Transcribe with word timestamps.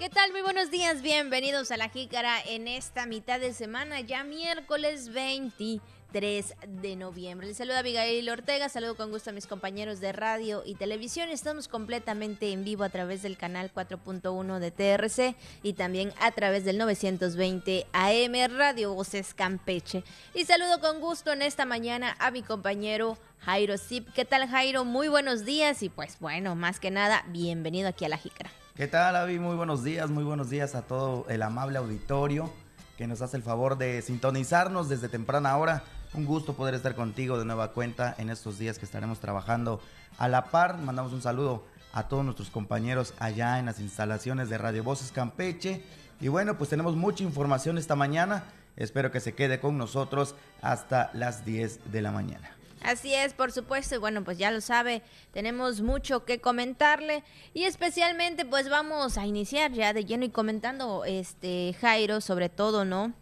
¿Qué 0.00 0.08
tal? 0.08 0.32
Muy 0.32 0.40
buenos 0.40 0.70
días, 0.70 1.02
bienvenidos 1.02 1.70
a 1.70 1.76
La 1.76 1.90
Jícara 1.90 2.40
en 2.40 2.68
esta 2.68 3.04
mitad 3.04 3.38
de 3.38 3.52
semana, 3.52 4.00
ya 4.00 4.24
miércoles 4.24 5.10
23 5.12 6.54
de 6.66 6.96
noviembre. 6.96 7.46
Les 7.46 7.58
saluda 7.58 7.80
Abigail 7.80 8.26
Ortega, 8.30 8.70
saludo 8.70 8.96
con 8.96 9.10
gusto 9.10 9.28
a 9.28 9.34
mis 9.34 9.46
compañeros 9.46 10.00
de 10.00 10.12
radio 10.12 10.62
y 10.64 10.76
televisión. 10.76 11.28
Estamos 11.28 11.68
completamente 11.68 12.50
en 12.50 12.64
vivo 12.64 12.82
a 12.82 12.88
través 12.88 13.20
del 13.20 13.36
canal 13.36 13.70
4.1 13.74 14.58
de 14.58 14.70
TRC 14.70 15.36
y 15.62 15.74
también 15.74 16.14
a 16.18 16.30
través 16.30 16.64
del 16.64 16.78
920 16.78 17.86
AM 17.92 18.56
Radio 18.56 18.94
Voces 18.94 19.34
Campeche. 19.34 20.02
Y 20.32 20.46
saludo 20.46 20.80
con 20.80 21.00
gusto 21.00 21.30
en 21.30 21.42
esta 21.42 21.66
mañana 21.66 22.16
a 22.20 22.30
mi 22.30 22.42
compañero 22.42 23.18
Jairo 23.40 23.76
Zip. 23.76 24.08
¿Qué 24.14 24.24
tal 24.24 24.48
Jairo? 24.48 24.86
Muy 24.86 25.08
buenos 25.08 25.44
días 25.44 25.82
y 25.82 25.90
pues 25.90 26.16
bueno, 26.20 26.54
más 26.54 26.80
que 26.80 26.90
nada, 26.90 27.22
bienvenido 27.28 27.90
aquí 27.90 28.06
a 28.06 28.08
La 28.08 28.16
Jícara. 28.16 28.50
¿Qué 28.80 28.88
tal, 28.88 29.14
Avi? 29.14 29.38
Muy 29.38 29.56
buenos 29.56 29.84
días, 29.84 30.08
muy 30.08 30.24
buenos 30.24 30.48
días 30.48 30.74
a 30.74 30.80
todo 30.80 31.26
el 31.28 31.42
amable 31.42 31.76
auditorio 31.76 32.50
que 32.96 33.06
nos 33.06 33.20
hace 33.20 33.36
el 33.36 33.42
favor 33.42 33.76
de 33.76 34.00
sintonizarnos 34.00 34.88
desde 34.88 35.10
temprana 35.10 35.54
hora. 35.58 35.82
Un 36.14 36.24
gusto 36.24 36.54
poder 36.54 36.72
estar 36.72 36.94
contigo 36.94 37.38
de 37.38 37.44
nueva 37.44 37.72
cuenta 37.72 38.14
en 38.16 38.30
estos 38.30 38.58
días 38.58 38.78
que 38.78 38.86
estaremos 38.86 39.20
trabajando 39.20 39.82
a 40.16 40.28
la 40.28 40.46
par. 40.46 40.78
Mandamos 40.78 41.12
un 41.12 41.20
saludo 41.20 41.66
a 41.92 42.08
todos 42.08 42.24
nuestros 42.24 42.48
compañeros 42.48 43.12
allá 43.18 43.58
en 43.58 43.66
las 43.66 43.80
instalaciones 43.80 44.48
de 44.48 44.56
Radio 44.56 44.82
Voces 44.82 45.12
Campeche. 45.12 45.84
Y 46.18 46.28
bueno, 46.28 46.56
pues 46.56 46.70
tenemos 46.70 46.96
mucha 46.96 47.22
información 47.22 47.76
esta 47.76 47.96
mañana. 47.96 48.44
Espero 48.76 49.10
que 49.10 49.20
se 49.20 49.34
quede 49.34 49.60
con 49.60 49.76
nosotros 49.76 50.36
hasta 50.62 51.10
las 51.12 51.44
10 51.44 51.92
de 51.92 52.00
la 52.00 52.12
mañana. 52.12 52.59
Así 52.82 53.14
es, 53.14 53.34
por 53.34 53.52
supuesto, 53.52 53.94
y 53.94 53.98
bueno, 53.98 54.24
pues 54.24 54.38
ya 54.38 54.50
lo 54.50 54.60
sabe, 54.60 55.02
tenemos 55.32 55.82
mucho 55.82 56.24
que 56.24 56.40
comentarle 56.40 57.22
y 57.52 57.64
especialmente 57.64 58.46
pues 58.46 58.70
vamos 58.70 59.18
a 59.18 59.26
iniciar 59.26 59.72
ya 59.72 59.92
de 59.92 60.06
lleno 60.06 60.24
y 60.24 60.30
comentando 60.30 61.04
este 61.04 61.76
Jairo 61.78 62.20
sobre 62.20 62.48
todo, 62.48 62.84
¿no? 62.84 63.12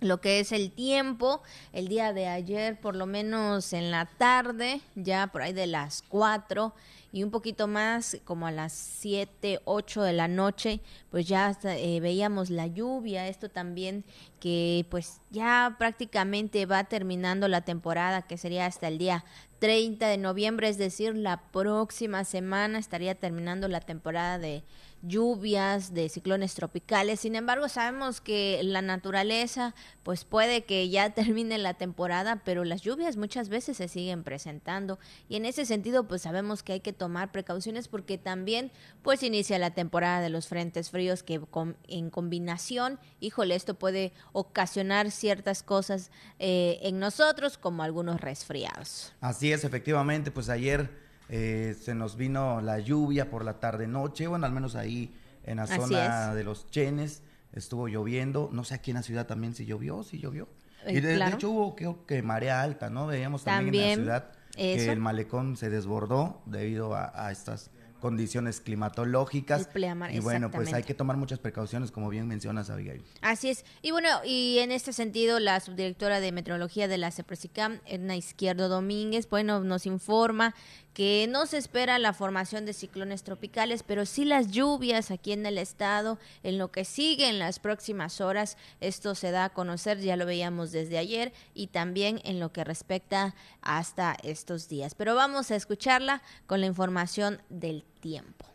lo 0.00 0.20
que 0.20 0.40
es 0.40 0.52
el 0.52 0.72
tiempo, 0.72 1.42
el 1.72 1.88
día 1.88 2.12
de 2.12 2.26
ayer, 2.26 2.78
por 2.78 2.96
lo 2.96 3.06
menos 3.06 3.72
en 3.72 3.90
la 3.90 4.06
tarde, 4.06 4.80
ya 4.94 5.28
por 5.28 5.42
ahí 5.42 5.52
de 5.52 5.66
las 5.66 6.02
4 6.08 6.74
y 7.16 7.22
un 7.22 7.30
poquito 7.30 7.66
más, 7.66 8.18
como 8.24 8.46
a 8.46 8.50
las 8.50 8.74
7, 8.74 9.60
8 9.64 10.02
de 10.02 10.12
la 10.12 10.28
noche, 10.28 10.82
pues 11.10 11.26
ya 11.26 11.56
eh, 11.64 11.98
veíamos 12.00 12.50
la 12.50 12.66
lluvia, 12.66 13.26
esto 13.26 13.48
también 13.48 14.04
que 14.38 14.84
pues 14.90 15.22
ya 15.30 15.76
prácticamente 15.78 16.66
va 16.66 16.84
terminando 16.84 17.48
la 17.48 17.62
temporada, 17.62 18.20
que 18.20 18.36
sería 18.36 18.66
hasta 18.66 18.88
el 18.88 18.98
día 18.98 19.24
30 19.60 20.08
de 20.08 20.18
noviembre, 20.18 20.68
es 20.68 20.76
decir, 20.76 21.16
la 21.16 21.40
próxima 21.52 22.22
semana 22.24 22.78
estaría 22.78 23.14
terminando 23.14 23.66
la 23.68 23.80
temporada 23.80 24.38
de 24.38 24.62
lluvias, 25.02 25.94
de 25.94 26.08
ciclones 26.08 26.54
tropicales. 26.54 27.20
Sin 27.20 27.36
embargo, 27.36 27.68
sabemos 27.68 28.20
que 28.20 28.60
la 28.62 28.82
naturaleza, 28.82 29.74
pues 30.02 30.24
puede 30.24 30.64
que 30.64 30.88
ya 30.88 31.10
termine 31.14 31.58
la 31.58 31.74
temporada, 31.74 32.42
pero 32.44 32.64
las 32.64 32.82
lluvias 32.82 33.16
muchas 33.16 33.48
veces 33.48 33.76
se 33.76 33.88
siguen 33.88 34.24
presentando. 34.24 34.98
Y 35.28 35.36
en 35.36 35.44
ese 35.44 35.64
sentido, 35.64 36.08
pues 36.08 36.22
sabemos 36.22 36.62
que 36.62 36.74
hay 36.74 36.80
que 36.80 36.92
tomar 36.92 37.32
precauciones 37.32 37.88
porque 37.88 38.18
también, 38.18 38.72
pues 39.02 39.22
inicia 39.22 39.58
la 39.58 39.70
temporada 39.70 40.20
de 40.20 40.30
los 40.30 40.48
frentes 40.48 40.90
fríos 40.90 41.22
que 41.22 41.40
en 41.88 42.10
combinación, 42.10 42.98
híjole, 43.20 43.54
esto 43.54 43.74
puede 43.74 44.12
ocasionar 44.32 45.10
ciertas 45.10 45.62
cosas 45.62 46.10
eh, 46.38 46.78
en 46.82 46.98
nosotros, 46.98 47.58
como 47.58 47.82
algunos 47.82 48.20
resfriados. 48.20 49.12
Así 49.20 49.52
es, 49.52 49.64
efectivamente, 49.64 50.30
pues 50.30 50.48
ayer 50.48 51.05
eh, 51.28 51.76
se 51.80 51.94
nos 51.94 52.16
vino 52.16 52.60
la 52.60 52.78
lluvia 52.78 53.30
por 53.30 53.44
la 53.44 53.60
tarde-noche, 53.60 54.26
bueno, 54.26 54.46
al 54.46 54.52
menos 54.52 54.76
ahí 54.76 55.14
en 55.44 55.56
la 55.56 55.66
zona 55.66 56.34
de 56.34 56.44
los 56.44 56.70
Chenes 56.70 57.22
estuvo 57.52 57.88
lloviendo. 57.88 58.50
No 58.52 58.64
sé 58.64 58.74
aquí 58.74 58.90
en 58.90 58.96
la 58.96 59.02
ciudad 59.02 59.26
también 59.26 59.54
si 59.54 59.66
llovió, 59.66 60.02
si 60.02 60.18
llovió. 60.18 60.48
Eh, 60.84 60.94
y 60.94 61.00
de, 61.00 61.16
hecho 61.28 61.50
hubo 61.50 61.74
creo 61.74 62.06
que 62.06 62.22
marea 62.22 62.62
alta, 62.62 62.90
¿no? 62.90 63.06
Veíamos 63.06 63.44
también, 63.44 63.84
en 63.84 64.06
la 64.06 64.20
ciudad 64.20 64.32
que 64.56 64.90
el 64.90 65.00
malecón 65.00 65.56
se 65.56 65.68
desbordó 65.68 66.42
debido 66.46 66.94
a 66.94 67.30
estas 67.30 67.70
condiciones 68.00 68.60
climatológicas. 68.60 69.68
y 70.10 70.20
bueno, 70.20 70.50
pues 70.50 70.72
hay 70.72 70.82
que 70.82 70.94
tomar 70.94 71.16
muchas 71.16 71.38
precauciones, 71.38 71.90
como 71.90 72.08
bien 72.08 72.28
mencionas, 72.28 72.70
Abigail. 72.70 73.02
Así 73.20 73.50
es. 73.50 73.64
Y 73.82 73.90
bueno, 73.90 74.08
y 74.24 74.58
en 74.58 74.70
este 74.70 74.92
sentido, 74.92 75.40
la 75.40 75.58
subdirectora 75.60 76.20
de 76.20 76.32
Meteorología 76.32 76.88
de 76.88 76.98
la 76.98 77.10
CEPRESICAM, 77.10 77.80
Edna 77.86 78.16
Izquierdo 78.16 78.68
Domínguez, 78.68 79.28
bueno, 79.28 79.60
nos 79.60 79.86
informa 79.86 80.54
que 80.96 81.26
no 81.28 81.44
se 81.44 81.58
espera 81.58 81.98
la 81.98 82.14
formación 82.14 82.64
de 82.64 82.72
ciclones 82.72 83.22
tropicales, 83.22 83.82
pero 83.82 84.06
sí 84.06 84.24
las 84.24 84.46
lluvias 84.46 85.10
aquí 85.10 85.32
en 85.32 85.44
el 85.44 85.58
estado, 85.58 86.18
en 86.42 86.56
lo 86.56 86.72
que 86.72 86.86
sigue 86.86 87.28
en 87.28 87.38
las 87.38 87.58
próximas 87.58 88.22
horas. 88.22 88.56
Esto 88.80 89.14
se 89.14 89.30
da 89.30 89.44
a 89.44 89.52
conocer, 89.52 89.98
ya 89.98 90.16
lo 90.16 90.24
veíamos 90.24 90.72
desde 90.72 90.96
ayer, 90.96 91.34
y 91.52 91.66
también 91.66 92.22
en 92.24 92.40
lo 92.40 92.50
que 92.50 92.64
respecta 92.64 93.34
hasta 93.60 94.16
estos 94.22 94.70
días. 94.70 94.94
Pero 94.94 95.14
vamos 95.14 95.50
a 95.50 95.56
escucharla 95.56 96.22
con 96.46 96.62
la 96.62 96.66
información 96.66 97.42
del 97.50 97.84
tiempo. 98.00 98.46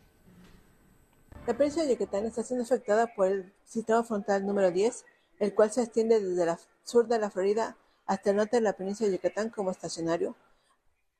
La 1.46 1.56
provincia 1.56 1.84
de 1.84 1.92
Yucatán 1.92 2.26
está 2.26 2.42
siendo 2.42 2.64
afectada 2.64 3.06
por 3.14 3.28
el 3.28 3.52
sistema 3.64 4.02
frontal 4.02 4.44
número 4.44 4.72
10, 4.72 5.04
el 5.38 5.54
cual 5.54 5.70
se 5.70 5.84
extiende 5.84 6.18
desde 6.18 6.42
el 6.42 6.56
sur 6.82 7.06
de 7.06 7.20
la 7.20 7.30
Florida 7.30 7.76
hasta 8.06 8.30
el 8.30 8.36
norte 8.36 8.56
de 8.56 8.62
la 8.62 8.72
península 8.72 9.10
de 9.10 9.18
Yucatán 9.18 9.50
como 9.50 9.70
estacionario 9.70 10.34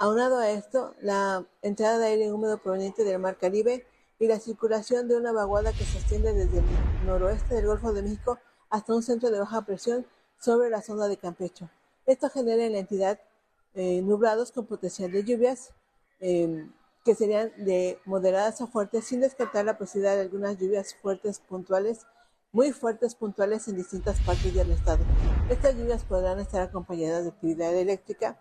Aunado 0.03 0.39
a 0.39 0.51
esto, 0.51 0.97
la 1.01 1.47
entrada 1.63 1.97
de 2.01 2.07
aire 2.07 2.33
húmedo 2.33 2.59
proveniente 2.59 3.05
del 3.05 3.21
Mar 3.21 3.39
Caribe 3.39 3.87
y 4.19 4.27
la 4.27 4.41
circulación 4.41 5.07
de 5.07 5.17
una 5.17 5.31
vaguada 5.31 5.71
que 5.71 5.85
se 5.85 5.99
extiende 5.99 6.33
desde 6.33 6.59
el 6.59 6.65
noroeste 7.07 7.55
del 7.55 7.69
Golfo 7.69 7.93
de 7.93 8.03
México 8.03 8.37
hasta 8.69 8.97
un 8.97 9.05
centro 9.05 9.31
de 9.31 9.39
baja 9.39 9.65
presión 9.65 10.05
sobre 10.41 10.71
la 10.71 10.83
zona 10.83 11.07
de 11.07 11.19
Campecho. 11.19 11.71
Esto 12.05 12.29
genera 12.31 12.65
en 12.65 12.73
la 12.73 12.79
entidad 12.81 13.21
eh, 13.75 14.03
nublados 14.03 14.51
con 14.51 14.67
potencial 14.67 15.13
de 15.13 15.23
lluvias 15.23 15.73
em, 16.19 16.73
que 17.05 17.15
serían 17.15 17.53
de 17.59 18.01
moderadas 18.05 18.61
a 18.61 18.67
fuertes, 18.67 19.05
sin 19.05 19.21
descartar 19.21 19.65
la 19.65 19.79
posibilidad 19.79 20.17
de 20.17 20.23
algunas 20.23 20.59
lluvias 20.59 20.97
fuertes 20.97 21.39
puntuales, 21.39 22.07
muy 22.51 22.73
fuertes 22.73 23.15
puntuales 23.15 23.69
en 23.69 23.77
distintas 23.77 24.19
partes 24.23 24.53
del 24.53 24.73
estado. 24.73 25.05
Estas 25.49 25.77
lluvias 25.77 26.03
podrán 26.03 26.41
estar 26.41 26.61
acompañadas 26.61 27.23
de 27.23 27.31
actividad 27.31 27.73
eléctrica, 27.73 28.37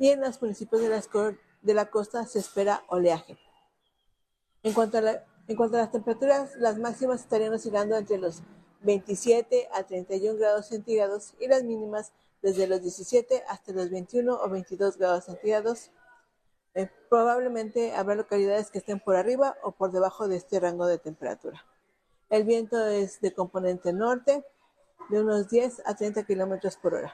y 0.00 0.08
en 0.08 0.22
los 0.22 0.40
municipios 0.40 0.80
de 0.80 1.74
la, 1.74 1.90
costa 1.90 2.24
se 2.24 2.38
espera 2.38 2.82
oleaje. 2.88 3.38
En 4.62 4.72
cuanto, 4.72 4.96
a 4.96 5.24
en 5.46 5.56
cuanto 5.56 5.76
a 5.76 5.80
las 5.80 5.92
temperaturas, 5.92 6.56
las 6.56 6.78
máximas 6.78 7.20
estarían 7.20 7.52
oscilando 7.52 7.96
entre 7.96 8.16
los 8.16 8.42
27 8.80 9.68
a 9.74 9.82
31 9.84 10.38
grados 10.38 10.68
centígrados 10.68 11.34
y 11.38 11.48
las 11.48 11.64
mínimas 11.64 12.14
desde 12.40 12.66
los 12.66 12.80
17 12.80 13.44
hasta 13.46 13.72
los 13.72 13.90
21 13.90 14.40
o 14.42 14.48
22 14.48 14.96
grados 14.96 15.26
centígrados. 15.26 15.90
Eh, 16.72 16.88
probablemente 17.10 17.92
habrá 17.94 18.14
localidades 18.14 18.70
que 18.70 18.78
estén 18.78 19.00
por 19.00 19.16
arriba 19.16 19.58
o 19.62 19.72
por 19.72 19.92
debajo 19.92 20.28
de 20.28 20.36
este 20.36 20.60
rango 20.60 20.86
de 20.86 20.96
temperatura. 20.96 21.62
El 22.30 22.44
viento 22.44 22.86
es 22.86 23.20
de 23.20 23.34
componente 23.34 23.92
norte, 23.92 24.46
de 25.10 25.20
unos 25.20 25.50
10 25.50 25.82
a 25.84 25.94
30 25.94 26.24
kilómetros 26.24 26.78
por 26.78 26.94
hora. 26.94 27.12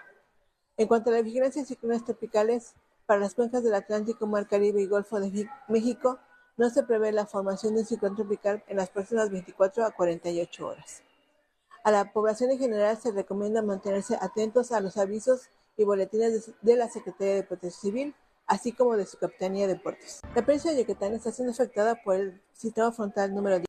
En 0.78 0.88
cuanto 0.88 1.10
a 1.10 1.14
la 1.14 1.22
vigilancia 1.22 1.62
de 1.62 1.68
ciclones 1.68 2.04
tropicales, 2.04 2.74
para 3.06 3.20
las 3.20 3.34
cuencas 3.34 3.62
del 3.62 3.74
Atlántico, 3.74 4.26
Mar 4.26 4.46
Caribe 4.46 4.82
y 4.82 4.86
Golfo 4.86 5.18
de 5.20 5.48
México, 5.68 6.18
no 6.56 6.70
se 6.70 6.82
prevé 6.82 7.12
la 7.12 7.26
formación 7.26 7.74
de 7.74 7.80
un 7.80 7.86
ciclón 7.86 8.16
tropical 8.16 8.62
en 8.66 8.76
las 8.76 8.90
próximas 8.90 9.30
24 9.30 9.84
a 9.84 9.92
48 9.92 10.66
horas. 10.66 11.02
A 11.84 11.90
la 11.90 12.12
población 12.12 12.50
en 12.50 12.58
general 12.58 12.96
se 12.96 13.12
recomienda 13.12 13.62
mantenerse 13.62 14.18
atentos 14.20 14.72
a 14.72 14.80
los 14.80 14.96
avisos 14.96 15.48
y 15.76 15.84
boletines 15.84 16.50
de, 16.60 16.76
la 16.76 16.88
Secretaría 16.88 17.36
de 17.36 17.42
Protección 17.44 17.92
Civil, 17.92 18.14
así 18.46 18.72
como 18.72 18.96
de 18.96 19.06
su 19.06 19.18
Capitanía 19.18 19.66
de 19.68 19.76
Puertos. 19.76 20.20
La 20.34 20.44
prensa 20.44 20.70
de 20.70 20.78
Yucatán 20.78 21.14
está 21.14 21.30
siendo 21.30 21.52
afectada 21.52 22.02
por 22.02 22.16
el 22.16 22.42
sistema 22.52 22.92
frontal 22.92 23.34
número 23.34 23.58
10. 23.58 23.66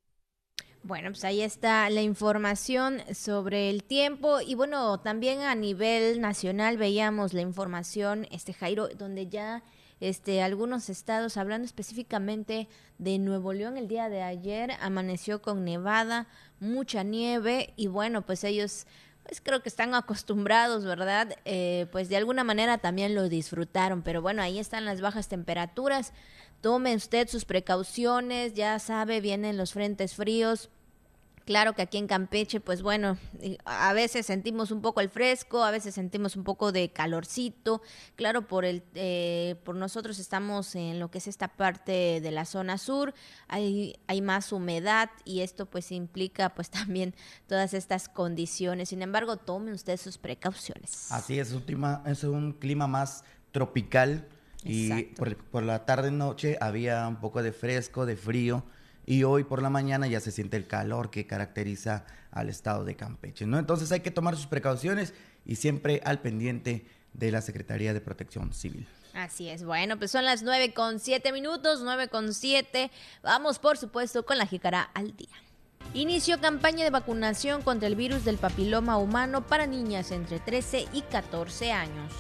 Bueno, 0.87 1.09
pues 1.09 1.25
ahí 1.25 1.41
está 1.41 1.89
la 1.89 2.01
información 2.01 3.01
sobre 3.13 3.69
el 3.69 3.83
tiempo 3.83 4.39
y 4.39 4.56
bueno, 4.56 5.01
también 5.01 5.41
a 5.41 5.53
nivel 5.53 6.21
nacional 6.21 6.77
veíamos 6.77 7.33
la 7.33 7.41
información, 7.41 8.25
este 8.31 8.53
Jairo, 8.53 8.88
donde 8.88 9.27
ya 9.27 9.63
este 10.00 10.41
algunos 10.41 10.89
estados, 10.89 11.35
hablando 11.35 11.65
específicamente 11.65 12.69
de 13.00 13.19
Nuevo 13.19 13.51
León, 13.51 13.75
el 13.75 13.89
día 13.89 14.07
de 14.07 14.21
ayer 14.21 14.71
amaneció 14.79 15.41
con 15.41 15.65
nevada, 15.65 16.29
mucha 16.62 17.03
nieve 17.03 17.73
y 17.75 17.88
bueno, 17.88 18.25
pues 18.25 18.45
ellos 18.45 18.88
pues 19.23 19.41
creo 19.41 19.62
que 19.62 19.67
están 19.67 19.94
acostumbrados, 19.94 20.85
¿verdad? 20.85 21.35
Eh, 21.44 21.88
pues 21.91 22.07
de 22.07 22.15
alguna 22.15 22.45
manera 22.45 22.77
también 22.77 23.13
lo 23.13 23.27
disfrutaron, 23.27 24.03
pero 24.03 24.21
bueno, 24.21 24.41
ahí 24.41 24.57
están 24.57 24.85
las 24.85 25.01
bajas 25.01 25.27
temperaturas. 25.27 26.13
Tome 26.62 26.95
usted 26.95 27.27
sus 27.27 27.44
precauciones, 27.44 28.53
ya 28.53 28.79
sabe, 28.79 29.19
vienen 29.19 29.57
los 29.57 29.73
frentes 29.73 30.15
fríos 30.15 30.69
Claro 31.47 31.71
que 31.71 31.81
aquí 31.81 31.97
en 31.97 32.07
Campeche, 32.07 32.59
pues 32.59 32.81
bueno, 32.81 33.17
a 33.63 33.94
veces 33.94 34.25
sentimos 34.25 34.69
un 34.69 34.81
poco 34.81 34.99
el 34.99 35.07
fresco, 35.07 35.63
a 35.63 35.71
veces 35.71 35.95
sentimos 35.95 36.35
un 36.35 36.44
poco 36.44 36.73
de 36.73 36.89
calorcito. 36.89 37.81
Claro, 38.17 38.49
por 38.49 38.65
el, 38.65 38.83
eh, 38.95 39.55
por 39.63 39.77
nosotros 39.77 40.19
estamos 40.19 40.75
en 40.75 40.99
lo 40.99 41.09
que 41.09 41.19
es 41.19 41.27
esta 41.27 41.47
parte 41.47 42.19
de 42.19 42.31
la 42.31 42.44
zona 42.44 42.77
sur, 42.77 43.13
hay, 43.47 43.95
hay 44.07 44.21
más 44.21 44.51
humedad 44.51 45.09
y 45.23 45.39
esto 45.39 45.67
pues 45.67 45.94
implica 45.94 46.53
pues 46.53 46.69
también 46.69 47.15
todas 47.47 47.73
estas 47.73 48.09
condiciones. 48.09 48.89
Sin 48.89 49.01
embargo, 49.01 49.38
tome 49.38 49.71
usted 49.71 49.95
sus 49.95 50.17
precauciones. 50.17 51.09
Así 51.13 51.39
es, 51.39 51.55
es 52.05 52.23
un 52.25 52.51
clima 52.59 52.88
más 52.88 53.23
tropical 53.53 54.27
y 54.65 55.03
por, 55.15 55.38
por 55.38 55.63
la 55.63 55.85
tarde 55.85 56.11
noche 56.11 56.57
había 56.59 57.07
un 57.07 57.21
poco 57.21 57.41
de 57.41 57.53
fresco, 57.53 58.05
de 58.05 58.17
frío 58.17 58.65
y 59.07 59.24
hoy 59.24 59.45
por 59.45 59.63
la 59.63 59.69
mañana 59.69 60.06
ya 60.06 60.19
se 60.19 60.31
siente 60.31 60.57
el 60.57 60.68
calor 60.68 61.09
que 61.09 61.25
caracteriza 61.25 62.06
al 62.30 62.50
estado 62.50 62.83
de 62.83 62.98
Campeche, 62.98 63.48
¿no? 63.48 63.57
Entonces 63.57 63.92
hay 63.94 64.01
que 64.01 64.12
tomar 64.12 64.36
sus 64.36 64.48
precauciones 64.48 65.13
y 65.45 65.56
siempre 65.56 66.01
al 66.04 66.19
pendiente 66.19 66.86
de 67.13 67.31
la 67.31 67.42
Secretaría 67.42 67.94
de 67.94 68.01
Protección 68.01 68.54
Civil. 68.54 68.86
Así 69.13 69.50
es, 69.50 69.63
bueno, 69.63 69.98
pues 69.98 70.12
son 70.12 70.25
las 70.25 70.44
nueve 70.44 70.74
con 70.74 71.00
siete 71.00 71.31
minutos, 71.31 71.80
nueve 71.81 72.09
con 72.09 72.33
siete. 72.33 72.92
Vamos, 73.24 73.59
por 73.59 73.77
supuesto, 73.77 74.25
con 74.25 74.38
la 74.38 74.45
jícara 74.45 74.92
al 74.94 75.15
día. 75.15 75.30
Inició 75.94 76.42
campaña 76.42 76.83
de 76.83 76.92
vacunación 76.92 77.62
contra 77.62 77.88
el 77.88 77.95
virus 77.95 78.25
del 78.25 78.38
papiloma 78.38 78.98
humano 78.98 79.48
para 79.48 79.68
niñas 79.68 80.12
entre 80.12 80.39
13 80.39 80.86
y 80.92 81.01
14 81.03 81.71
años. 81.71 82.12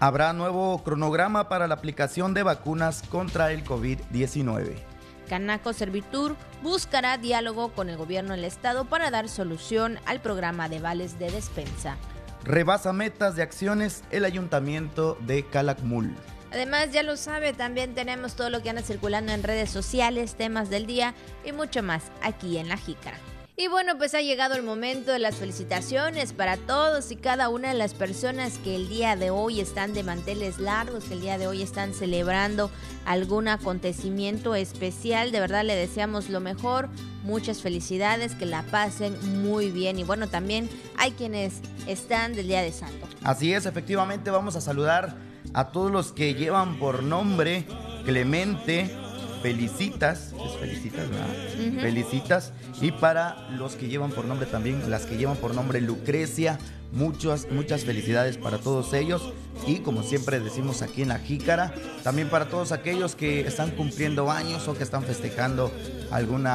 Habrá 0.00 0.32
nuevo 0.32 0.82
cronograma 0.82 1.50
para 1.50 1.68
la 1.68 1.74
aplicación 1.74 2.32
de 2.32 2.42
vacunas 2.42 3.02
contra 3.02 3.52
el 3.52 3.62
COVID-19. 3.62 4.93
Canaco 5.28 5.72
Servitur 5.72 6.36
buscará 6.62 7.18
diálogo 7.18 7.72
con 7.72 7.88
el 7.88 7.96
gobierno 7.96 8.34
del 8.34 8.44
estado 8.44 8.84
para 8.84 9.10
dar 9.10 9.28
solución 9.28 9.98
al 10.06 10.20
programa 10.20 10.68
de 10.68 10.80
vales 10.80 11.18
de 11.18 11.30
despensa. 11.30 11.96
Rebasa 12.44 12.92
metas 12.92 13.36
de 13.36 13.42
acciones 13.42 14.04
el 14.10 14.24
ayuntamiento 14.24 15.16
de 15.20 15.44
Calakmul. 15.46 16.14
Además, 16.52 16.92
ya 16.92 17.02
lo 17.02 17.16
sabe, 17.16 17.52
también 17.52 17.94
tenemos 17.94 18.36
todo 18.36 18.48
lo 18.48 18.62
que 18.62 18.70
anda 18.70 18.82
circulando 18.82 19.32
en 19.32 19.42
redes 19.42 19.70
sociales, 19.70 20.36
temas 20.36 20.70
del 20.70 20.86
día 20.86 21.14
y 21.44 21.52
mucho 21.52 21.82
más 21.82 22.04
aquí 22.22 22.58
en 22.58 22.68
La 22.68 22.76
Jícara. 22.76 23.18
Y 23.56 23.68
bueno, 23.68 23.96
pues 23.96 24.14
ha 24.14 24.20
llegado 24.20 24.56
el 24.56 24.64
momento 24.64 25.12
de 25.12 25.20
las 25.20 25.36
felicitaciones 25.36 26.32
para 26.32 26.56
todos 26.56 27.12
y 27.12 27.16
cada 27.16 27.48
una 27.48 27.68
de 27.68 27.74
las 27.74 27.94
personas 27.94 28.58
que 28.58 28.74
el 28.74 28.88
día 28.88 29.14
de 29.14 29.30
hoy 29.30 29.60
están 29.60 29.94
de 29.94 30.02
manteles 30.02 30.58
largos, 30.58 31.04
que 31.04 31.14
el 31.14 31.20
día 31.20 31.38
de 31.38 31.46
hoy 31.46 31.62
están 31.62 31.94
celebrando 31.94 32.68
algún 33.06 33.46
acontecimiento 33.46 34.56
especial. 34.56 35.30
De 35.30 35.38
verdad 35.38 35.64
le 35.64 35.76
deseamos 35.76 36.30
lo 36.30 36.40
mejor, 36.40 36.88
muchas 37.22 37.62
felicidades, 37.62 38.34
que 38.34 38.44
la 38.44 38.64
pasen 38.64 39.16
muy 39.44 39.70
bien. 39.70 40.00
Y 40.00 40.02
bueno, 40.02 40.28
también 40.28 40.68
hay 40.96 41.12
quienes 41.12 41.60
están 41.86 42.34
del 42.34 42.48
Día 42.48 42.62
de 42.62 42.72
Santo. 42.72 43.06
Así 43.22 43.54
es, 43.54 43.66
efectivamente 43.66 44.32
vamos 44.32 44.56
a 44.56 44.60
saludar 44.60 45.16
a 45.52 45.70
todos 45.70 45.92
los 45.92 46.10
que 46.10 46.34
llevan 46.34 46.80
por 46.80 47.04
nombre 47.04 47.66
Clemente, 48.04 48.94
Felicitas, 49.44 50.32
es 50.42 50.56
Felicitas, 50.58 51.10
¿verdad? 51.10 51.82
Felicitas. 51.82 52.52
Y 52.80 52.92
para 52.92 53.46
los 53.50 53.76
que 53.76 53.88
llevan 53.88 54.10
por 54.10 54.24
nombre 54.24 54.46
también, 54.46 54.90
las 54.90 55.04
que 55.04 55.18
llevan 55.18 55.36
por 55.36 55.54
nombre 55.54 55.82
Lucrecia, 55.82 56.58
muchas, 56.92 57.48
muchas 57.50 57.84
felicidades 57.84 58.38
para 58.38 58.56
todos 58.56 58.94
ellos. 58.94 59.34
Y 59.66 59.80
como 59.80 60.02
siempre 60.02 60.40
decimos 60.40 60.80
aquí 60.80 61.02
en 61.02 61.08
la 61.08 61.18
Jícara, 61.18 61.74
también 62.02 62.30
para 62.30 62.48
todos 62.48 62.72
aquellos 62.72 63.16
que 63.16 63.40
están 63.40 63.72
cumpliendo 63.72 64.30
años 64.30 64.66
o 64.66 64.78
que 64.78 64.82
están 64.82 65.02
festejando 65.02 65.70
algún 66.10 66.46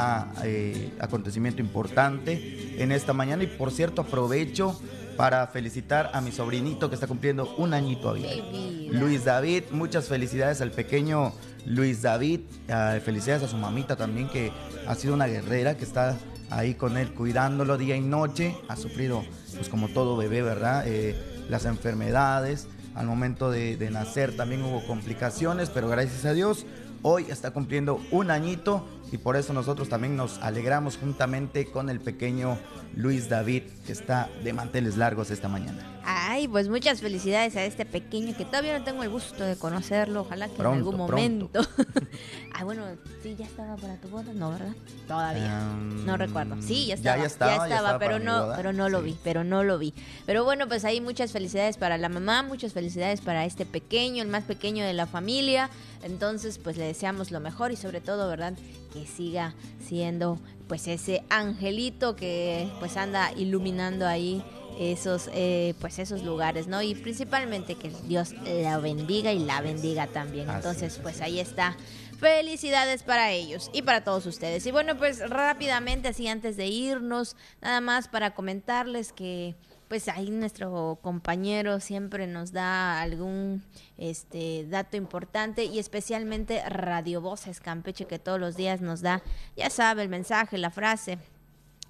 eh, 0.43 0.91
acontecimiento 0.99 1.61
importante 1.61 2.81
en 2.81 2.91
esta 2.91 3.13
mañana. 3.13 3.43
Y 3.43 3.47
por 3.47 3.71
cierto, 3.71 4.01
aprovecho 4.01 4.81
para 5.15 5.45
felicitar 5.45 6.09
a 6.13 6.21
mi 6.21 6.31
sobrinito 6.31 6.89
que 6.89 6.95
está 6.95 7.05
cumpliendo 7.05 7.53
un 7.57 7.75
añito 7.75 8.09
hoy. 8.09 8.89
Luis 8.91 9.25
David, 9.25 9.65
muchas 9.69 10.07
felicidades 10.07 10.59
al 10.61 10.71
pequeño 10.71 11.33
Luis 11.69 12.01
David, 12.01 12.41
uh, 12.67 12.99
felicidades 12.99 13.43
a 13.43 13.47
su 13.47 13.55
mamita 13.55 13.95
también, 13.95 14.27
que 14.27 14.51
ha 14.87 14.95
sido 14.95 15.13
una 15.13 15.27
guerrera, 15.27 15.77
que 15.77 15.85
está 15.85 16.17
ahí 16.49 16.73
con 16.73 16.97
él 16.97 17.13
cuidándolo 17.13 17.77
día 17.77 17.95
y 17.95 18.01
noche. 18.01 18.55
Ha 18.67 18.75
sufrido, 18.75 19.23
pues 19.55 19.69
como 19.69 19.87
todo 19.87 20.17
bebé, 20.17 20.41
¿verdad? 20.41 20.83
Eh, 20.87 21.15
las 21.47 21.65
enfermedades. 21.65 22.67
Al 22.95 23.05
momento 23.05 23.49
de 23.51 23.89
nacer 23.91 24.35
también 24.35 24.63
hubo 24.63 24.85
complicaciones, 24.85 25.69
pero 25.69 25.87
gracias 25.87 26.25
a 26.25 26.33
Dios 26.33 26.65
hoy 27.01 27.25
está 27.29 27.51
cumpliendo 27.51 28.01
un 28.11 28.31
añito 28.31 28.85
y 29.11 29.17
por 29.17 29.35
eso 29.35 29.53
nosotros 29.53 29.89
también 29.89 30.15
nos 30.15 30.37
alegramos 30.39 30.97
juntamente 30.97 31.65
con 31.65 31.89
el 31.89 31.99
pequeño 31.99 32.57
Luis 32.95 33.29
David 33.29 33.63
que 33.85 33.91
está 33.91 34.29
de 34.43 34.53
manteles 34.53 34.97
largos 34.97 35.31
esta 35.31 35.47
mañana. 35.47 35.99
Ay, 36.11 36.47
pues 36.47 36.69
muchas 36.69 37.01
felicidades 37.01 37.55
a 37.55 37.65
este 37.65 37.85
pequeño 37.85 38.35
que 38.35 38.43
todavía 38.43 38.77
no 38.77 38.83
tengo 38.83 39.03
el 39.03 39.09
gusto 39.09 39.43
de 39.43 39.55
conocerlo. 39.55 40.21
Ojalá 40.21 40.47
que 40.47 40.59
en 40.59 40.65
algún 40.65 40.97
momento. 40.97 41.61
ah, 42.53 42.63
bueno, 42.63 42.83
sí, 43.21 43.35
ya 43.37 43.45
estaba 43.45 43.75
para 43.75 43.97
tu 43.97 44.07
boda, 44.07 44.33
no, 44.33 44.51
¿verdad? 44.51 44.73
Todavía. 45.07 45.59
no 46.05 46.17
recuerdo. 46.17 46.59
Sí, 46.61 46.87
ya 46.87 46.95
estaba. 46.95 47.17
Ya, 47.17 47.25
estaba, 47.25 47.67
ya 47.67 47.75
estaba, 47.75 47.99
pero 47.99 48.17
no, 48.17 48.53
pero 48.55 48.73
no 48.73 48.89
lo 48.89 49.03
vi, 49.03 49.17
pero 49.23 49.43
no 49.43 49.63
lo 49.63 49.77
vi. 49.77 49.93
Pero 50.25 50.43
bueno, 50.43 50.67
pues 50.67 50.83
ahí 50.83 50.99
muchas 50.99 51.31
felicidades 51.31 51.77
para 51.77 51.97
la 51.99 52.09
mamá, 52.09 52.41
muchas 52.41 52.73
felicidades 52.73 53.21
para 53.21 53.45
este 53.45 53.67
pequeño, 53.67 54.23
el 54.23 54.29
más 54.29 54.45
pequeño 54.45 54.83
de 54.83 54.93
la 54.93 55.05
familia. 55.05 55.69
Entonces, 56.01 56.57
pues 56.57 56.77
le 56.77 56.85
deseamos 56.85 57.29
lo 57.29 57.39
mejor 57.39 57.71
y 57.71 57.75
sobre 57.75 58.01
todo, 58.01 58.27
¿verdad? 58.29 58.53
Que 58.93 58.98
siga 59.05 59.55
siendo 59.79 60.39
pues 60.67 60.87
ese 60.87 61.23
angelito 61.29 62.15
que 62.15 62.69
pues 62.79 62.97
anda 62.97 63.31
iluminando 63.33 64.07
ahí 64.07 64.43
esos 64.79 65.29
eh, 65.33 65.73
pues 65.81 65.99
esos 65.99 66.23
lugares 66.23 66.67
no 66.67 66.81
y 66.81 66.95
principalmente 66.95 67.75
que 67.75 67.91
Dios 68.07 68.33
la 68.45 68.77
bendiga 68.77 69.33
y 69.33 69.39
la 69.39 69.61
bendiga 69.61 70.07
también. 70.07 70.49
Entonces 70.49 70.99
pues 71.01 71.21
ahí 71.21 71.39
está. 71.39 71.75
Felicidades 72.19 73.03
para 73.03 73.31
ellos 73.31 73.69
y 73.73 73.81
para 73.81 74.03
todos 74.03 74.25
ustedes. 74.25 74.65
Y 74.65 74.71
bueno 74.71 74.97
pues 74.97 75.27
rápidamente 75.29 76.09
así 76.09 76.27
antes 76.27 76.55
de 76.55 76.67
irnos 76.67 77.35
nada 77.61 77.81
más 77.81 78.07
para 78.07 78.33
comentarles 78.33 79.11
que 79.11 79.55
pues 79.89 80.07
ahí 80.07 80.29
nuestro 80.29 80.99
compañero 81.01 81.79
siempre 81.79 82.27
nos 82.27 82.53
da 82.53 83.01
algún 83.01 83.63
este 83.97 84.65
dato 84.69 84.95
importante 84.95 85.65
y 85.65 85.79
especialmente 85.79 86.61
Radio 86.69 87.21
Voces 87.21 87.59
Campeche 87.59 88.05
que 88.05 88.19
todos 88.19 88.39
los 88.39 88.55
días 88.55 88.81
nos 88.81 89.01
da, 89.01 89.23
ya 89.57 89.69
sabe, 89.71 90.03
el 90.03 90.09
mensaje, 90.09 90.59
la 90.59 90.69
frase, 90.69 91.17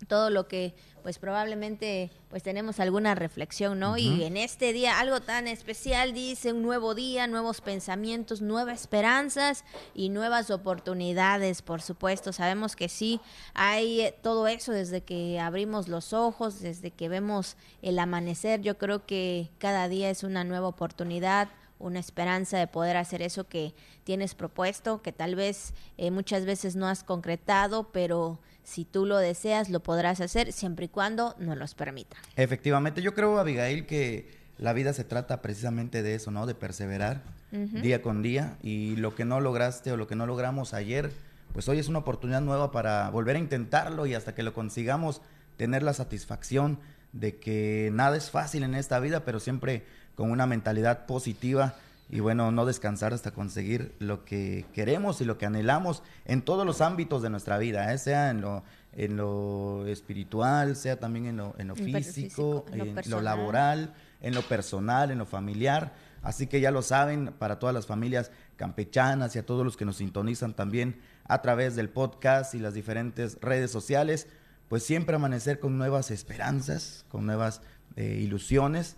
todo 0.07 0.29
lo 0.29 0.47
que 0.47 0.73
pues 1.03 1.17
probablemente 1.17 2.11
pues 2.29 2.43
tenemos 2.43 2.79
alguna 2.79 3.15
reflexión, 3.15 3.79
¿no? 3.79 3.97
Y 3.97 4.23
en 4.23 4.37
este 4.37 4.73
día 4.73 4.99
algo 4.99 5.21
tan 5.21 5.47
especial 5.47 6.13
dice 6.13 6.53
un 6.53 6.61
nuevo 6.61 6.93
día, 6.93 7.25
nuevos 7.27 7.61
pensamientos, 7.61 8.41
nuevas 8.41 8.81
esperanzas 8.81 9.63
y 9.93 10.09
nuevas 10.09 10.51
oportunidades, 10.51 11.61
por 11.61 11.81
supuesto. 11.81 12.33
Sabemos 12.33 12.75
que 12.75 12.89
sí, 12.89 13.21
hay 13.53 14.01
eh, 14.01 14.15
todo 14.21 14.47
eso 14.47 14.71
desde 14.71 15.01
que 15.01 15.39
abrimos 15.39 15.87
los 15.87 16.13
ojos, 16.13 16.59
desde 16.59 16.91
que 16.91 17.09
vemos 17.09 17.55
el 17.81 17.97
amanecer. 17.97 18.61
Yo 18.61 18.77
creo 18.77 19.05
que 19.05 19.49
cada 19.57 19.87
día 19.87 20.09
es 20.09 20.23
una 20.23 20.43
nueva 20.43 20.67
oportunidad, 20.67 21.49
una 21.79 21.99
esperanza 21.99 22.57
de 22.57 22.67
poder 22.67 22.97
hacer 22.97 23.21
eso 23.21 23.47
que 23.47 23.73
tienes 24.03 24.35
propuesto, 24.35 25.01
que 25.01 25.13
tal 25.13 25.35
vez 25.35 25.73
eh, 25.97 26.11
muchas 26.11 26.45
veces 26.45 26.75
no 26.75 26.87
has 26.87 27.03
concretado, 27.03 27.91
pero 27.91 28.39
si 28.63 28.85
tú 28.85 29.05
lo 29.05 29.17
deseas, 29.17 29.69
lo 29.69 29.81
podrás 29.81 30.21
hacer 30.21 30.51
siempre 30.53 30.85
y 30.85 30.89
cuando 30.89 31.35
nos 31.39 31.57
los 31.57 31.73
permita. 31.73 32.17
Efectivamente, 32.35 33.01
yo 33.01 33.13
creo, 33.13 33.39
Abigail, 33.39 33.85
que 33.85 34.37
la 34.57 34.73
vida 34.73 34.93
se 34.93 35.03
trata 35.03 35.41
precisamente 35.41 36.03
de 36.03 36.15
eso, 36.15 36.31
¿no? 36.31 36.45
De 36.45 36.55
perseverar 36.55 37.21
día 37.51 38.03
con 38.03 38.21
día 38.21 38.57
y 38.61 38.95
lo 38.97 39.15
que 39.15 39.25
no 39.25 39.41
lograste 39.41 39.91
o 39.91 39.97
lo 39.97 40.05
que 40.05 40.15
no 40.15 40.27
logramos 40.27 40.75
ayer, 40.75 41.11
pues 41.51 41.67
hoy 41.67 41.79
es 41.79 41.87
una 41.87 41.99
oportunidad 41.99 42.41
nueva 42.41 42.71
para 42.71 43.09
volver 43.09 43.37
a 43.37 43.39
intentarlo 43.39 44.05
y 44.05 44.13
hasta 44.13 44.35
que 44.35 44.43
lo 44.43 44.53
consigamos 44.53 45.21
tener 45.57 45.81
la 45.81 45.93
satisfacción 45.93 46.79
de 47.11 47.37
que 47.37 47.89
nada 47.91 48.17
es 48.17 48.29
fácil 48.29 48.63
en 48.63 48.75
esta 48.75 48.99
vida, 48.99 49.25
pero 49.25 49.39
siempre 49.39 49.83
con 50.13 50.29
una 50.29 50.45
mentalidad 50.45 51.07
positiva 51.07 51.75
y 52.11 52.21
bueno, 52.21 52.51
no 52.51 52.65
descansar 52.65 53.13
hasta 53.13 53.31
conseguir 53.31 53.93
lo 53.99 54.25
que 54.25 54.65
queremos 54.73 55.21
y 55.21 55.25
lo 55.25 55.37
que 55.37 55.45
anhelamos 55.45 56.01
en 56.25 56.41
todos 56.41 56.65
los 56.65 56.81
ámbitos 56.81 57.21
de 57.21 57.29
nuestra 57.29 57.59
vida, 57.59 57.93
¿eh? 57.93 57.99
sea 57.99 58.31
en 58.31 58.41
lo, 58.41 58.63
en 58.93 59.15
lo 59.15 59.85
espiritual, 59.85 60.75
sea 60.75 60.99
también 60.99 61.27
en 61.27 61.37
lo, 61.37 61.53
en 61.59 61.67
lo 61.67 61.75
físico, 61.75 62.65
en, 62.73 62.95
lo, 63.09 63.21
laboral, 63.21 63.93
en 64.21 64.33
lo 64.33 64.41
personal, 64.41 65.11
en 65.11 65.19
lo 65.19 65.27
familiar. 65.27 65.93
Así 66.23 66.47
que 66.47 66.59
ya 66.59 66.71
lo 66.71 66.81
saben, 66.81 67.31
para 67.37 67.59
todas 67.59 67.75
las 67.75 67.85
familias 67.85 68.31
campechanas 68.55 69.35
y 69.35 69.39
a 69.39 69.45
todos 69.45 69.63
los 69.63 69.77
que 69.77 69.85
nos 69.85 69.97
sintonizan 69.97 70.55
también 70.55 70.99
a 71.25 71.43
través 71.43 71.75
del 71.75 71.89
podcast 71.89 72.55
y 72.55 72.59
las 72.59 72.73
diferentes 72.73 73.37
redes 73.39 73.69
sociales, 73.69 74.27
pues 74.67 74.81
siempre 74.81 75.15
amanecer 75.15 75.59
con 75.59 75.77
nuevas 75.77 76.09
esperanzas, 76.09 77.05
con 77.07 77.27
nuevas 77.27 77.61
eh, 77.95 78.19
ilusiones 78.19 78.97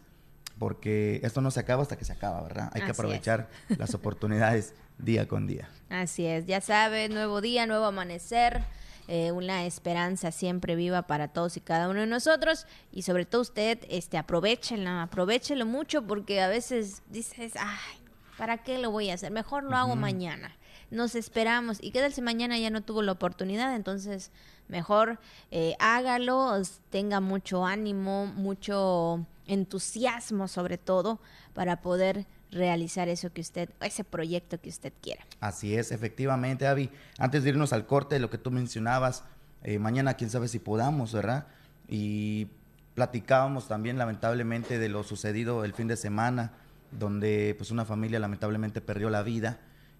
porque 0.61 1.19
esto 1.23 1.41
no 1.41 1.49
se 1.49 1.59
acaba 1.59 1.81
hasta 1.81 1.97
que 1.97 2.05
se 2.05 2.13
acaba, 2.13 2.39
¿verdad? 2.43 2.69
Hay 2.73 2.83
que 2.83 2.91
aprovechar 2.91 3.49
las 3.79 3.95
oportunidades 3.95 4.75
día 4.99 5.27
con 5.27 5.47
día. 5.47 5.67
Así 5.89 6.27
es, 6.27 6.45
ya 6.45 6.61
sabe, 6.61 7.09
nuevo 7.09 7.41
día, 7.41 7.65
nuevo 7.65 7.85
amanecer. 7.85 8.61
eh, 9.07 9.31
una 9.31 9.65
esperanza 9.65 10.31
siempre 10.31 10.75
viva 10.75 11.01
para 11.07 11.29
todos 11.29 11.57
y 11.57 11.61
cada 11.61 11.89
uno 11.89 12.01
de 12.01 12.05
nosotros 12.05 12.67
y 12.91 13.01
sobre 13.01 13.25
todo 13.25 13.41
usted, 13.41 13.79
este, 13.89 14.19
aprovechenlo, 14.19 14.91
aprovechelo 14.91 15.65
mucho 15.65 16.05
porque 16.05 16.41
a 16.41 16.47
veces 16.47 17.01
dices, 17.09 17.53
ay, 17.59 17.97
¿para 18.37 18.59
qué 18.59 18.77
lo 18.77 18.91
voy 18.91 19.09
a 19.09 19.15
hacer? 19.15 19.31
Mejor 19.31 19.63
lo 19.63 19.75
hago 19.75 19.95
mañana. 19.95 20.55
Nos 20.91 21.15
esperamos 21.15 21.79
y 21.81 21.89
qué 21.89 22.01
tal 22.01 22.13
si 22.13 22.21
mañana 22.21 22.59
ya 22.59 22.69
no 22.69 22.83
tuvo 22.83 23.01
la 23.01 23.13
oportunidad, 23.13 23.75
entonces 23.75 24.29
mejor 24.67 25.17
eh, 25.49 25.75
hágalo, 25.79 26.61
tenga 26.91 27.19
mucho 27.19 27.65
ánimo, 27.65 28.27
mucho 28.27 29.25
entusiasmo 29.51 30.47
sobre 30.47 30.77
todo 30.77 31.19
para 31.53 31.81
poder 31.81 32.25
realizar 32.51 33.09
eso 33.09 33.31
que 33.31 33.41
usted, 33.41 33.69
ese 33.81 34.03
proyecto 34.03 34.59
que 34.59 34.69
usted 34.69 34.93
quiera. 35.01 35.25
Así 35.39 35.75
es, 35.75 35.91
efectivamente, 35.91 36.67
Avi. 36.67 36.89
Antes 37.17 37.43
de 37.43 37.49
irnos 37.49 37.73
al 37.73 37.85
corte, 37.85 38.19
lo 38.19 38.29
que 38.29 38.37
tú 38.37 38.51
mencionabas, 38.51 39.23
eh, 39.63 39.79
mañana 39.79 40.15
quién 40.15 40.29
sabe 40.29 40.47
si 40.47 40.59
podamos, 40.59 41.13
¿verdad? 41.13 41.47
Y 41.87 42.47
platicábamos 42.95 43.67
también 43.67 43.97
lamentablemente 43.97 44.79
de 44.79 44.89
lo 44.89 45.03
sucedido 45.03 45.63
el 45.63 45.73
fin 45.73 45.87
de 45.87 45.97
semana, 45.97 46.53
donde 46.91 47.55
pues 47.57 47.71
una 47.71 47.85
familia 47.85 48.19
lamentablemente 48.19 48.81
perdió 48.81 49.09
la 49.09 49.23
vida. 49.23 49.59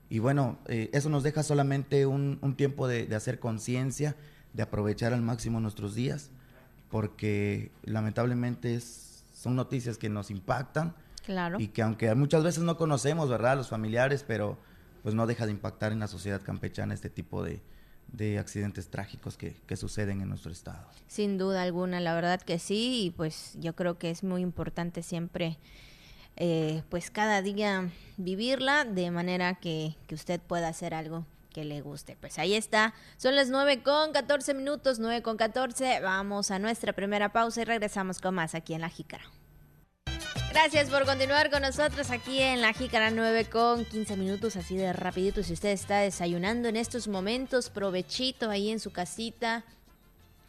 Y 0.09 0.19
bueno, 0.19 0.59
eh, 0.67 0.89
eso 0.93 1.09
nos 1.09 1.23
deja 1.23 1.41
solamente 1.43 2.05
un, 2.05 2.55
tiempo 2.57 2.87
de, 2.87 3.05
de 3.05 3.15
hacer 3.15 3.39
conciencia, 3.39 4.15
de 4.53 4.63
aprovechar 4.63 5.13
al 5.13 5.21
máximo 5.21 5.61
nuestros 5.61 5.95
días, 5.95 6.31
porque 6.89 7.71
lamentablemente 7.83 8.75
es, 8.75 9.10
son 9.41 9.55
noticias 9.55 9.97
que 9.97 10.09
nos 10.09 10.29
impactan 10.31 10.93
Claro. 11.25 11.59
Y 11.59 11.67
que 11.67 11.81
aunque 11.81 12.13
muchas 12.15 12.43
veces 12.43 12.63
no 12.63 12.77
conocemos, 12.77 13.29
¿verdad? 13.29 13.55
Los 13.55 13.69
familiares, 13.69 14.23
pero 14.27 14.57
pues 15.03 15.15
no 15.15 15.27
deja 15.27 15.45
de 15.45 15.51
impactar 15.51 15.91
en 15.91 15.99
la 15.99 16.07
sociedad 16.07 16.41
campechana 16.41 16.93
este 16.93 17.09
tipo 17.09 17.43
de, 17.43 17.61
accidentes 18.37 18.89
trágicos 18.89 19.37
que, 19.37 19.75
suceden 19.75 20.21
en 20.21 20.29
nuestro 20.29 20.51
estado. 20.51 20.85
Sin 21.07 21.37
duda 21.37 21.61
alguna, 21.63 21.99
la 21.99 22.13
verdad 22.13 22.41
que 22.41 22.59
sí, 22.59 23.05
y 23.05 23.11
pues 23.11 23.55
yo 23.59 23.73
creo 23.75 23.97
que 23.97 24.11
es 24.11 24.23
muy 24.23 24.41
importante 24.41 25.01
siempre, 25.01 25.57
eh, 26.35 26.83
pues 26.89 27.09
cada 27.09 27.41
día 27.41 27.89
vivirla 28.17 28.83
de 28.83 29.11
manera 29.11 29.55
que, 29.55 29.95
que, 30.07 30.15
usted 30.15 30.39
pueda 30.41 30.67
hacer 30.67 30.93
algo 30.93 31.25
que 31.51 31.65
le 31.65 31.81
guste. 31.81 32.17
Pues 32.19 32.39
ahí 32.39 32.53
está, 32.53 32.93
son 33.17 33.35
las 33.35 33.49
9 33.49 33.83
con 33.83 34.11
14 34.11 34.53
minutos, 34.53 34.99
9 34.99 35.21
con 35.21 35.37
14, 35.37 35.99
vamos 35.99 36.51
a 36.51 36.59
nuestra 36.59 36.93
primera 36.93 37.31
pausa 37.31 37.61
y 37.61 37.65
regresamos 37.65 38.19
con 38.19 38.35
más 38.35 38.55
aquí 38.55 38.73
en 38.73 38.81
La 38.81 38.89
Jícara. 38.89 39.23
Gracias 40.51 40.89
por 40.89 41.05
continuar 41.05 41.49
con 41.49 41.61
nosotros 41.61 42.11
aquí 42.11 42.41
en 42.41 42.59
la 42.59 42.73
Jícara 42.73 43.09
9 43.09 43.45
con 43.45 43.85
15 43.85 44.17
minutos, 44.17 44.57
así 44.57 44.75
de 44.75 44.91
rapidito. 44.91 45.43
Si 45.43 45.53
usted 45.53 45.69
está 45.69 45.99
desayunando 45.99 46.67
en 46.67 46.75
estos 46.75 47.07
momentos, 47.07 47.69
provechito 47.69 48.49
ahí 48.49 48.69
en 48.69 48.81
su 48.81 48.91
casita 48.91 49.63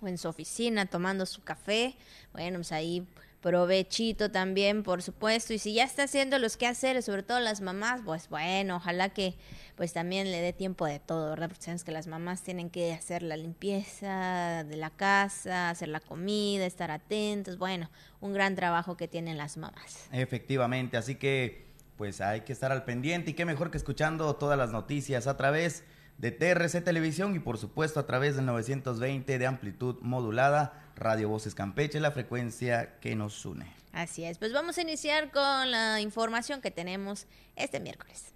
o 0.00 0.08
en 0.08 0.18
su 0.18 0.28
oficina 0.28 0.86
tomando 0.86 1.24
su 1.24 1.44
café. 1.44 1.94
Bueno, 2.32 2.58
pues 2.58 2.72
ahí 2.72 3.06
provechito 3.42 4.30
también, 4.30 4.82
por 4.82 5.02
supuesto. 5.02 5.52
Y 5.52 5.58
si 5.58 5.74
ya 5.74 5.84
está 5.84 6.04
haciendo 6.04 6.38
los 6.38 6.56
quehaceres, 6.56 7.04
sobre 7.04 7.22
todo 7.22 7.40
las 7.40 7.60
mamás, 7.60 8.00
pues 8.04 8.28
bueno, 8.30 8.76
ojalá 8.76 9.10
que 9.10 9.34
pues 9.76 9.92
también 9.92 10.30
le 10.30 10.40
dé 10.40 10.52
tiempo 10.52 10.86
de 10.86 11.00
todo, 11.00 11.30
¿verdad? 11.30 11.48
Porque 11.48 11.62
sabemos 11.62 11.84
que 11.84 11.92
las 11.92 12.06
mamás 12.06 12.42
tienen 12.42 12.70
que 12.70 12.92
hacer 12.92 13.22
la 13.22 13.36
limpieza 13.36 14.64
de 14.64 14.76
la 14.76 14.90
casa, 14.90 15.70
hacer 15.70 15.88
la 15.88 16.00
comida, 16.00 16.64
estar 16.64 16.90
atentos. 16.90 17.58
Bueno, 17.58 17.90
un 18.20 18.32
gran 18.32 18.54
trabajo 18.54 18.96
que 18.96 19.08
tienen 19.08 19.36
las 19.36 19.56
mamás. 19.56 20.08
Efectivamente, 20.12 20.96
así 20.96 21.16
que 21.16 21.66
pues 21.96 22.20
hay 22.20 22.42
que 22.42 22.52
estar 22.52 22.72
al 22.72 22.84
pendiente 22.84 23.32
y 23.32 23.34
qué 23.34 23.44
mejor 23.44 23.70
que 23.70 23.76
escuchando 23.76 24.34
todas 24.36 24.56
las 24.56 24.70
noticias 24.70 25.26
a 25.26 25.36
través 25.36 25.80
de 25.80 26.01
TRC 26.20 26.84
Televisión 26.84 27.34
y 27.34 27.38
por 27.38 27.58
supuesto 27.58 28.00
a 28.00 28.06
través 28.06 28.36
del 28.36 28.46
920 28.46 29.38
de 29.38 29.46
amplitud 29.46 29.96
modulada 30.02 30.90
Radio 30.96 31.28
Voces 31.28 31.54
Campeche, 31.54 32.00
la 32.00 32.12
frecuencia 32.12 32.98
que 33.00 33.14
nos 33.16 33.44
une. 33.44 33.66
Así 33.92 34.24
es, 34.24 34.38
pues 34.38 34.52
vamos 34.52 34.78
a 34.78 34.82
iniciar 34.82 35.30
con 35.30 35.70
la 35.70 36.00
información 36.00 36.60
que 36.60 36.70
tenemos 36.70 37.26
este 37.56 37.80
miércoles. 37.80 38.32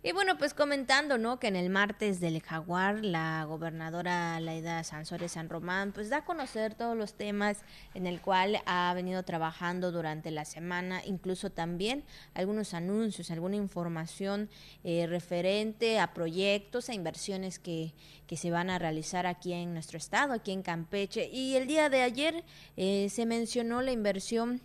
Y 0.00 0.12
bueno, 0.12 0.38
pues 0.38 0.54
comentando, 0.54 1.18
¿no? 1.18 1.40
Que 1.40 1.48
en 1.48 1.56
el 1.56 1.70
martes 1.70 2.20
del 2.20 2.40
Jaguar, 2.40 3.04
la 3.04 3.44
gobernadora 3.44 4.38
Laida 4.38 4.84
Sansores 4.84 5.32
San 5.32 5.48
Román, 5.48 5.90
pues 5.90 6.08
da 6.08 6.18
a 6.18 6.24
conocer 6.24 6.76
todos 6.76 6.96
los 6.96 7.14
temas 7.14 7.58
en 7.94 8.06
el 8.06 8.20
cual 8.20 8.62
ha 8.64 8.94
venido 8.94 9.24
trabajando 9.24 9.90
durante 9.90 10.30
la 10.30 10.44
semana, 10.44 11.02
incluso 11.04 11.50
también 11.50 12.04
algunos 12.34 12.74
anuncios, 12.74 13.32
alguna 13.32 13.56
información 13.56 14.48
eh, 14.84 15.08
referente 15.08 15.98
a 15.98 16.14
proyectos, 16.14 16.88
a 16.88 16.94
inversiones 16.94 17.58
que, 17.58 17.92
que 18.28 18.36
se 18.36 18.52
van 18.52 18.70
a 18.70 18.78
realizar 18.78 19.26
aquí 19.26 19.52
en 19.52 19.74
nuestro 19.74 19.98
estado, 19.98 20.32
aquí 20.32 20.52
en 20.52 20.62
Campeche. 20.62 21.28
Y 21.28 21.56
el 21.56 21.66
día 21.66 21.88
de 21.88 22.02
ayer 22.02 22.44
eh, 22.76 23.08
se 23.10 23.26
mencionó 23.26 23.82
la 23.82 23.90
inversión 23.90 24.60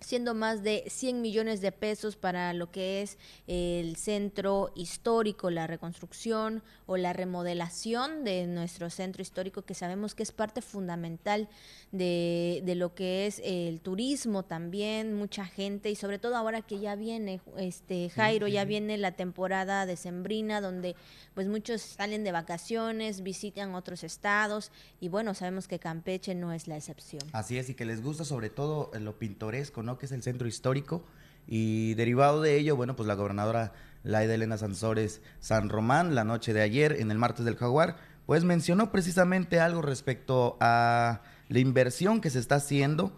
siendo 0.00 0.34
más 0.34 0.62
de 0.62 0.84
100 0.86 1.20
millones 1.20 1.60
de 1.60 1.72
pesos 1.72 2.16
para 2.16 2.52
lo 2.52 2.70
que 2.70 3.02
es 3.02 3.18
el 3.46 3.96
centro 3.96 4.72
histórico, 4.76 5.50
la 5.50 5.66
reconstrucción 5.66 6.62
o 6.86 6.96
la 6.96 7.12
remodelación 7.12 8.24
de 8.24 8.46
nuestro 8.46 8.90
centro 8.90 9.22
histórico, 9.22 9.62
que 9.62 9.74
sabemos 9.74 10.14
que 10.14 10.22
es 10.22 10.32
parte 10.32 10.62
fundamental 10.62 11.48
de, 11.92 12.62
de 12.64 12.74
lo 12.74 12.94
que 12.94 13.26
es 13.26 13.40
el 13.44 13.80
turismo 13.80 14.44
también, 14.44 15.14
mucha 15.14 15.44
gente 15.44 15.90
y 15.90 15.96
sobre 15.96 16.18
todo 16.18 16.36
ahora 16.36 16.62
que 16.62 16.78
ya 16.78 16.94
viene, 16.94 17.40
este 17.56 18.10
Jairo, 18.10 18.46
ya 18.48 18.64
viene 18.64 18.98
la 18.98 19.12
temporada 19.12 19.86
decembrina 19.86 20.60
donde 20.60 20.96
pues 21.34 21.48
muchos 21.48 21.82
salen 21.82 22.24
de 22.24 22.32
vacaciones, 22.32 23.22
visitan 23.22 23.74
otros 23.74 24.04
estados 24.04 24.70
y 25.00 25.08
bueno, 25.08 25.34
sabemos 25.34 25.68
que 25.68 25.78
Campeche 25.78 26.34
no 26.34 26.52
es 26.52 26.68
la 26.68 26.76
excepción. 26.76 27.22
Así 27.32 27.58
es, 27.58 27.68
y 27.68 27.74
que 27.74 27.84
les 27.84 28.02
gusta 28.02 28.24
sobre 28.24 28.50
todo 28.50 28.90
lo 28.98 29.18
pintoresco, 29.18 29.82
¿no? 29.82 29.87
Que 29.96 30.06
es 30.06 30.12
el 30.12 30.22
centro 30.22 30.48
histórico. 30.48 31.04
Y 31.46 31.94
derivado 31.94 32.42
de 32.42 32.56
ello, 32.56 32.76
bueno, 32.76 32.96
pues 32.96 33.06
la 33.06 33.14
gobernadora 33.14 33.72
Laida 34.02 34.34
Elena 34.34 34.58
Sansores 34.58 35.22
San 35.40 35.70
Román, 35.70 36.14
la 36.14 36.24
noche 36.24 36.52
de 36.52 36.60
ayer, 36.60 37.00
en 37.00 37.10
el 37.10 37.16
martes 37.16 37.46
del 37.46 37.56
Jaguar, 37.56 37.96
pues 38.26 38.44
mencionó 38.44 38.92
precisamente 38.92 39.60
algo 39.60 39.80
respecto 39.80 40.58
a 40.60 41.22
la 41.48 41.58
inversión 41.58 42.20
que 42.20 42.28
se 42.28 42.38
está 42.38 42.56
haciendo, 42.56 43.16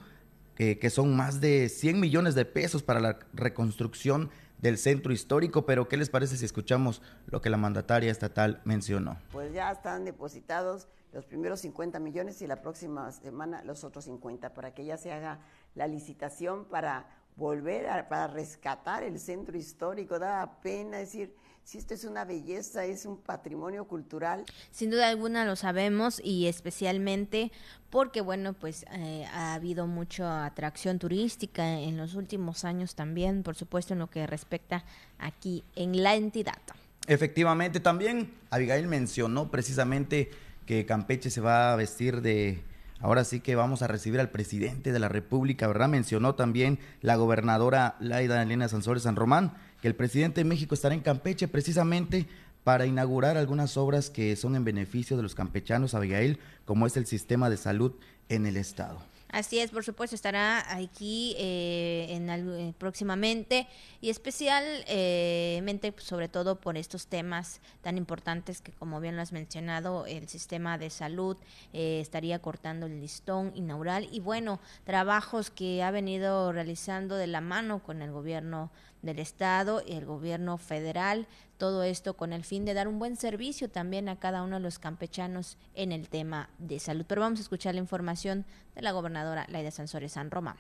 que 0.55 0.91
son 0.91 1.17
más 1.17 1.41
de 1.41 1.69
100 1.69 1.99
millones 1.99 2.35
de 2.35 2.45
pesos 2.45 2.83
para 2.83 3.01
la 3.01 3.19
reconstrucción 3.33 4.31
del 4.61 4.79
centro 4.79 5.13
histórico, 5.13 5.65
pero 5.65 5.89
¿qué 5.89 5.97
les 5.97 6.11
parece 6.11 6.37
si 6.37 6.45
escuchamos 6.45 7.03
lo 7.27 7.41
que 7.41 7.51
la 7.51 7.57
mandataria 7.57 8.11
estatal 8.13 8.61
mencionó? 8.65 9.19
Pues 9.33 9.53
ya 9.53 9.73
están 9.73 10.05
depositados 10.05 10.87
los 11.13 11.25
primeros 11.25 11.61
50 11.61 11.99
millones 11.99 12.41
y 12.43 12.47
la 12.47 12.61
próxima 12.63 13.11
semana 13.11 13.65
los 13.65 13.85
otros 13.85 14.05
50 14.05 14.55
para 14.55 14.75
que 14.75 14.85
ya 14.85 14.97
se 14.97 15.13
haga 15.13 15.41
la 15.75 15.87
licitación 15.87 16.65
para 16.65 17.07
volver 17.37 17.89
a, 17.89 18.09
para 18.09 18.27
rescatar 18.29 19.03
el 19.03 19.19
centro 19.19 19.57
histórico. 19.57 20.19
Da 20.19 20.61
pena 20.63 20.99
decir, 20.99 21.35
si 21.65 21.79
esto 21.79 21.95
es 21.95 22.05
una 22.05 22.25
belleza, 22.25 22.85
es 22.85 23.07
un 23.07 23.19
patrimonio 23.19 23.87
cultural. 23.87 24.45
Sin 24.71 24.91
duda 24.91 25.09
alguna 25.09 25.45
lo 25.45 25.57
sabemos 25.57 26.21
y 26.23 26.47
especialmente 26.47 27.53
porque, 27.91 28.21
bueno, 28.21 28.53
pues 28.53 28.85
eh, 28.93 29.25
ha 29.33 29.55
habido 29.55 29.87
mucha 29.87 30.45
atracción 30.45 30.99
turística 30.99 31.81
en 31.81 31.97
los 31.97 32.15
últimos 32.15 32.65
años 32.65 32.95
también, 32.95 33.43
por 33.43 33.57
supuesto, 33.57 33.95
en 33.95 34.01
lo 34.01 34.11
que 34.11 34.27
respecta 34.27 34.85
aquí 35.19 35.65
en 35.77 36.03
la 36.03 36.15
entidad. 36.15 36.59
Efectivamente, 37.07 37.81
también 37.81 38.33
Abigail 38.51 38.87
mencionó 38.87 39.51
precisamente 39.51 40.31
que 40.67 40.87
Campeche 40.87 41.31
se 41.31 41.41
va 41.41 41.73
a 41.73 41.77
vestir 41.77 42.21
de 42.21 42.63
Ahora 43.01 43.25
sí 43.25 43.41
que 43.41 43.57
vamos 43.57 43.81
a 43.83 43.87
recibir 43.87 44.21
al 44.21 44.31
presidente 44.31 44.93
de 44.93 44.99
la 44.99 45.09
República, 45.09 45.67
¿verdad? 45.67 45.89
Mencionó 45.89 46.35
también 46.35 46.79
la 47.01 47.17
gobernadora 47.17 47.97
Laida 47.99 48.43
Elena 48.43 48.69
Sansores 48.69 49.05
San 49.05 49.17
Román 49.17 49.55
que 49.81 49.89
el 49.89 49.95
presidente 49.95 50.43
de 50.43 50.45
México 50.45 50.75
estará 50.75 50.95
en 50.95 51.01
Campeche 51.01 51.49
precisamente 51.49 52.27
para 52.65 52.85
inaugurar 52.85 53.39
algunas 53.39 53.77
obras 53.79 54.11
que 54.11 54.37
son 54.37 54.55
en 54.55 54.65
beneficio 54.65 55.17
de 55.17 55.23
los 55.23 55.35
campechanos, 55.35 55.95
Abigail, 55.95 56.39
como 56.67 56.87
es 56.87 56.97
el 56.99 57.07
sistema 57.07 57.49
de 57.49 57.57
salud 57.57 57.93
en 58.29 58.45
el 58.45 58.59
estado. 58.59 59.01
Así 59.33 59.61
es, 59.61 59.71
por 59.71 59.85
supuesto, 59.85 60.17
estará 60.17 60.75
aquí 60.75 61.37
eh, 61.39 62.07
en, 62.11 62.29
eh, 62.31 62.75
próximamente 62.79 63.69
y 64.01 64.11
especialmente, 64.11 65.93
pues, 65.93 66.05
sobre 66.05 66.29
todo 66.29 66.61
por 66.61 66.77
estos 66.77 67.07
temas 67.07 67.61
tan 67.81 67.97
importantes 67.97 68.61
que, 68.61 68.73
como 68.73 69.01
bien 69.01 69.15
lo 69.15 69.23
has 69.23 69.33
mencionado, 69.33 70.05
el 70.07 70.29
sistema 70.29 70.79
de 70.79 70.91
salud 70.91 71.37
eh, 71.73 72.01
estaría 72.01 72.41
cortando 72.41 72.87
el 72.87 73.01
listón 73.01 73.53
inaugural 73.55 74.09
y, 74.11 74.19
bueno, 74.19 74.59
trabajos 74.85 75.51
que 75.51 75.85
ha 75.85 75.93
venido 75.93 76.51
realizando 76.53 77.15
de 77.15 77.29
la 77.29 77.41
mano 77.41 77.85
con 77.85 78.03
el 78.03 78.11
gobierno 78.11 78.73
del 79.03 79.19
Estado 79.19 79.83
y 79.87 79.93
el 79.93 80.07
gobierno 80.07 80.59
federal, 80.59 81.27
todo 81.59 81.83
esto 81.83 82.15
con 82.15 82.33
el 82.33 82.45
fin 82.45 82.65
de 82.65 82.75
dar 82.75 82.89
un 82.89 82.99
buen 82.99 83.17
servicio 83.17 83.71
también 83.71 84.09
a 84.09 84.19
cada 84.19 84.43
uno 84.43 84.57
de 84.57 84.63
los 84.63 84.79
campechanos 84.79 85.59
en 85.75 85.93
el 85.93 86.09
tema 86.09 86.51
de 86.59 86.79
salud. 86.79 87.05
Pero 87.09 87.21
vamos 87.21 87.39
a 87.39 87.43
escuchar 87.43 87.75
la 87.75 87.81
información 87.81 88.45
de 88.75 88.83
la 88.83 88.93
gobernadora 88.93 89.47
Laida 89.49 89.71
Sansores 89.71 90.13
San 90.13 90.31
Román. 90.31 90.57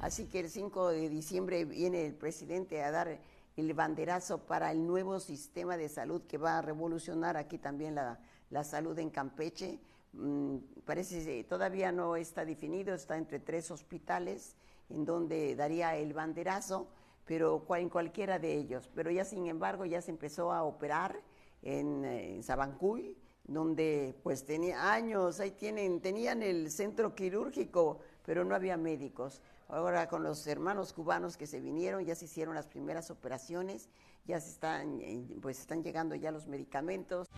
Así 0.00 0.26
que 0.26 0.40
el 0.40 0.50
5 0.50 0.90
de 0.90 1.08
diciembre 1.08 1.64
viene 1.64 2.06
el 2.06 2.14
presidente 2.14 2.82
a 2.82 2.90
dar 2.90 3.18
el 3.56 3.74
banderazo 3.74 4.38
para 4.38 4.70
el 4.70 4.86
nuevo 4.86 5.18
sistema 5.18 5.76
de 5.76 5.88
salud 5.88 6.22
que 6.28 6.38
va 6.38 6.58
a 6.58 6.62
revolucionar 6.62 7.36
aquí 7.36 7.58
también 7.58 7.94
la, 7.94 8.20
la 8.50 8.62
salud 8.62 8.96
en 8.98 9.10
Campeche. 9.10 9.80
Mm, 10.12 10.58
parece 10.84 11.24
que 11.24 11.44
todavía 11.44 11.90
no 11.90 12.16
está 12.16 12.44
definido, 12.44 12.94
está 12.94 13.16
entre 13.16 13.40
tres 13.40 13.70
hospitales 13.70 14.54
en 14.88 15.04
donde 15.04 15.54
daría 15.54 15.96
el 15.96 16.14
banderazo, 16.14 16.88
pero 17.28 17.62
en 17.76 17.90
cualquiera 17.90 18.38
de 18.38 18.54
ellos. 18.54 18.90
Pero 18.94 19.10
ya 19.10 19.24
sin 19.24 19.46
embargo 19.46 19.84
ya 19.84 20.00
se 20.00 20.10
empezó 20.10 20.50
a 20.50 20.62
operar 20.64 21.20
en, 21.62 22.02
eh, 22.04 22.34
en 22.34 22.42
Sabancuy, 22.42 23.18
donde 23.44 24.18
pues 24.22 24.46
tenía 24.46 24.92
años, 24.92 25.38
ahí 25.38 25.50
tienen, 25.50 26.00
tenían 26.00 26.42
el 26.42 26.70
centro 26.70 27.14
quirúrgico, 27.14 28.00
pero 28.24 28.44
no 28.44 28.54
había 28.54 28.78
médicos. 28.78 29.42
Ahora 29.68 30.08
con 30.08 30.22
los 30.22 30.46
hermanos 30.46 30.94
cubanos 30.94 31.36
que 31.36 31.46
se 31.46 31.60
vinieron, 31.60 32.02
ya 32.02 32.14
se 32.14 32.24
hicieron 32.24 32.54
las 32.54 32.66
primeras 32.66 33.10
operaciones, 33.10 33.90
ya 34.24 34.40
se 34.40 34.48
están, 34.48 34.98
eh, 35.02 35.22
pues 35.42 35.60
están 35.60 35.82
llegando 35.82 36.14
ya 36.14 36.30
los 36.30 36.46
medicamentos. 36.46 37.28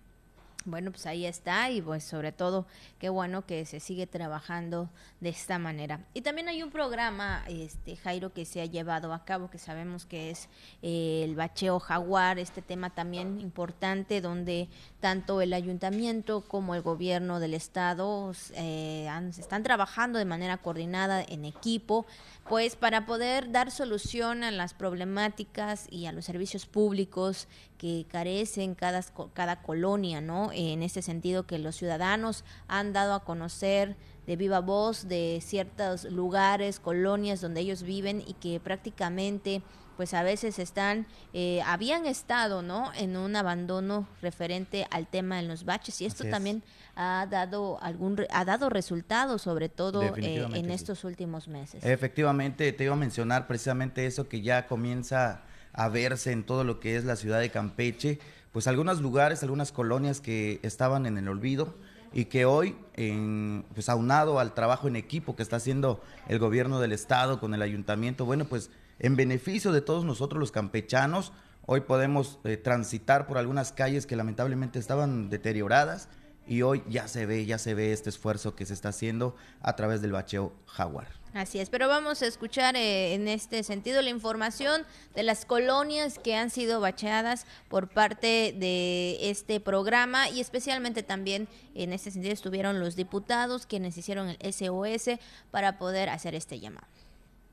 Bueno, 0.63 0.91
pues 0.91 1.07
ahí 1.07 1.25
está 1.25 1.71
y 1.71 1.81
pues 1.81 2.03
sobre 2.03 2.31
todo 2.31 2.67
qué 2.99 3.09
bueno 3.09 3.47
que 3.47 3.65
se 3.65 3.79
sigue 3.79 4.05
trabajando 4.05 4.91
de 5.19 5.29
esta 5.29 5.57
manera. 5.57 6.05
Y 6.13 6.21
también 6.21 6.49
hay 6.49 6.61
un 6.61 6.69
programa, 6.69 7.43
este 7.47 7.95
Jairo, 7.95 8.31
que 8.31 8.45
se 8.45 8.61
ha 8.61 8.65
llevado 8.65 9.11
a 9.11 9.25
cabo, 9.25 9.49
que 9.49 9.57
sabemos 9.57 10.05
que 10.05 10.29
es 10.29 10.49
eh, 10.83 11.21
el 11.23 11.35
bacheo 11.35 11.79
jaguar, 11.79 12.37
este 12.37 12.61
tema 12.61 12.91
también 12.91 13.39
importante 13.39 14.21
donde 14.21 14.69
tanto 15.01 15.41
el 15.41 15.51
ayuntamiento 15.53 16.41
como 16.41 16.75
el 16.75 16.81
gobierno 16.81 17.39
del 17.39 17.55
estado 17.55 18.31
eh, 18.53 19.09
están 19.37 19.63
trabajando 19.63 20.19
de 20.19 20.25
manera 20.25 20.57
coordinada 20.57 21.21
en 21.21 21.43
equipo, 21.43 22.05
pues 22.47 22.75
para 22.75 23.05
poder 23.05 23.51
dar 23.51 23.71
solución 23.71 24.43
a 24.43 24.51
las 24.51 24.73
problemáticas 24.73 25.87
y 25.89 26.05
a 26.05 26.11
los 26.11 26.25
servicios 26.25 26.67
públicos 26.67 27.47
que 27.77 28.05
carecen 28.09 28.75
cada, 28.75 29.01
cada 29.33 29.63
colonia, 29.63 30.21
¿no? 30.21 30.51
En 30.53 30.83
este 30.83 31.01
sentido 31.01 31.47
que 31.47 31.57
los 31.57 31.75
ciudadanos 31.75 32.45
han 32.67 32.93
dado 32.93 33.15
a 33.15 33.23
conocer 33.23 33.97
de 34.27 34.35
viva 34.35 34.59
voz 34.59 35.07
de 35.07 35.39
ciertos 35.41 36.05
lugares, 36.05 36.79
colonias 36.79 37.41
donde 37.41 37.61
ellos 37.61 37.81
viven 37.81 38.23
y 38.25 38.33
que 38.33 38.59
prácticamente 38.59 39.63
pues 40.01 40.15
a 40.15 40.23
veces 40.23 40.57
están, 40.57 41.05
eh, 41.31 41.61
habían 41.63 42.07
estado, 42.07 42.63
¿no? 42.63 42.91
En 42.95 43.15
un 43.15 43.35
abandono 43.35 44.07
referente 44.19 44.87
al 44.89 45.05
tema 45.05 45.35
de 45.35 45.43
los 45.43 45.63
baches 45.63 46.01
y 46.01 46.07
esto 46.07 46.23
también 46.27 46.63
ha 46.95 47.27
dado 47.29 47.79
algún, 47.83 48.25
ha 48.31 48.43
dado 48.43 48.71
resultados, 48.71 49.43
sobre 49.43 49.69
todo 49.69 50.01
eh, 50.17 50.47
en 50.55 50.71
estos 50.71 51.03
últimos 51.03 51.47
meses. 51.47 51.85
Efectivamente, 51.85 52.73
te 52.73 52.85
iba 52.85 52.93
a 52.93 52.97
mencionar 52.97 53.45
precisamente 53.45 54.07
eso 54.07 54.27
que 54.27 54.41
ya 54.41 54.65
comienza 54.65 55.43
a 55.71 55.87
verse 55.87 56.31
en 56.31 56.45
todo 56.45 56.63
lo 56.63 56.79
que 56.79 56.95
es 56.95 57.05
la 57.05 57.15
ciudad 57.15 57.39
de 57.39 57.51
Campeche, 57.51 58.17
pues 58.51 58.65
algunos 58.65 59.01
lugares, 59.01 59.43
algunas 59.43 59.71
colonias 59.71 60.19
que 60.19 60.59
estaban 60.63 61.05
en 61.05 61.19
el 61.19 61.27
olvido 61.27 61.75
y 62.11 62.25
que 62.25 62.45
hoy, 62.45 62.75
en, 62.95 63.65
pues 63.75 63.87
aunado 63.87 64.39
al 64.39 64.55
trabajo 64.55 64.87
en 64.87 64.95
equipo 64.95 65.35
que 65.35 65.43
está 65.43 65.57
haciendo 65.57 66.01
el 66.27 66.39
gobierno 66.39 66.79
del 66.79 66.91
estado 66.91 67.39
con 67.39 67.53
el 67.53 67.61
ayuntamiento, 67.61 68.25
bueno, 68.25 68.45
pues 68.45 68.71
en 69.01 69.15
beneficio 69.15 69.71
de 69.71 69.81
todos 69.81 70.05
nosotros 70.05 70.39
los 70.39 70.51
campechanos, 70.51 71.33
hoy 71.65 71.81
podemos 71.81 72.37
eh, 72.43 72.55
transitar 72.55 73.25
por 73.25 73.39
algunas 73.39 73.71
calles 73.71 74.05
que 74.05 74.15
lamentablemente 74.15 74.77
estaban 74.77 75.31
deterioradas 75.31 76.07
y 76.47 76.61
hoy 76.61 76.83
ya 76.87 77.07
se 77.07 77.25
ve, 77.25 77.47
ya 77.47 77.57
se 77.57 77.73
ve 77.73 77.93
este 77.93 78.11
esfuerzo 78.11 78.55
que 78.55 78.65
se 78.67 78.75
está 78.75 78.89
haciendo 78.89 79.35
a 79.61 79.75
través 79.75 80.03
del 80.03 80.11
bacheo 80.11 80.53
jaguar. 80.67 81.07
Así 81.33 81.59
es, 81.59 81.71
pero 81.71 81.87
vamos 81.87 82.21
a 82.21 82.27
escuchar 82.27 82.75
eh, 82.75 83.15
en 83.15 83.27
este 83.27 83.63
sentido 83.63 84.03
la 84.03 84.11
información 84.11 84.83
de 85.15 85.23
las 85.23 85.45
colonias 85.45 86.19
que 86.19 86.35
han 86.35 86.51
sido 86.51 86.79
bacheadas 86.79 87.47
por 87.69 87.87
parte 87.87 88.53
de 88.55 89.17
este 89.31 89.59
programa 89.59 90.29
y 90.29 90.41
especialmente 90.41 91.01
también 91.01 91.47
en 91.73 91.91
este 91.91 92.11
sentido 92.11 92.33
estuvieron 92.33 92.79
los 92.79 92.95
diputados 92.95 93.65
quienes 93.65 93.97
hicieron 93.97 94.35
el 94.37 94.53
SOS 94.53 95.17
para 95.49 95.79
poder 95.79 96.09
hacer 96.09 96.35
este 96.35 96.59
llamado. 96.59 96.85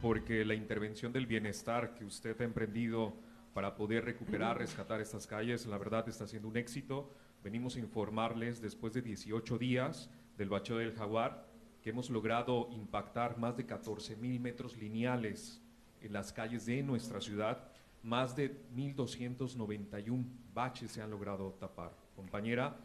Porque 0.00 0.44
la 0.44 0.54
intervención 0.54 1.12
del 1.12 1.26
bienestar 1.26 1.94
que 1.94 2.04
usted 2.04 2.40
ha 2.40 2.44
emprendido 2.44 3.14
para 3.52 3.74
poder 3.74 4.04
recuperar, 4.04 4.58
rescatar 4.58 5.00
estas 5.00 5.26
calles, 5.26 5.66
la 5.66 5.78
verdad 5.78 6.08
está 6.08 6.26
siendo 6.26 6.48
un 6.48 6.56
éxito. 6.56 7.12
Venimos 7.42 7.76
a 7.76 7.80
informarles 7.80 8.60
después 8.60 8.92
de 8.92 9.02
18 9.02 9.58
días 9.58 10.10
del 10.36 10.48
bacheo 10.48 10.78
del 10.78 10.94
jaguar 10.94 11.48
que 11.82 11.90
hemos 11.90 12.10
logrado 12.10 12.68
impactar 12.72 13.38
más 13.38 13.56
de 13.56 13.66
14 13.66 14.16
mil 14.16 14.40
metros 14.40 14.76
lineales 14.76 15.62
en 16.00 16.12
las 16.12 16.32
calles 16.32 16.66
de 16.66 16.82
nuestra 16.82 17.20
ciudad, 17.20 17.70
más 18.02 18.36
de 18.36 18.64
1.291 18.74 20.24
baches 20.54 20.92
se 20.92 21.02
han 21.02 21.10
logrado 21.10 21.52
tapar. 21.52 21.96
Compañera, 22.14 22.76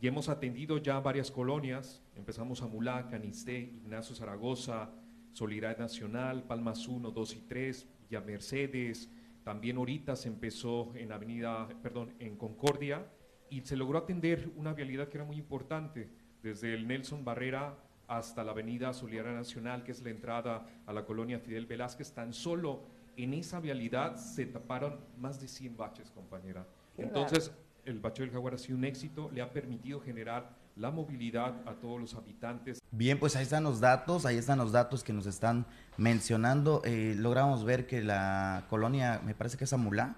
y 0.00 0.06
hemos, 0.06 0.28
atendido 0.28 0.78
ya 0.78 0.98
varias 0.98 1.30
colonias, 1.30 2.02
empezamos 2.16 2.62
a 2.62 2.66
Mulá, 2.66 3.06
Canisté, 3.06 3.58
Ignacio 3.58 4.16
Zaragoza, 4.16 4.90
Solidaridad 5.32 5.80
Nacional, 5.80 6.44
Palmas 6.44 6.86
1, 6.86 7.10
2 7.10 7.34
y 7.34 7.40
3, 7.40 7.88
ya 8.10 8.20
Mercedes, 8.20 9.10
también 9.44 9.76
ahorita 9.76 10.14
se 10.14 10.28
empezó 10.28 10.92
en 10.94 11.10
Avenida, 11.10 11.68
perdón, 11.82 12.14
en 12.18 12.36
Concordia, 12.36 13.06
y 13.50 13.60
se 13.62 13.76
logró 13.76 13.98
atender 13.98 14.50
una 14.56 14.72
vialidad 14.72 15.08
que 15.08 15.18
era 15.18 15.24
muy 15.24 15.36
importante, 15.36 16.08
desde 16.42 16.74
el 16.74 16.86
Nelson 16.86 17.24
Barrera 17.24 17.76
hasta 18.08 18.44
la 18.44 18.52
avenida 18.52 18.92
Solidaria 18.92 19.32
Nacional, 19.32 19.84
que 19.84 19.92
es 19.92 20.02
la 20.02 20.10
entrada 20.10 20.66
a 20.86 20.92
la 20.92 21.04
colonia 21.04 21.38
Fidel 21.38 21.66
Velázquez, 21.66 22.12
tan 22.12 22.32
solo 22.32 22.82
en 23.16 23.34
esa 23.34 23.60
vialidad 23.60 24.16
se 24.16 24.46
taparon 24.46 24.98
más 25.18 25.40
de 25.40 25.48
100 25.48 25.76
baches, 25.76 26.10
compañera. 26.10 26.66
Entonces, 26.96 27.52
el 27.84 28.00
bache 28.00 28.22
del 28.22 28.32
Jaguar 28.32 28.54
ha 28.54 28.58
sido 28.58 28.78
un 28.78 28.84
éxito, 28.84 29.30
le 29.32 29.42
ha 29.42 29.50
permitido 29.50 30.00
generar 30.00 30.61
la 30.76 30.90
movilidad 30.90 31.54
a 31.66 31.74
todos 31.74 32.00
los 32.00 32.14
habitantes. 32.14 32.80
Bien, 32.90 33.18
pues 33.18 33.36
ahí 33.36 33.42
están 33.42 33.64
los 33.64 33.80
datos, 33.80 34.26
ahí 34.26 34.36
están 34.36 34.58
los 34.58 34.72
datos 34.72 35.04
que 35.04 35.12
nos 35.12 35.26
están 35.26 35.66
mencionando. 35.96 36.82
Eh, 36.84 37.14
logramos 37.18 37.64
ver 37.64 37.86
que 37.86 38.02
la 38.02 38.64
colonia, 38.70 39.20
me 39.24 39.34
parece 39.34 39.56
que 39.56 39.64
es 39.64 39.72
Amulá, 39.72 40.16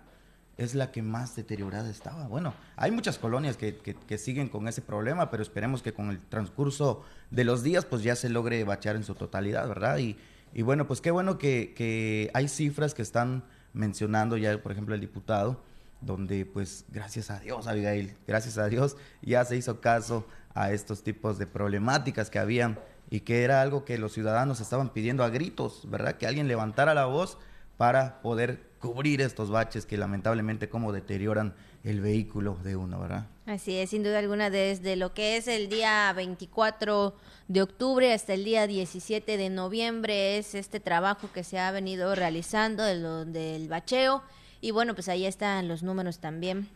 es 0.56 0.74
la 0.74 0.92
que 0.92 1.02
más 1.02 1.34
deteriorada 1.34 1.90
estaba. 1.90 2.28
Bueno, 2.28 2.54
hay 2.76 2.90
muchas 2.90 3.18
colonias 3.18 3.56
que, 3.56 4.18
siguen 4.18 4.48
con 4.48 4.68
ese 4.68 4.82
problema, 4.82 5.30
pero 5.30 5.42
esperemos 5.42 5.82
que 5.82 5.92
con 5.92 6.10
el 6.10 6.20
transcurso 6.20 7.02
de 7.30 7.44
los 7.44 7.62
días 7.62 7.84
pues 7.84 8.02
ya 8.02 8.14
se 8.14 8.28
logre 8.28 8.62
bachear 8.64 8.96
en 8.96 9.04
su 9.04 9.14
totalidad, 9.14 9.66
¿verdad? 9.66 9.98
Y, 9.98 10.16
bueno, 10.62 10.86
pues 10.86 11.00
qué 11.00 11.10
bueno 11.10 11.38
que, 11.38 12.30
hay 12.32 12.48
cifras 12.48 12.94
que 12.94 13.02
están 13.02 13.44
mencionando 13.72 14.36
ya, 14.36 14.62
por 14.62 14.70
ejemplo, 14.70 14.94
el 14.94 15.00
diputado, 15.00 15.60
donde 16.00 16.46
pues 16.46 16.84
gracias 16.90 17.30
a 17.30 17.40
Dios, 17.40 17.66
Abigail, 17.66 18.14
gracias 18.26 18.58
a 18.58 18.68
Dios 18.68 18.96
ya 19.22 19.42
se 19.44 19.56
hizo 19.56 19.80
caso 19.80 20.26
a 20.54 20.72
estos 20.72 21.02
tipos 21.02 21.38
de 21.38 21.46
problemáticas 21.46 22.30
que 22.30 22.38
habían 22.38 22.78
y 23.10 23.20
que 23.20 23.42
era 23.42 23.60
algo 23.60 23.84
que 23.84 23.98
los 23.98 24.12
ciudadanos 24.12 24.60
estaban 24.60 24.90
pidiendo 24.90 25.24
a 25.24 25.30
gritos, 25.30 25.82
¿verdad? 25.90 26.16
Que 26.16 26.26
alguien 26.26 26.48
levantara 26.48 26.94
la 26.94 27.06
voz 27.06 27.38
para 27.76 28.22
poder 28.22 28.62
cubrir 28.78 29.20
estos 29.20 29.50
baches 29.50 29.84
que 29.86 29.96
lamentablemente 29.96 30.68
como 30.68 30.92
deterioran 30.92 31.54
el 31.82 32.00
vehículo 32.00 32.56
de 32.62 32.76
uno, 32.76 33.00
¿verdad? 33.00 33.26
Así 33.46 33.76
es, 33.76 33.90
sin 33.90 34.02
duda 34.02 34.18
alguna, 34.20 34.48
desde 34.48 34.96
lo 34.96 35.12
que 35.12 35.36
es 35.36 35.48
el 35.48 35.68
día 35.68 36.12
24 36.14 37.14
de 37.48 37.62
octubre 37.62 38.12
hasta 38.12 38.34
el 38.34 38.44
día 38.44 38.66
17 38.66 39.36
de 39.36 39.50
noviembre 39.50 40.38
es 40.38 40.54
este 40.54 40.80
trabajo 40.80 41.28
que 41.32 41.44
se 41.44 41.58
ha 41.58 41.70
venido 41.70 42.14
realizando 42.14 42.84
del, 42.84 43.32
del 43.32 43.68
bacheo 43.68 44.22
y 44.60 44.70
bueno, 44.70 44.94
pues 44.94 45.08
ahí 45.08 45.26
están 45.26 45.68
los 45.68 45.82
números 45.82 46.20
también 46.20 46.68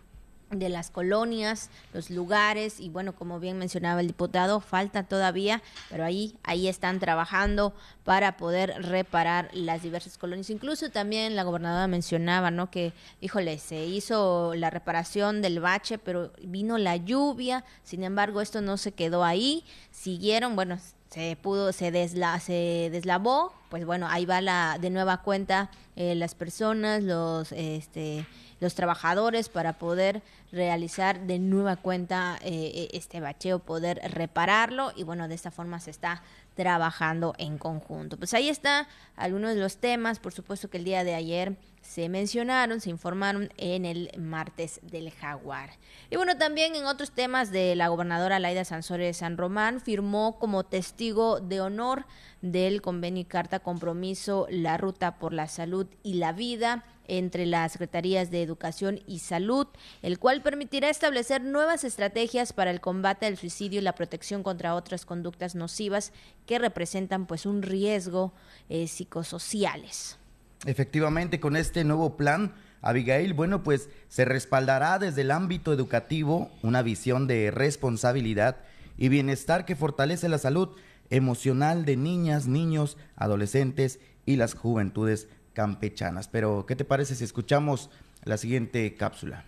de 0.50 0.68
las 0.68 0.90
colonias, 0.90 1.70
los 1.92 2.10
lugares 2.10 2.80
y 2.80 2.88
bueno, 2.88 3.14
como 3.14 3.40
bien 3.40 3.58
mencionaba 3.58 4.00
el 4.00 4.06
diputado, 4.06 4.60
falta 4.60 5.02
todavía, 5.02 5.62
pero 5.90 6.04
ahí 6.04 6.36
ahí 6.42 6.68
están 6.68 7.00
trabajando 7.00 7.74
para 8.04 8.36
poder 8.36 8.74
reparar 8.82 9.50
las 9.52 9.82
diversas 9.82 10.16
colonias. 10.16 10.50
Incluso 10.50 10.90
también 10.90 11.36
la 11.36 11.42
gobernadora 11.42 11.86
mencionaba, 11.86 12.50
¿no? 12.50 12.70
Que 12.70 12.92
híjole, 13.20 13.58
se 13.58 13.84
hizo 13.84 14.54
la 14.54 14.70
reparación 14.70 15.42
del 15.42 15.60
bache, 15.60 15.98
pero 15.98 16.32
vino 16.42 16.78
la 16.78 16.96
lluvia, 16.96 17.64
sin 17.82 18.02
embargo, 18.02 18.40
esto 18.40 18.60
no 18.60 18.76
se 18.76 18.92
quedó 18.92 19.24
ahí, 19.24 19.64
siguieron, 19.90 20.56
bueno, 20.56 20.78
se 21.10 21.36
pudo 21.36 21.72
se 21.72 21.90
desla, 21.90 22.38
se 22.40 22.88
deslavó, 22.92 23.52
pues 23.70 23.84
bueno, 23.84 24.06
ahí 24.08 24.26
va 24.26 24.40
la 24.40 24.78
de 24.78 24.90
nueva 24.90 25.22
cuenta 25.22 25.70
eh, 25.96 26.14
las 26.14 26.34
personas, 26.34 27.02
los 27.02 27.52
este 27.52 28.26
los 28.60 28.74
trabajadores 28.74 29.48
para 29.48 29.74
poder 29.74 30.22
realizar 30.50 31.20
de 31.20 31.38
nueva 31.38 31.76
cuenta 31.76 32.38
eh, 32.42 32.72
eh, 32.74 32.88
este 32.92 33.20
bacheo, 33.20 33.58
poder 33.58 34.00
repararlo 34.12 34.92
y 34.96 35.04
bueno, 35.04 35.28
de 35.28 35.34
esta 35.34 35.50
forma 35.50 35.80
se 35.80 35.90
está 35.90 36.22
trabajando 36.54 37.34
en 37.38 37.56
conjunto. 37.56 38.16
Pues 38.16 38.34
ahí 38.34 38.48
está 38.48 38.88
algunos 39.16 39.54
de 39.54 39.60
los 39.60 39.76
temas, 39.76 40.18
por 40.18 40.32
supuesto 40.32 40.68
que 40.70 40.78
el 40.78 40.84
día 40.84 41.04
de 41.04 41.14
ayer 41.14 41.56
se 41.82 42.08
mencionaron, 42.08 42.80
se 42.80 42.90
informaron 42.90 43.50
en 43.56 43.84
el 43.84 44.10
martes 44.18 44.80
del 44.82 45.10
jaguar. 45.12 45.70
Y 46.10 46.16
bueno, 46.16 46.36
también 46.36 46.74
en 46.74 46.86
otros 46.86 47.12
temas 47.12 47.50
de 47.52 47.76
la 47.76 47.88
gobernadora 47.88 48.40
Laida 48.40 48.64
Sansores 48.64 49.18
San 49.18 49.36
Román 49.36 49.80
firmó 49.80 50.38
como 50.38 50.64
testigo 50.64 51.40
de 51.40 51.60
honor 51.60 52.06
del 52.42 52.82
convenio 52.82 53.22
y 53.22 53.24
carta 53.24 53.60
compromiso 53.60 54.46
la 54.50 54.76
ruta 54.76 55.18
por 55.18 55.32
la 55.32 55.48
salud 55.48 55.86
y 56.02 56.14
la 56.14 56.32
vida 56.32 56.84
entre 57.08 57.46
las 57.46 57.72
Secretarías 57.72 58.30
de 58.30 58.42
Educación 58.42 59.00
y 59.06 59.18
Salud, 59.18 59.66
el 60.02 60.18
cual 60.18 60.42
permitirá 60.42 60.88
establecer 60.90 61.42
nuevas 61.42 61.82
estrategias 61.82 62.52
para 62.52 62.70
el 62.70 62.80
combate 62.80 63.26
al 63.26 63.36
suicidio 63.36 63.80
y 63.80 63.82
la 63.82 63.94
protección 63.94 64.42
contra 64.42 64.74
otras 64.74 65.04
conductas 65.04 65.54
nocivas 65.54 66.12
que 66.46 66.58
representan 66.58 67.26
pues 67.26 67.46
un 67.46 67.62
riesgo 67.62 68.32
eh, 68.68 68.86
psicosociales. 68.86 70.18
Efectivamente, 70.66 71.40
con 71.40 71.56
este 71.56 71.84
nuevo 71.84 72.16
plan, 72.16 72.54
Abigail, 72.82 73.32
bueno, 73.34 73.62
pues 73.62 73.88
se 74.08 74.24
respaldará 74.24 74.98
desde 74.98 75.22
el 75.22 75.30
ámbito 75.30 75.72
educativo 75.72 76.50
una 76.62 76.82
visión 76.82 77.26
de 77.26 77.50
responsabilidad 77.50 78.58
y 78.96 79.08
bienestar 79.08 79.64
que 79.64 79.76
fortalece 79.76 80.28
la 80.28 80.38
salud 80.38 80.70
emocional 81.10 81.84
de 81.84 81.96
niñas, 81.96 82.46
niños, 82.46 82.96
adolescentes 83.16 84.00
y 84.26 84.36
las 84.36 84.54
juventudes 84.54 85.28
campechanas. 85.58 86.28
Pero, 86.28 86.66
¿qué 86.66 86.76
te 86.76 86.84
parece 86.84 87.16
si 87.16 87.24
escuchamos 87.24 87.90
la 88.22 88.36
siguiente 88.36 88.94
cápsula? 88.94 89.42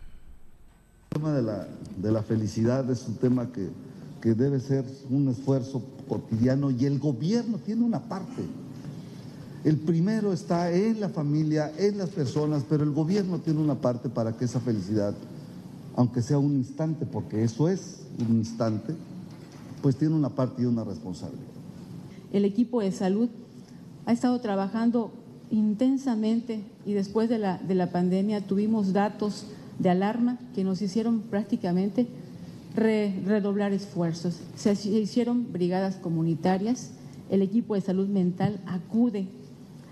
El 1.13 1.21
tema 1.21 1.33
de 1.33 1.41
la, 1.41 1.69
de 1.99 2.11
la 2.11 2.25
felicidad 2.25 2.91
es 2.91 3.07
un 3.07 3.15
tema 3.15 3.53
que, 3.53 3.69
que 4.21 4.35
debe 4.35 4.59
ser 4.59 4.85
un 5.09 5.29
esfuerzo 5.29 5.85
cotidiano 6.09 6.73
y 6.73 6.85
el 6.85 6.99
gobierno 6.99 7.59
tiene 7.59 7.85
una 7.85 8.01
parte. 8.01 8.43
El 9.63 9.77
primero 9.77 10.33
está 10.33 10.73
en 10.73 10.99
la 10.99 11.11
familia, 11.11 11.71
en 11.79 11.99
las 11.99 12.09
personas, 12.11 12.65
pero 12.69 12.83
el 12.83 12.91
gobierno 12.91 13.39
tiene 13.39 13.61
una 13.61 13.77
parte 13.77 14.09
para 14.09 14.33
que 14.33 14.47
esa 14.47 14.59
felicidad, 14.59 15.15
aunque 15.95 16.23
sea 16.23 16.39
un 16.39 16.57
instante, 16.57 17.07
porque 17.07 17.45
eso 17.45 17.69
es 17.69 18.01
un 18.19 18.39
instante, 18.39 18.97
pues 19.81 19.95
tiene 19.95 20.17
una 20.17 20.31
parte 20.31 20.63
y 20.63 20.65
una 20.65 20.83
responsabilidad. 20.83 21.47
El 22.33 22.45
equipo 22.45 22.81
de 22.81 22.91
salud 22.91 23.29
ha 24.07 24.13
estado 24.13 24.41
trabajando 24.41 25.13
intensamente 25.51 26.63
y 26.87 26.93
después 26.93 27.29
de 27.29 27.39
la, 27.39 27.59
de 27.59 27.75
la 27.75 27.91
pandemia 27.91 28.41
tuvimos 28.41 28.93
datos 28.93 29.47
de 29.79 29.91
alarma 29.91 30.39
que 30.55 30.65
nos 30.65 30.83
hicieron 30.83 31.23
prácticamente 31.23 32.07
redoblar 32.75 33.73
esfuerzos. 33.73 34.41
Se 34.55 34.73
hicieron 34.73 35.53
brigadas 35.53 35.97
comunitarias, 35.97 36.93
el 37.31 37.43
equipo 37.43 37.75
de 37.75 37.81
salud 37.81 38.09
mental 38.09 38.61
acude 38.67 39.27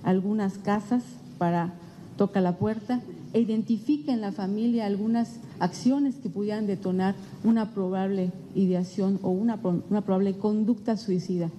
a 0.04 0.10
algunas 0.10 0.58
casas 0.58 1.02
para 1.38 1.74
toca 2.16 2.40
la 2.40 2.58
puerta 2.58 3.00
e 3.32 3.40
identifica 3.40 4.12
en 4.12 4.20
la 4.20 4.32
familia 4.32 4.86
algunas 4.86 5.40
acciones 5.60 6.16
que 6.16 6.28
pudieran 6.28 6.66
detonar 6.66 7.14
una 7.44 7.72
probable 7.74 8.32
ideación 8.54 9.18
o 9.22 9.30
una, 9.30 9.60
una 9.90 10.02
probable 10.02 10.36
conducta 10.36 10.96
suicida. 10.96 11.50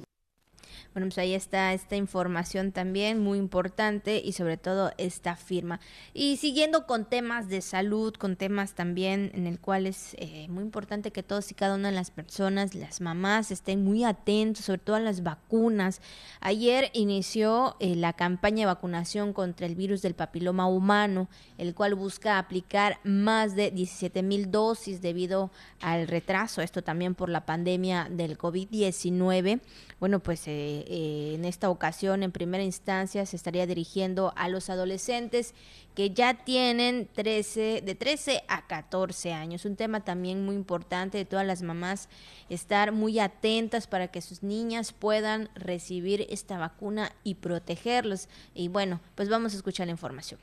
Bueno, 0.94 1.08
pues 1.08 1.20
ahí 1.20 1.36
está 1.36 1.74
esta 1.74 1.96
información 1.96 2.72
también 2.72 3.20
muy 3.20 3.38
importante 3.38 4.22
y 4.24 4.32
sobre 4.32 4.58
todo 4.58 4.92
esta 4.98 5.36
firma. 5.36 5.80
Y 6.16 6.38
siguiendo 6.38 6.88
con 6.88 7.06
temas 7.06 7.48
de 7.48 7.62
salud, 7.62 8.14
con 8.16 8.36
temas 8.36 8.74
también 8.74 9.32
en 9.36 9.46
el 9.46 9.60
cual 9.60 9.86
es 9.86 10.16
eh, 10.18 10.48
muy 10.50 10.64
importante 10.64 11.12
que 11.12 11.22
todos 11.22 11.52
y 11.52 11.54
cada 11.54 11.76
una 11.76 11.90
de 11.90 11.96
las 11.96 12.10
personas, 12.10 12.74
las 12.74 13.02
mamás, 13.02 13.52
estén 13.52 13.84
muy 13.84 14.04
atentos, 14.04 14.66
sobre 14.66 14.80
todo 14.80 14.96
a 14.96 15.00
las 15.00 15.22
vacunas. 15.22 16.02
Ayer 16.40 16.90
inició 16.94 17.76
eh, 17.80 17.96
la 17.96 18.14
campaña 18.14 18.62
de 18.62 18.66
vacunación 18.74 19.32
contra 19.34 19.68
el 19.68 19.76
virus 19.76 20.02
del 20.02 20.16
papiloma 20.16 20.68
humano, 20.68 21.30
el 21.60 21.76
cual 21.76 21.94
busca 21.94 22.40
aplicar 22.40 23.00
más 23.04 23.56
de 23.56 23.70
17 23.70 24.24
mil 24.24 24.50
dosis 24.50 25.02
debido 25.02 25.52
al 25.82 26.08
retraso, 26.08 26.64
esto 26.64 26.82
también 26.82 27.14
por 27.14 27.30
la 27.30 27.46
pandemia 27.46 28.08
del 28.10 28.40
COVID-19. 28.40 29.62
Bueno, 30.00 30.20
pues 30.20 30.48
eh, 30.48 30.86
eh, 30.92 31.34
en 31.36 31.46
esta 31.46 31.70
ocasión, 31.70 32.24
en 32.24 32.32
primera 32.32 32.64
instancia, 32.64 33.24
se 33.28 33.36
estaría 33.36 33.68
dirigiendo 33.68 34.34
a 34.36 34.50
los 34.50 34.72
adolescentes 34.72 35.54
que 35.94 36.10
ya 36.10 36.34
tienen 36.34 37.08
13, 37.14 37.84
de 37.86 37.94
13 37.94 38.42
a 38.48 38.66
14 38.66 39.32
años. 39.34 39.66
Un 39.66 39.76
tema 39.76 40.00
también 40.00 40.44
muy 40.44 40.56
importante 40.56 41.20
de 41.20 41.26
todas 41.26 41.46
las 41.46 41.62
mamás, 41.62 42.10
estar 42.50 42.92
muy 42.92 43.20
atentas 43.20 43.86
para 43.86 44.08
que 44.08 44.22
sus 44.22 44.42
niñas 44.42 44.92
puedan 44.92 45.50
recibir 45.54 46.26
esta 46.32 46.58
vacuna 46.58 47.12
y 47.24 47.36
protegerlos. 47.36 48.28
Y 48.56 48.70
bueno, 48.70 49.00
pues 49.14 49.30
vamos 49.30 49.54
a 49.54 49.58
escuchar 49.58 49.86
la 49.86 49.92
información. 49.92 50.40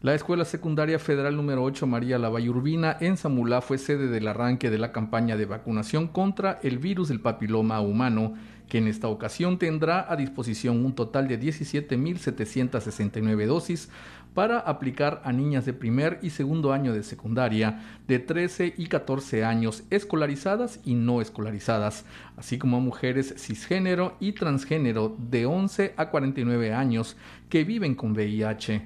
La 0.00 0.14
Escuela 0.14 0.44
Secundaria 0.44 1.00
Federal 1.00 1.34
número 1.34 1.64
8 1.64 1.84
María 1.88 2.18
Lavalle 2.18 2.50
Urbina 2.50 2.96
en 3.00 3.16
Zamulá 3.16 3.60
fue 3.60 3.78
sede 3.78 4.06
del 4.06 4.28
arranque 4.28 4.70
de 4.70 4.78
la 4.78 4.92
campaña 4.92 5.36
de 5.36 5.44
vacunación 5.44 6.06
contra 6.06 6.60
el 6.62 6.78
virus 6.78 7.08
del 7.08 7.20
papiloma 7.20 7.80
humano 7.80 8.34
que 8.68 8.78
en 8.78 8.86
esta 8.86 9.08
ocasión 9.08 9.58
tendrá 9.58 10.06
a 10.10 10.16
disposición 10.16 10.82
un 10.84 10.94
total 10.94 11.26
de 11.28 11.40
17.769 11.40 13.46
dosis 13.46 13.88
para 14.34 14.58
aplicar 14.60 15.22
a 15.24 15.32
niñas 15.32 15.64
de 15.64 15.72
primer 15.72 16.20
y 16.22 16.30
segundo 16.30 16.72
año 16.72 16.92
de 16.92 17.02
secundaria 17.02 17.82
de 18.06 18.20
13 18.20 18.74
y 18.76 18.86
14 18.86 19.44
años 19.44 19.82
escolarizadas 19.90 20.80
y 20.84 20.94
no 20.94 21.20
escolarizadas, 21.20 22.04
así 22.36 22.58
como 22.58 22.76
a 22.76 22.80
mujeres 22.80 23.34
cisgénero 23.36 24.16
y 24.20 24.32
transgénero 24.32 25.16
de 25.18 25.46
11 25.46 25.94
a 25.96 26.10
49 26.10 26.72
años 26.72 27.16
que 27.48 27.64
viven 27.64 27.94
con 27.94 28.12
VIH. 28.12 28.82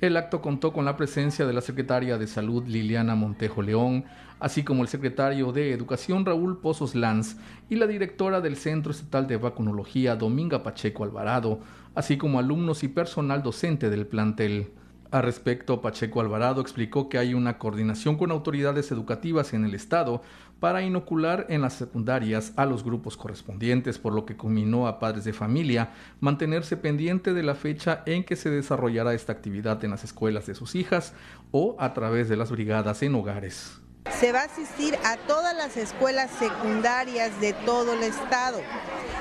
El 0.00 0.16
acto 0.16 0.40
contó 0.40 0.72
con 0.72 0.86
la 0.86 0.96
presencia 0.96 1.46
de 1.46 1.52
la 1.52 1.60
secretaria 1.60 2.16
de 2.16 2.26
Salud 2.26 2.66
Liliana 2.66 3.14
Montejo 3.14 3.60
León, 3.60 4.06
así 4.40 4.64
como 4.64 4.82
el 4.82 4.88
secretario 4.88 5.52
de 5.52 5.72
Educación 5.72 6.26
Raúl 6.26 6.58
Pozos 6.58 6.94
Lanz 6.94 7.36
y 7.68 7.76
la 7.76 7.86
directora 7.86 8.40
del 8.40 8.56
Centro 8.56 8.90
Estatal 8.90 9.26
de 9.26 9.36
Vacunología 9.36 10.16
Dominga 10.16 10.62
Pacheco 10.62 11.04
Alvarado, 11.04 11.60
así 11.94 12.16
como 12.16 12.38
alumnos 12.38 12.82
y 12.82 12.88
personal 12.88 13.42
docente 13.42 13.90
del 13.90 14.06
plantel. 14.06 14.72
A 15.12 15.22
respecto, 15.22 15.80
Pacheco 15.80 16.20
Alvarado 16.20 16.60
explicó 16.60 17.08
que 17.08 17.18
hay 17.18 17.34
una 17.34 17.58
coordinación 17.58 18.16
con 18.16 18.30
autoridades 18.30 18.92
educativas 18.92 19.52
en 19.54 19.64
el 19.64 19.74
Estado 19.74 20.22
para 20.60 20.82
inocular 20.82 21.46
en 21.48 21.62
las 21.62 21.72
secundarias 21.72 22.52
a 22.54 22.64
los 22.64 22.84
grupos 22.84 23.16
correspondientes, 23.16 23.98
por 23.98 24.12
lo 24.12 24.24
que 24.24 24.36
combinó 24.36 24.86
a 24.86 25.00
padres 25.00 25.24
de 25.24 25.32
familia 25.32 25.90
mantenerse 26.20 26.76
pendiente 26.76 27.34
de 27.34 27.42
la 27.42 27.56
fecha 27.56 28.04
en 28.06 28.22
que 28.22 28.36
se 28.36 28.50
desarrollará 28.50 29.12
esta 29.12 29.32
actividad 29.32 29.82
en 29.84 29.90
las 29.90 30.04
escuelas 30.04 30.46
de 30.46 30.54
sus 30.54 30.76
hijas 30.76 31.12
o 31.50 31.74
a 31.80 31.92
través 31.92 32.28
de 32.28 32.36
las 32.36 32.52
brigadas 32.52 33.02
en 33.02 33.16
hogares. 33.16 33.79
Se 34.18 34.32
va 34.32 34.40
a 34.40 34.44
asistir 34.44 34.98
a 35.04 35.16
todas 35.16 35.54
las 35.54 35.76
escuelas 35.76 36.30
secundarias 36.38 37.38
de 37.40 37.52
todo 37.52 37.92
el 37.92 38.02
estado. 38.02 38.60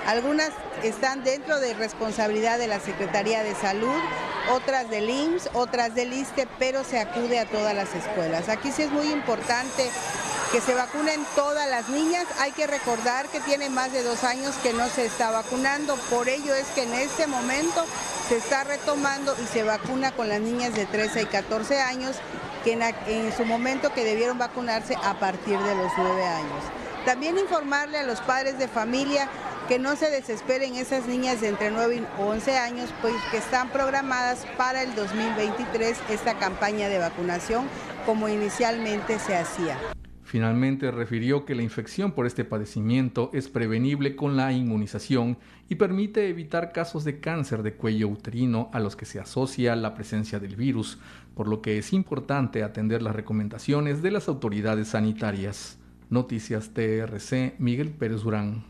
Algunas 0.08 0.52
están 0.84 1.24
dentro 1.24 1.60
de 1.60 1.74
responsabilidad 1.74 2.58
de 2.58 2.68
la 2.68 2.80
Secretaría 2.80 3.44
de 3.44 3.56
Salud, 3.56 4.00
otras 4.52 4.90
del 4.90 5.10
IMSS, 5.10 5.50
otras 5.54 5.96
del 5.96 6.14
ISTE, 6.14 6.48
pero 6.60 6.84
se 6.84 7.00
acude 7.00 7.40
a 7.40 7.46
todas 7.46 7.76
las 7.76 7.94
escuelas. 7.94 8.48
Aquí 8.48 8.72
sí 8.72 8.84
es 8.84 8.92
muy 8.92 9.08
importante 9.12 9.90
que 10.52 10.62
se 10.62 10.74
vacunen 10.74 11.26
todas 11.36 11.70
las 11.70 11.90
niñas. 11.90 12.26
Hay 12.40 12.52
que 12.54 12.66
recordar 12.66 13.28
que 13.28 13.40
tiene 13.42 13.70
más 13.70 13.92
de 13.92 14.04
dos 14.04 14.24
años 14.24 14.56
que 14.64 14.74
no 14.74 14.88
se 14.88 15.06
está 15.06 15.30
vacunando, 15.30 15.96
por 16.10 16.30
ello 16.30 16.56
es 16.56 16.68
que 16.68 16.84
en 16.84 16.94
este 16.94 17.28
momento 17.28 17.86
se 18.30 18.38
está 18.38 18.64
retomando 18.64 19.36
y 19.44 19.46
se 19.48 19.64
vacuna 19.64 20.12
con 20.12 20.30
las 20.30 20.40
niñas 20.40 20.74
de 20.74 20.86
13 20.86 21.24
y 21.24 21.26
14 21.26 21.82
años 21.82 22.16
que 22.78 23.20
en, 23.20 23.32
su 23.34 23.46
momento 23.46 23.92
que 23.94 24.04
debieron 24.04 24.38
vacunarse 24.38 24.96
a 25.04 25.20
partir 25.20 25.58
de 25.58 25.76
los 25.76 25.92
9 25.98 26.24
años. 26.24 26.64
También 27.06 27.38
informarle 27.38 27.98
a 27.98 28.04
los 28.04 28.22
padres 28.22 28.60
de 28.60 28.68
familia 28.68 29.28
que 29.68 29.80
no 29.80 29.96
se 29.96 30.10
desesperen 30.10 30.76
esas 30.76 31.08
niñas 31.08 31.42
de 31.42 31.48
entre 31.48 31.72
9 31.72 31.96
y 31.96 32.22
11 32.22 32.58
años, 32.58 32.94
pues 33.02 33.14
que 33.32 33.38
están 33.38 33.70
programadas 33.70 34.46
para 34.58 34.84
el 34.84 34.94
2023 34.96 35.98
esta 36.10 36.38
campaña 36.38 36.90
de 36.90 37.00
vacunación 37.00 37.68
como 38.06 38.30
inicialmente 38.30 39.18
se 39.20 39.36
hacía. 39.36 39.78
Finalmente 40.30 40.92
refirió 40.92 41.44
que 41.44 41.56
la 41.56 41.64
infección 41.64 42.12
por 42.12 42.28
este 42.28 42.46
padecimiento 42.46 43.32
es 43.34 43.50
prevenible 43.50 44.16
con 44.16 44.38
la 44.38 44.52
inmunización 44.52 45.40
y 45.70 45.76
permite 45.76 46.30
evitar 46.30 46.72
casos 46.72 47.04
de 47.04 47.20
cáncer 47.20 47.64
de 47.64 47.74
cuello 47.74 48.10
uterino 48.10 48.70
a 48.72 48.80
los 48.80 48.96
que 48.96 49.06
se 49.06 49.20
asocia 49.20 49.76
la 49.76 49.96
presencia 49.96 50.38
del 50.38 50.56
virus, 50.56 51.00
por 51.40 51.48
lo 51.48 51.62
que 51.62 51.78
es 51.78 51.94
importante 51.94 52.64
atender 52.64 53.02
las 53.02 53.16
recomendaciones 53.16 54.02
de 54.02 54.12
las 54.12 54.28
autoridades 54.28 54.90
sanitarias. 54.90 55.78
Noticias 56.10 56.72
TRC, 56.74 57.56
Miguel 57.60 57.92
Pérez 57.92 58.24
Durán. 58.24 58.66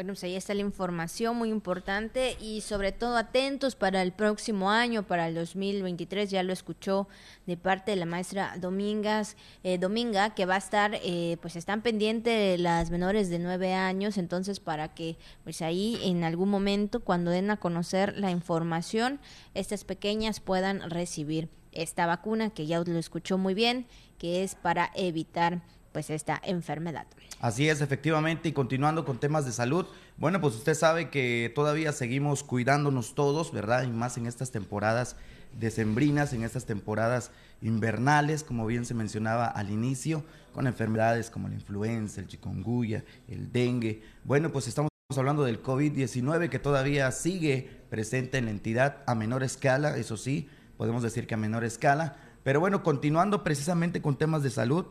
Bueno, 0.00 0.14
pues 0.14 0.24
ahí 0.24 0.34
está 0.34 0.54
la 0.54 0.62
información 0.62 1.36
muy 1.36 1.50
importante 1.50 2.34
y 2.40 2.62
sobre 2.62 2.90
todo 2.90 3.18
atentos 3.18 3.76
para 3.76 4.00
el 4.00 4.12
próximo 4.12 4.70
año, 4.70 5.02
para 5.02 5.28
el 5.28 5.34
2023, 5.34 6.30
ya 6.30 6.42
lo 6.42 6.54
escuchó 6.54 7.06
de 7.44 7.58
parte 7.58 7.90
de 7.90 7.98
la 7.98 8.06
maestra 8.06 8.54
Domingas, 8.58 9.36
eh, 9.62 9.76
Dominga, 9.76 10.30
que 10.30 10.46
va 10.46 10.54
a 10.54 10.56
estar, 10.56 10.98
eh, 11.02 11.36
pues 11.42 11.54
están 11.54 11.82
pendientes 11.82 12.58
las 12.58 12.90
menores 12.90 13.28
de 13.28 13.40
nueve 13.40 13.74
años, 13.74 14.16
entonces 14.16 14.58
para 14.58 14.94
que 14.94 15.18
pues 15.44 15.60
ahí 15.60 16.00
en 16.02 16.24
algún 16.24 16.48
momento 16.48 17.00
cuando 17.00 17.30
den 17.30 17.50
a 17.50 17.58
conocer 17.58 18.16
la 18.16 18.30
información, 18.30 19.20
estas 19.52 19.84
pequeñas 19.84 20.40
puedan 20.40 20.88
recibir 20.88 21.50
esta 21.72 22.06
vacuna, 22.06 22.48
que 22.48 22.66
ya 22.66 22.78
lo 22.78 22.98
escuchó 22.98 23.36
muy 23.36 23.52
bien, 23.52 23.86
que 24.16 24.44
es 24.44 24.54
para 24.54 24.90
evitar 24.94 25.60
pues 25.92 26.10
esta 26.10 26.40
enfermedad. 26.44 27.06
Así 27.40 27.68
es, 27.68 27.80
efectivamente, 27.80 28.48
y 28.48 28.52
continuando 28.52 29.04
con 29.04 29.18
temas 29.18 29.44
de 29.44 29.52
salud, 29.52 29.86
bueno, 30.16 30.40
pues 30.40 30.54
usted 30.54 30.74
sabe 30.74 31.10
que 31.10 31.52
todavía 31.54 31.92
seguimos 31.92 32.42
cuidándonos 32.42 33.14
todos, 33.14 33.52
¿verdad? 33.52 33.84
Y 33.84 33.90
más 33.90 34.16
en 34.16 34.26
estas 34.26 34.50
temporadas 34.50 35.16
decembrinas 35.58 36.32
en 36.32 36.44
estas 36.44 36.64
temporadas 36.64 37.30
invernales, 37.62 38.44
como 38.44 38.66
bien 38.66 38.84
se 38.84 38.94
mencionaba 38.94 39.46
al 39.46 39.70
inicio, 39.70 40.24
con 40.54 40.66
enfermedades 40.66 41.30
como 41.30 41.48
la 41.48 41.54
influenza, 41.54 42.20
el 42.20 42.26
chikungunya, 42.26 43.04
el 43.28 43.52
dengue. 43.52 44.02
Bueno, 44.24 44.50
pues 44.50 44.68
estamos 44.68 44.90
hablando 45.16 45.44
del 45.44 45.62
COVID-19 45.62 46.48
que 46.48 46.58
todavía 46.58 47.10
sigue 47.10 47.68
presente 47.90 48.38
en 48.38 48.46
la 48.46 48.50
entidad 48.52 49.02
a 49.06 49.14
menor 49.14 49.42
escala, 49.42 49.96
eso 49.96 50.16
sí, 50.16 50.48
podemos 50.76 51.02
decir 51.02 51.26
que 51.26 51.34
a 51.34 51.38
menor 51.38 51.64
escala. 51.64 52.16
Pero 52.42 52.60
bueno, 52.60 52.82
continuando 52.82 53.44
precisamente 53.44 54.00
con 54.00 54.16
temas 54.16 54.42
de 54.42 54.50
salud, 54.50 54.86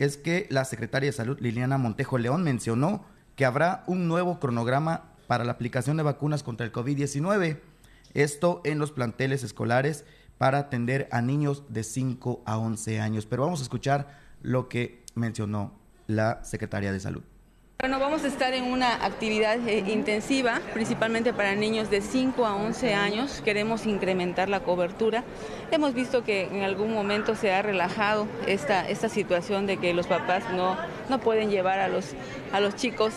es 0.00 0.16
que 0.16 0.46
la 0.48 0.64
secretaria 0.64 1.10
de 1.10 1.12
Salud, 1.12 1.38
Liliana 1.40 1.76
Montejo 1.76 2.16
León, 2.16 2.42
mencionó 2.42 3.04
que 3.36 3.44
habrá 3.44 3.84
un 3.86 4.08
nuevo 4.08 4.40
cronograma 4.40 5.12
para 5.26 5.44
la 5.44 5.52
aplicación 5.52 5.98
de 5.98 6.02
vacunas 6.02 6.42
contra 6.42 6.64
el 6.64 6.72
COVID-19. 6.72 7.60
Esto 8.14 8.62
en 8.64 8.78
los 8.78 8.92
planteles 8.92 9.42
escolares 9.42 10.06
para 10.38 10.58
atender 10.58 11.06
a 11.12 11.20
niños 11.20 11.64
de 11.68 11.84
5 11.84 12.42
a 12.46 12.56
11 12.56 12.98
años. 12.98 13.26
Pero 13.26 13.42
vamos 13.42 13.60
a 13.60 13.64
escuchar 13.64 14.18
lo 14.40 14.70
que 14.70 15.04
mencionó 15.14 15.78
la 16.06 16.42
secretaria 16.44 16.92
de 16.92 17.00
Salud. 17.00 17.22
Bueno, 17.80 17.98
vamos 17.98 18.24
a 18.24 18.26
estar 18.26 18.52
en 18.52 18.64
una 18.64 19.06
actividad 19.06 19.56
eh, 19.66 19.82
intensiva, 19.86 20.60
principalmente 20.74 21.32
para 21.32 21.54
niños 21.54 21.88
de 21.88 22.02
5 22.02 22.44
a 22.44 22.54
11 22.54 22.92
años. 22.92 23.40
Queremos 23.42 23.86
incrementar 23.86 24.50
la 24.50 24.60
cobertura. 24.60 25.24
Hemos 25.70 25.94
visto 25.94 26.22
que 26.22 26.42
en 26.42 26.62
algún 26.62 26.92
momento 26.92 27.34
se 27.36 27.54
ha 27.54 27.62
relajado 27.62 28.26
esta, 28.46 28.86
esta 28.86 29.08
situación 29.08 29.66
de 29.66 29.78
que 29.78 29.94
los 29.94 30.06
papás 30.06 30.44
no, 30.52 30.76
no 31.08 31.20
pueden 31.20 31.48
llevar 31.48 31.78
a 31.78 31.88
los, 31.88 32.12
a 32.52 32.60
los 32.60 32.76
chicos 32.76 33.14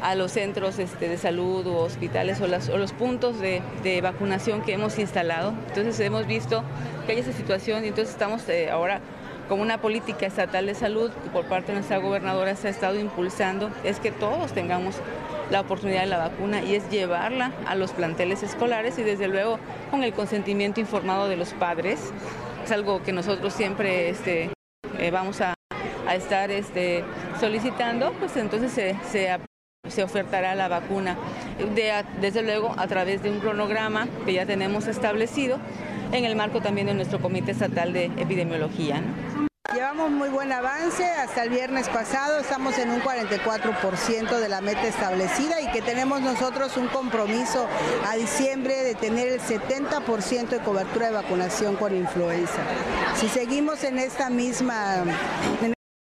a 0.00 0.14
los 0.14 0.32
centros 0.32 0.78
este, 0.78 1.08
de 1.08 1.16
salud 1.16 1.66
o 1.66 1.78
hospitales 1.78 2.40
o, 2.42 2.46
las, 2.46 2.68
o 2.68 2.76
los 2.76 2.92
puntos 2.92 3.40
de, 3.40 3.62
vacunación 4.02 4.62
que 4.62 4.74
hemos 4.74 4.98
instalado. 4.98 5.54
Entonces 5.68 5.98
hemos 6.00 6.26
visto 6.26 6.62
que 7.06 7.12
hay 7.12 7.18
esa 7.18 7.32
situación 7.32 7.84
y 7.84 7.88
entonces 7.88 8.12
estamos 8.12 8.46
eh, 8.48 8.70
ahora 8.70 9.00
como 9.48 9.62
una 9.62 9.78
política 9.78 10.26
estatal 10.26 10.66
de 10.66 10.74
salud 10.74 11.10
que 11.10 11.30
por 11.30 11.46
parte 11.46 11.68
de 11.68 11.78
nuestra 11.78 11.98
gobernadora 11.98 12.56
se 12.56 12.68
ha 12.68 12.70
estado 12.70 12.98
impulsando, 12.98 13.70
es 13.84 14.00
que 14.00 14.10
todos 14.10 14.52
tengamos 14.52 14.96
la 15.50 15.60
oportunidad 15.60 16.00
de 16.00 16.06
la 16.06 16.18
vacuna 16.18 16.62
y 16.62 16.74
es 16.74 16.88
llevarla 16.90 17.52
a 17.66 17.74
los 17.74 17.92
planteles 17.92 18.42
escolares 18.42 18.98
y 18.98 19.02
desde 19.02 19.28
luego 19.28 19.58
con 19.90 20.02
el 20.02 20.12
consentimiento 20.12 20.80
informado 20.80 21.28
de 21.28 21.36
los 21.36 21.52
padres. 21.52 22.12
Es 22.64 22.72
algo 22.72 23.02
que 23.02 23.12
nosotros 23.12 23.52
siempre 23.52 24.08
este, 24.08 24.50
eh, 24.98 25.10
vamos 25.10 25.40
a, 25.42 25.54
a, 26.06 26.14
estar 26.14 26.50
este, 26.50 27.04
solicitando, 27.38 28.12
pues 28.14 28.36
entonces 28.36 28.72
se, 28.72 28.96
se, 29.10 29.38
se 29.86 30.02
ofertará 30.02 30.54
la 30.54 30.68
vacuna, 30.68 31.18
de, 31.74 31.92
desde 32.20 32.42
luego 32.42 32.74
a 32.78 32.86
través 32.86 33.22
de 33.22 33.30
un 33.30 33.40
cronograma 33.40 34.08
que 34.24 34.32
ya 34.32 34.46
tenemos 34.46 34.86
establecido 34.86 35.58
en 36.14 36.24
el 36.24 36.36
marco 36.36 36.60
también 36.60 36.86
de 36.86 36.94
nuestro 36.94 37.20
Comité 37.20 37.50
Estatal 37.50 37.92
de 37.92 38.04
Epidemiología. 38.04 39.02
Llevamos 39.74 40.10
muy 40.12 40.28
buen 40.28 40.52
avance, 40.52 41.04
hasta 41.04 41.42
el 41.42 41.50
viernes 41.50 41.88
pasado 41.88 42.38
estamos 42.38 42.78
en 42.78 42.90
un 42.90 43.00
44% 43.00 44.38
de 44.38 44.48
la 44.48 44.60
meta 44.60 44.86
establecida 44.86 45.60
y 45.60 45.72
que 45.72 45.82
tenemos 45.82 46.20
nosotros 46.20 46.76
un 46.76 46.86
compromiso 46.86 47.66
a 48.06 48.14
diciembre 48.14 48.84
de 48.84 48.94
tener 48.94 49.26
el 49.26 49.40
70% 49.40 50.48
de 50.48 50.58
cobertura 50.60 51.06
de 51.06 51.14
vacunación 51.14 51.74
con 51.74 51.96
influenza. 51.96 52.62
Si 53.16 53.28
seguimos 53.28 53.82
en 53.82 53.98
esta 53.98 54.30
misma 54.30 55.04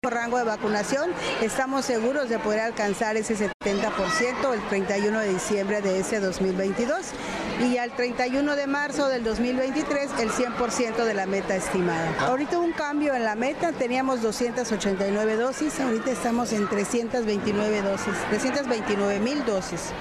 rango 0.02 0.38
de 0.38 0.46
vacunación, 0.46 1.12
estamos 1.42 1.84
seguros 1.84 2.30
de 2.30 2.40
poder 2.40 2.62
alcanzar 2.62 3.18
ese 3.18 3.36
70% 3.36 4.54
el 4.54 4.62
31 4.70 5.20
de 5.20 5.30
diciembre 5.34 5.82
de 5.82 6.00
ese 6.00 6.22
2022 6.22 7.14
y 7.60 7.78
al 7.78 7.91
31 7.91 8.56
de 8.56 8.67
marzo 8.67 9.10
del 9.10 9.24
2023 9.24 10.12
el 10.19 10.30
100% 10.30 11.04
de 11.04 11.13
la 11.13 11.26
meta 11.26 11.56
estimada. 11.56 12.13
Ahorita 12.22 12.58
un 12.58 12.72
cambio 12.72 13.13
en 13.13 13.24
la 13.24 13.36
meta, 13.36 13.74
teníamos 13.74 14.22
289 14.22 15.36
dosis, 15.36 15.80
ahorita 15.80 16.12
estamos 16.12 16.54
en 16.54 16.67
329 16.67 17.82
dosis, 17.82 18.13
329 18.30 19.19
mil 19.19 19.45
dosis 19.45 19.91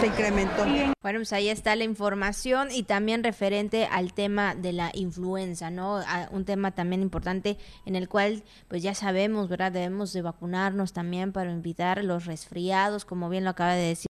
se 0.00 0.06
incrementó. 0.06 0.64
Bueno, 1.02 1.18
pues 1.20 1.32
ahí 1.32 1.48
está 1.48 1.76
la 1.76 1.84
información 1.84 2.68
y 2.70 2.82
también 2.82 3.22
referente 3.22 3.86
al 3.86 4.12
tema 4.12 4.54
de 4.54 4.72
la 4.72 4.90
influenza, 4.94 5.70
¿no? 5.70 5.98
A 5.98 6.28
un 6.30 6.44
tema 6.44 6.72
también 6.72 7.02
importante 7.02 7.58
en 7.86 7.94
el 7.94 8.08
cual, 8.08 8.42
pues 8.68 8.82
ya 8.82 8.94
sabemos, 8.94 9.48
¿verdad? 9.48 9.72
Debemos 9.72 10.12
de 10.12 10.22
vacunarnos 10.22 10.92
también 10.92 11.32
para 11.32 11.52
evitar 11.52 12.02
los 12.02 12.26
resfriados, 12.26 13.04
como 13.04 13.28
bien 13.28 13.44
lo 13.44 13.50
acaba 13.50 13.74
de 13.74 13.88
decir 13.88 14.13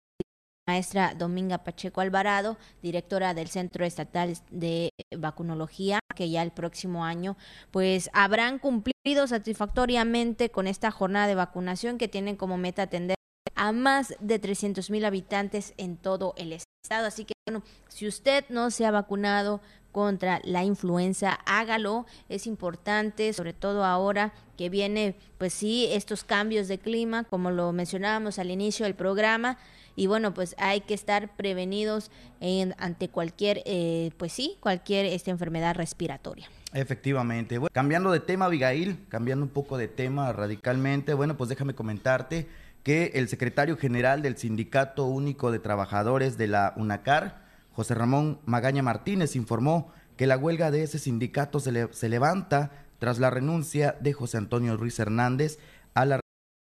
maestra 0.68 1.14
Dominga 1.14 1.64
Pacheco 1.64 2.02
Alvarado, 2.02 2.58
directora 2.82 3.32
del 3.32 3.48
Centro 3.48 3.86
Estatal 3.86 4.36
de 4.50 4.90
Vacunología, 5.16 5.98
que 6.14 6.28
ya 6.28 6.42
el 6.42 6.50
próximo 6.50 7.06
año 7.06 7.38
pues 7.70 8.10
habrán 8.12 8.58
cumplido 8.58 9.26
satisfactoriamente 9.26 10.50
con 10.50 10.66
esta 10.66 10.90
jornada 10.90 11.26
de 11.26 11.34
vacunación 11.34 11.96
que 11.96 12.06
tienen 12.06 12.36
como 12.36 12.58
meta 12.58 12.82
atender 12.82 13.16
a 13.54 13.72
más 13.72 14.14
de 14.20 14.38
300 14.38 14.90
mil 14.90 15.06
habitantes 15.06 15.72
en 15.78 15.96
todo 15.96 16.34
el 16.36 16.52
estado. 16.52 17.06
Así 17.06 17.24
que, 17.24 17.32
bueno, 17.46 17.64
si 17.88 18.06
usted 18.06 18.44
no 18.50 18.70
se 18.70 18.84
ha 18.84 18.90
vacunado 18.90 19.62
contra 19.90 20.40
la 20.44 20.64
influenza, 20.64 21.40
hágalo. 21.46 22.04
Es 22.28 22.46
importante, 22.46 23.32
sobre 23.32 23.54
todo 23.54 23.84
ahora 23.84 24.32
que 24.58 24.68
viene, 24.68 25.16
pues 25.38 25.54
sí, 25.54 25.88
estos 25.90 26.24
cambios 26.24 26.68
de 26.68 26.78
clima, 26.78 27.24
como 27.24 27.50
lo 27.50 27.72
mencionábamos 27.72 28.38
al 28.38 28.50
inicio 28.50 28.84
del 28.84 28.94
programa. 28.94 29.58
Y 29.98 30.06
bueno, 30.06 30.32
pues 30.32 30.54
hay 30.58 30.82
que 30.82 30.94
estar 30.94 31.34
prevenidos 31.34 32.12
en, 32.38 32.72
ante 32.78 33.08
cualquier, 33.08 33.62
eh, 33.66 34.12
pues 34.16 34.32
sí, 34.32 34.56
cualquier 34.60 35.06
esta 35.06 35.32
enfermedad 35.32 35.74
respiratoria. 35.74 36.48
Efectivamente. 36.72 37.58
Cambiando 37.72 38.12
de 38.12 38.20
tema, 38.20 38.44
Abigail, 38.44 39.04
cambiando 39.08 39.44
un 39.44 39.50
poco 39.50 39.76
de 39.76 39.88
tema 39.88 40.32
radicalmente, 40.32 41.14
bueno, 41.14 41.36
pues 41.36 41.50
déjame 41.50 41.74
comentarte 41.74 42.46
que 42.84 43.10
el 43.14 43.28
secretario 43.28 43.76
general 43.76 44.22
del 44.22 44.36
Sindicato 44.36 45.04
Único 45.04 45.50
de 45.50 45.58
Trabajadores 45.58 46.38
de 46.38 46.46
la 46.46 46.74
UNACAR, 46.76 47.42
José 47.72 47.96
Ramón 47.96 48.38
Magaña 48.44 48.84
Martínez, 48.84 49.34
informó 49.34 49.92
que 50.16 50.28
la 50.28 50.36
huelga 50.36 50.70
de 50.70 50.84
ese 50.84 51.00
sindicato 51.00 51.58
se, 51.58 51.72
le, 51.72 51.92
se 51.92 52.08
levanta 52.08 52.70
tras 53.00 53.18
la 53.18 53.30
renuncia 53.30 53.96
de 54.00 54.12
José 54.12 54.36
Antonio 54.36 54.76
Ruiz 54.76 54.96
Hernández 55.00 55.58
a 55.94 56.04
la 56.04 56.20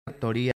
rectoría 0.06 0.52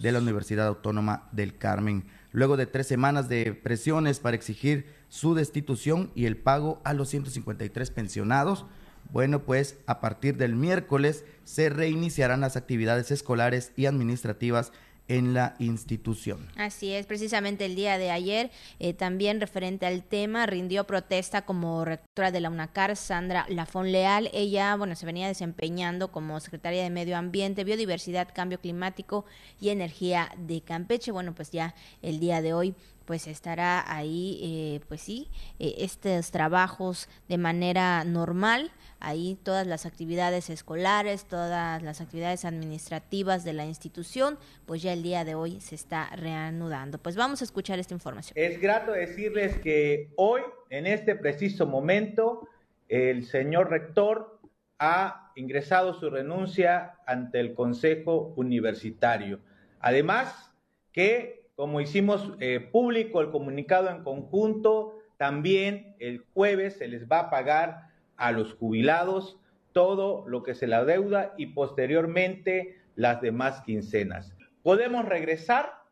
de 0.00 0.12
la 0.12 0.18
Universidad 0.18 0.66
Autónoma 0.66 1.28
del 1.30 1.56
Carmen, 1.56 2.04
luego 2.32 2.56
de 2.56 2.66
tres 2.66 2.86
semanas 2.86 3.28
de 3.28 3.54
presiones 3.54 4.18
para 4.18 4.34
exigir 4.34 4.86
su 5.08 5.34
destitución 5.34 6.10
y 6.14 6.24
el 6.24 6.36
pago 6.36 6.80
a 6.84 6.94
los 6.94 7.10
153 7.10 7.90
pensionados. 7.90 8.64
Bueno, 9.12 9.42
pues 9.42 9.78
a 9.86 10.00
partir 10.00 10.36
del 10.36 10.56
miércoles 10.56 11.24
se 11.44 11.68
reiniciarán 11.68 12.40
las 12.40 12.56
actividades 12.56 13.10
escolares 13.10 13.72
y 13.76 13.86
administrativas 13.86 14.72
en 15.10 15.34
la 15.34 15.56
institución. 15.58 16.48
Así 16.56 16.92
es, 16.92 17.04
precisamente 17.04 17.66
el 17.66 17.74
día 17.74 17.98
de 17.98 18.12
ayer, 18.12 18.52
eh, 18.78 18.94
también 18.94 19.40
referente 19.40 19.84
al 19.84 20.04
tema, 20.04 20.46
rindió 20.46 20.84
protesta 20.84 21.42
como 21.42 21.84
rectora 21.84 22.30
de 22.30 22.38
la 22.38 22.48
UNACAR, 22.48 22.94
Sandra 22.94 23.44
Lafón 23.48 23.90
Leal. 23.90 24.30
Ella, 24.32 24.76
bueno, 24.76 24.94
se 24.94 25.06
venía 25.06 25.26
desempeñando 25.26 26.12
como 26.12 26.38
secretaria 26.38 26.84
de 26.84 26.90
Medio 26.90 27.16
Ambiente, 27.16 27.64
Biodiversidad, 27.64 28.28
Cambio 28.32 28.60
Climático 28.60 29.24
y 29.60 29.70
Energía 29.70 30.30
de 30.38 30.60
Campeche. 30.60 31.10
Bueno, 31.10 31.34
pues 31.34 31.50
ya 31.50 31.74
el 32.02 32.20
día 32.20 32.40
de 32.40 32.54
hoy 32.54 32.76
pues 33.04 33.26
estará 33.26 33.84
ahí, 33.92 34.40
eh, 34.42 34.80
pues 34.88 35.00
sí, 35.00 35.28
eh, 35.58 35.74
estos 35.78 36.30
trabajos 36.30 37.08
de 37.28 37.38
manera 37.38 38.04
normal, 38.04 38.70
ahí 39.00 39.38
todas 39.42 39.66
las 39.66 39.86
actividades 39.86 40.50
escolares, 40.50 41.24
todas 41.24 41.82
las 41.82 42.00
actividades 42.00 42.44
administrativas 42.44 43.44
de 43.44 43.52
la 43.52 43.66
institución, 43.66 44.38
pues 44.66 44.82
ya 44.82 44.92
el 44.92 45.02
día 45.02 45.24
de 45.24 45.34
hoy 45.34 45.60
se 45.60 45.74
está 45.74 46.10
reanudando. 46.16 46.98
Pues 46.98 47.16
vamos 47.16 47.40
a 47.40 47.44
escuchar 47.44 47.78
esta 47.78 47.94
información. 47.94 48.32
Es 48.36 48.60
grato 48.60 48.92
decirles 48.92 49.56
que 49.58 50.12
hoy, 50.16 50.42
en 50.68 50.86
este 50.86 51.14
preciso 51.16 51.66
momento, 51.66 52.46
el 52.88 53.26
señor 53.26 53.70
rector 53.70 54.40
ha 54.78 55.32
ingresado 55.36 55.94
su 55.94 56.10
renuncia 56.10 56.94
ante 57.06 57.38
el 57.40 57.54
Consejo 57.54 58.32
Universitario. 58.36 59.40
Además, 59.78 60.52
que 60.92 61.39
como 61.60 61.82
hicimos 61.82 62.32
eh, 62.40 62.58
público 62.58 63.20
el 63.20 63.30
comunicado 63.30 63.90
en 63.90 64.02
conjunto, 64.02 64.98
también 65.18 65.94
el 65.98 66.24
jueves 66.32 66.78
se 66.78 66.88
les 66.88 67.06
va 67.06 67.18
a 67.18 67.30
pagar 67.30 67.90
a 68.16 68.32
los 68.32 68.54
jubilados 68.54 69.38
todo 69.72 70.26
lo 70.26 70.42
que 70.42 70.54
se 70.54 70.66
la 70.66 70.86
deuda 70.86 71.34
y 71.36 71.48
posteriormente 71.48 72.80
las 72.94 73.20
demás 73.20 73.60
quincenas. 73.60 74.34
Podemos 74.62 75.04
regresar 75.04 75.82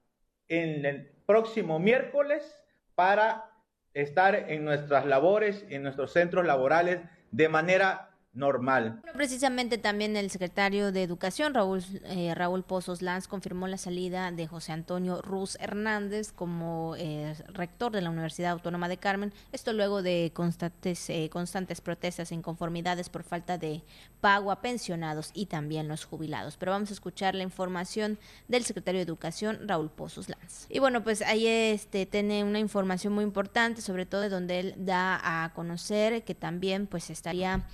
en 0.48 0.86
el 0.86 1.10
próximo 1.26 1.78
miércoles 1.78 2.64
para 2.94 3.50
estar 3.92 4.34
en 4.50 4.64
nuestras 4.64 5.04
labores, 5.04 5.66
en 5.68 5.82
nuestros 5.82 6.14
centros 6.14 6.46
laborales 6.46 7.00
de 7.30 7.50
manera 7.50 8.07
normal. 8.32 9.00
Precisamente 9.14 9.78
también 9.78 10.16
el 10.16 10.30
secretario 10.30 10.92
de 10.92 11.02
Educación, 11.02 11.54
Raúl, 11.54 11.82
eh, 12.04 12.34
Raúl 12.34 12.62
Pozos 12.62 13.02
Lanz, 13.02 13.26
confirmó 13.26 13.66
la 13.66 13.78
salida 13.78 14.30
de 14.30 14.46
José 14.46 14.72
Antonio 14.72 15.20
Ruz 15.22 15.56
Hernández 15.60 16.32
como 16.32 16.94
eh, 16.96 17.34
rector 17.48 17.92
de 17.92 18.02
la 18.02 18.10
Universidad 18.10 18.52
Autónoma 18.52 18.88
de 18.88 18.96
Carmen. 18.96 19.32
Esto 19.52 19.72
luego 19.72 20.02
de 20.02 20.30
constantes, 20.34 21.10
eh, 21.10 21.28
constantes 21.30 21.80
protestas 21.80 22.30
e 22.30 22.34
inconformidades 22.34 23.08
por 23.08 23.22
falta 23.22 23.58
de 23.58 23.82
pago 24.20 24.52
a 24.52 24.60
pensionados 24.60 25.30
y 25.34 25.46
también 25.46 25.88
los 25.88 26.04
jubilados. 26.04 26.56
Pero 26.56 26.72
vamos 26.72 26.90
a 26.90 26.94
escuchar 26.94 27.34
la 27.34 27.42
información 27.42 28.18
del 28.46 28.64
secretario 28.64 28.98
de 28.98 29.04
Educación, 29.04 29.66
Raúl 29.66 29.90
Pozos 29.90 30.28
Lanz. 30.28 30.66
Y 30.68 30.78
bueno, 30.78 31.02
pues 31.02 31.22
ahí 31.22 31.46
este, 31.46 32.06
tiene 32.06 32.44
una 32.44 32.58
información 32.58 33.12
muy 33.12 33.24
importante, 33.24 33.82
sobre 33.82 34.06
todo 34.06 34.20
de 34.20 34.28
donde 34.28 34.60
él 34.60 34.74
da 34.76 35.44
a 35.44 35.52
conocer 35.54 36.22
que 36.24 36.34
también 36.34 36.86
pues 36.86 37.10
estaría 37.10 37.64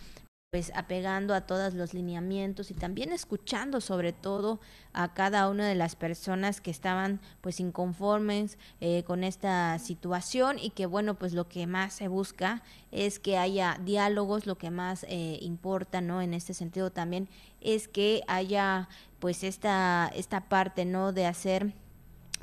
pues 0.55 0.71
apegando 0.77 1.35
a 1.35 1.41
todos 1.41 1.75
los 1.75 1.95
lineamientos 1.95 2.71
y 2.71 2.75
también 2.75 3.11
escuchando 3.11 3.81
sobre 3.81 4.13
todo 4.13 4.61
a 4.93 5.13
cada 5.13 5.49
una 5.49 5.67
de 5.67 5.75
las 5.75 5.97
personas 5.97 6.61
que 6.61 6.71
estaban 6.71 7.21
pues 7.41 7.59
inconformes 7.59 8.57
eh, 8.81 9.03
con 9.03 9.25
esta 9.25 9.77
situación 9.81 10.61
y 10.61 10.71
que 10.71 10.87
bueno 10.87 11.15
pues 11.17 11.33
lo 11.33 11.49
que 11.49 11.67
más 11.67 11.95
se 11.95 12.07
busca 12.07 12.63
es 12.93 13.19
que 13.19 13.37
haya 13.37 13.81
diálogos. 13.85 14.47
Lo 14.47 14.57
que 14.57 14.71
más 14.71 15.05
eh, 15.09 15.41
importa 15.43 16.01
no 16.01 16.23
en 16.23 16.35
este 16.35 16.55
sentido 16.55 16.93
también 16.93 17.29
es 17.61 17.89
que 17.89 18.23
haya 18.29 18.89
pues 19.19 19.43
esta 19.43 20.09
esta 20.15 20.49
parte 20.49 20.85
no 20.85 21.13
de 21.13 21.27
hacer 21.27 21.73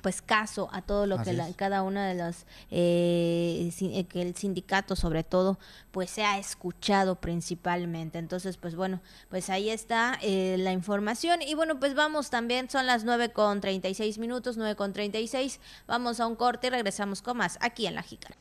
pues 0.01 0.21
caso 0.21 0.69
a 0.71 0.81
todo 0.81 1.05
lo 1.05 1.21
que 1.21 1.37
cada 1.55 1.83
una 1.83 2.07
de 2.07 2.15
los 2.15 2.45
eh, 2.69 3.71
eh, 3.79 4.03
que 4.05 4.21
el 4.21 4.35
sindicato 4.35 4.95
sobre 4.95 5.23
todo 5.23 5.59
pues 5.91 6.09
sea 6.09 6.37
escuchado 6.37 7.15
principalmente. 7.15 8.17
Entonces 8.17 8.57
pues 8.57 8.75
bueno 8.75 9.01
pues 9.29 9.49
ahí 9.49 9.69
está 9.69 10.17
eh, 10.21 10.55
la 10.59 10.71
información. 10.71 11.41
Y 11.41 11.55
bueno 11.55 11.79
pues 11.79 11.95
vamos 11.95 12.29
también 12.29 12.69
son 12.69 12.85
las 12.85 13.03
nueve 13.03 13.31
con 13.31 13.61
treinta 13.61 13.87
y 13.87 13.93
seis 13.93 14.17
minutos 14.17 14.57
nueve 14.57 14.75
con 14.75 14.93
treinta 14.93 15.19
y 15.19 15.27
seis. 15.27 15.59
Vamos 15.87 16.19
a 16.19 16.27
un 16.27 16.35
corte 16.35 16.67
y 16.67 16.69
regresamos 16.69 17.21
con 17.21 17.37
más 17.37 17.57
aquí 17.61 17.87
en 17.87 17.95
la 17.95 18.03
Jícara. 18.03 18.35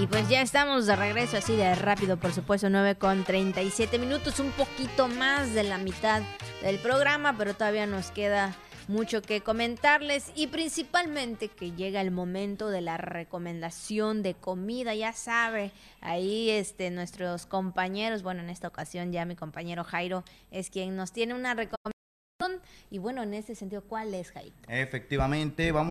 Y 0.00 0.06
pues 0.06 0.28
ya 0.28 0.42
estamos 0.42 0.86
de 0.86 0.94
regreso 0.94 1.38
así 1.38 1.56
de 1.56 1.74
rápido, 1.74 2.18
por 2.18 2.32
supuesto, 2.32 2.70
nueve 2.70 2.94
con 2.94 3.24
siete 3.72 3.98
minutos, 3.98 4.38
un 4.38 4.52
poquito 4.52 5.08
más 5.08 5.54
de 5.54 5.64
la 5.64 5.76
mitad 5.76 6.22
del 6.62 6.78
programa, 6.78 7.36
pero 7.36 7.54
todavía 7.54 7.84
nos 7.84 8.12
queda 8.12 8.54
mucho 8.88 9.22
que 9.22 9.42
comentarles 9.42 10.32
y 10.34 10.48
principalmente 10.48 11.48
que 11.48 11.72
llega 11.72 12.00
el 12.00 12.10
momento 12.10 12.70
de 12.70 12.80
la 12.80 12.96
recomendación 12.96 14.22
de 14.22 14.34
comida, 14.34 14.94
ya 14.94 15.12
sabe, 15.12 15.72
ahí 16.00 16.50
este 16.50 16.90
nuestros 16.90 17.46
compañeros, 17.46 18.22
bueno, 18.22 18.42
en 18.42 18.50
esta 18.50 18.68
ocasión 18.68 19.12
ya 19.12 19.24
mi 19.24 19.36
compañero 19.36 19.84
Jairo 19.84 20.24
es 20.50 20.70
quien 20.70 20.96
nos 20.96 21.12
tiene 21.12 21.34
una 21.34 21.54
recomendación 21.54 21.98
y 22.90 22.98
bueno, 22.98 23.22
en 23.22 23.34
ese 23.34 23.54
sentido, 23.54 23.82
¿cuál 23.82 24.14
es 24.14 24.32
Jairo? 24.32 24.56
Efectivamente, 24.68 25.70
vamos 25.72 25.90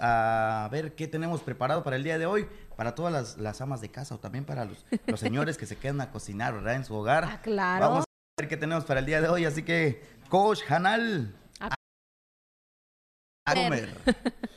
a 0.00 0.68
ver 0.70 0.94
qué 0.94 1.08
tenemos 1.08 1.42
preparado 1.42 1.82
para 1.82 1.96
el 1.96 2.04
día 2.04 2.18
de 2.18 2.26
hoy, 2.26 2.46
para 2.76 2.94
todas 2.94 3.36
las, 3.36 3.60
amas 3.60 3.80
de 3.80 3.90
casa 3.90 4.14
o 4.14 4.18
también 4.18 4.44
para 4.44 4.64
los, 4.64 4.86
los 5.06 5.18
señores 5.18 5.58
que 5.58 5.66
se 5.66 5.76
quedan 5.76 6.00
a 6.00 6.10
cocinar, 6.10 6.54
¿verdad? 6.54 6.76
En 6.76 6.84
su 6.84 6.94
hogar. 6.94 7.24
Ah, 7.36 7.40
claro. 7.42 7.88
Vamos 7.88 8.04
a 8.04 8.42
ver 8.42 8.48
qué 8.48 8.56
tenemos 8.56 8.84
para 8.84 9.00
el 9.00 9.06
día 9.06 9.20
de 9.20 9.28
hoy, 9.28 9.44
así 9.44 9.62
que 9.62 10.02
Coach 10.28 10.62
Hanal. 10.68 11.28
A 13.48 13.54
comer. 13.54 13.88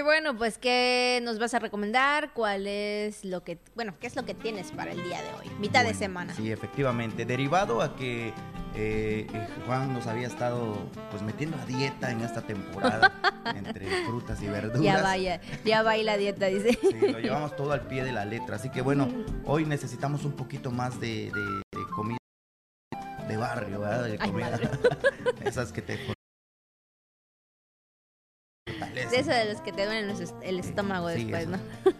Y 0.00 0.02
bueno, 0.02 0.34
pues, 0.34 0.56
¿qué 0.56 1.20
nos 1.22 1.38
vas 1.38 1.52
a 1.52 1.58
recomendar? 1.58 2.32
¿Cuál 2.32 2.66
es 2.66 3.22
lo 3.22 3.44
que, 3.44 3.58
bueno, 3.74 3.92
qué 4.00 4.06
es 4.06 4.16
lo 4.16 4.24
que 4.24 4.32
tienes 4.32 4.72
para 4.72 4.92
el 4.92 5.04
día 5.04 5.20
de 5.20 5.28
hoy? 5.34 5.54
Mitad 5.58 5.84
de 5.84 5.92
semana. 5.92 6.32
Sí, 6.32 6.50
efectivamente. 6.50 7.26
Derivado 7.26 7.82
a 7.82 7.94
que 7.96 8.28
eh, 8.28 8.32
eh, 9.30 9.48
Juan 9.66 9.92
nos 9.92 10.06
había 10.06 10.26
estado 10.26 10.78
pues 11.10 11.20
metiendo 11.20 11.58
a 11.58 11.66
dieta 11.66 12.10
en 12.10 12.22
esta 12.22 12.40
temporada 12.40 13.12
entre 13.54 14.06
frutas 14.06 14.40
y 14.40 14.46
verduras. 14.46 14.80
Ya 14.80 15.02
vaya, 15.02 15.42
ya 15.66 15.82
va 15.82 15.94
la 15.98 16.16
dieta, 16.16 16.46
dice. 16.46 16.78
Sí, 16.80 17.12
lo 17.12 17.18
llevamos 17.20 17.54
todo 17.54 17.72
al 17.72 17.82
pie 17.82 18.02
de 18.02 18.12
la 18.12 18.24
letra. 18.24 18.56
Así 18.56 18.70
que 18.70 18.80
bueno, 18.80 19.06
hoy 19.44 19.66
necesitamos 19.66 20.24
un 20.24 20.32
poquito 20.32 20.70
más 20.70 20.98
de, 20.98 21.30
comida 21.94 22.16
de 23.28 23.36
barrio, 23.36 23.80
¿verdad? 23.80 24.04
De 24.04 24.18
comida. 24.18 24.58
Esas 25.44 25.72
que 25.72 25.82
te 25.82 25.98
de 28.94 29.16
eso 29.18 29.30
de 29.30 29.52
los 29.52 29.60
que 29.60 29.72
te 29.72 29.84
duelen 29.84 30.14
el 30.42 30.58
estómago 30.60 31.08
después, 31.08 31.48
¿no? 31.48 31.58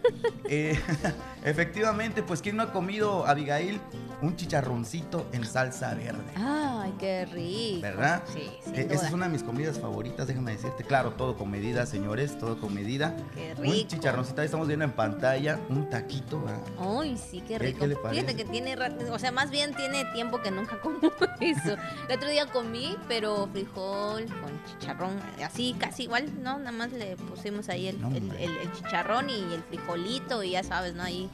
Eh, 0.53 0.77
efectivamente, 1.45 2.23
pues 2.23 2.41
¿quién 2.41 2.57
no 2.57 2.63
ha 2.63 2.73
comido, 2.73 3.25
Abigail, 3.25 3.79
un 4.21 4.35
chicharroncito 4.35 5.25
en 5.31 5.45
salsa 5.45 5.93
verde? 5.93 6.25
Ay, 6.35 6.93
qué 6.99 7.25
rico. 7.25 7.81
¿Verdad? 7.81 8.23
Sí, 8.33 8.51
eh, 8.73 8.87
Esa 8.89 9.07
es 9.07 9.13
una 9.13 9.27
de 9.27 9.31
mis 9.31 9.43
comidas 9.43 9.79
favoritas, 9.79 10.27
déjame 10.27 10.51
decirte. 10.51 10.83
Claro, 10.83 11.11
todo 11.13 11.37
con 11.37 11.49
medida, 11.49 11.85
señores, 11.85 12.37
todo 12.37 12.59
con 12.59 12.73
medida. 12.73 13.15
Qué 13.33 13.55
rico. 13.55 13.73
Un 13.73 13.87
chicharroncito, 13.87 14.41
ahí 14.41 14.45
estamos 14.45 14.67
viendo 14.67 14.83
en 14.83 14.91
pantalla, 14.91 15.57
un 15.69 15.89
taquito. 15.89 16.43
Ay, 16.77 17.17
sí, 17.17 17.41
qué 17.47 17.57
rico. 17.57 17.85
Fíjate 18.09 18.35
que 18.35 18.43
tiene, 18.43 18.75
o 19.09 19.19
sea, 19.19 19.31
más 19.31 19.51
bien 19.51 19.73
tiene 19.73 20.03
tiempo 20.11 20.41
que 20.41 20.51
nunca 20.51 20.81
como 20.81 20.99
eso. 21.39 21.77
El 22.09 22.17
otro 22.17 22.29
día 22.29 22.45
comí, 22.47 22.97
pero 23.07 23.47
frijol 23.53 24.25
con 24.25 24.51
chicharrón, 24.65 25.17
así, 25.45 25.77
casi 25.79 26.03
igual, 26.03 26.29
¿no? 26.43 26.59
Nada 26.59 26.73
más 26.73 26.80
le 26.87 27.15
pusimos 27.15 27.69
ahí 27.69 27.87
el, 27.87 27.97
el, 28.39 28.71
chicharrón 28.73 29.29
y 29.29 29.53
el 29.53 29.63
frijolito 29.63 30.43
y 30.43 30.51
ya 30.51 30.63
sabes, 30.63 30.95
¿no? 30.95 31.03
Ahí 31.03 31.29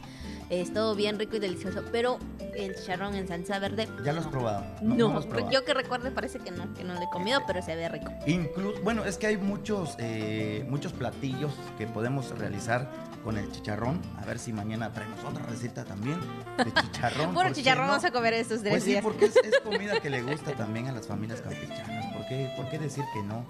es 0.49 0.73
todo 0.73 0.95
bien 0.95 1.19
rico 1.19 1.35
y 1.35 1.39
delicioso. 1.39 1.83
Pero 1.91 2.19
el 2.55 2.75
chicharrón 2.75 3.15
en 3.15 3.27
salsa 3.27 3.59
verde. 3.59 3.87
¿Ya 4.03 4.13
lo 4.13 4.21
has 4.21 4.27
probado? 4.27 4.65
No, 4.81 5.49
yo 5.49 5.63
que 5.63 5.73
recuerde 5.73 6.11
parece 6.11 6.39
que 6.39 6.51
no, 6.51 6.73
que 6.73 6.83
no 6.83 6.93
lo 6.93 7.01
he 7.01 7.09
comido, 7.09 7.41
pero 7.45 7.61
se 7.61 7.75
ve 7.75 7.87
rico. 7.89 8.11
Incluso, 8.25 8.81
bueno, 8.81 9.05
es 9.05 9.17
que 9.17 9.27
hay 9.27 9.37
muchos, 9.37 9.95
eh, 9.99 10.65
muchos 10.69 10.93
platillos 10.93 11.53
que 11.77 11.87
podemos 11.87 12.37
realizar 12.37 12.89
con 13.23 13.37
el 13.37 13.51
chicharrón. 13.51 14.01
A 14.17 14.25
ver 14.25 14.39
si 14.39 14.53
mañana 14.53 14.91
traemos 14.93 15.19
otra 15.23 15.45
receta 15.45 15.85
también 15.85 16.19
de 16.57 16.73
chicharrón. 16.73 17.33
bueno, 17.33 17.53
chicharrón 17.53 17.87
vamos 17.87 18.05
a 18.05 18.11
comer 18.11 18.33
estos 18.33 18.61
tres 18.61 18.71
pues 18.71 18.83
sí, 18.83 18.97
porque 19.01 19.25
es, 19.25 19.33
comida 19.63 19.99
que 19.99 20.09
le 20.09 20.21
gusta 20.21 20.53
también 20.53 20.87
a 20.87 20.91
las 20.91 21.07
familias 21.07 21.41
campechanas. 21.41 22.13
¿Por 22.13 22.27
qué, 22.27 22.51
¿Por 22.55 22.69
qué 22.69 22.79
decir 22.79 23.03
que 23.13 23.21
no? 23.23 23.45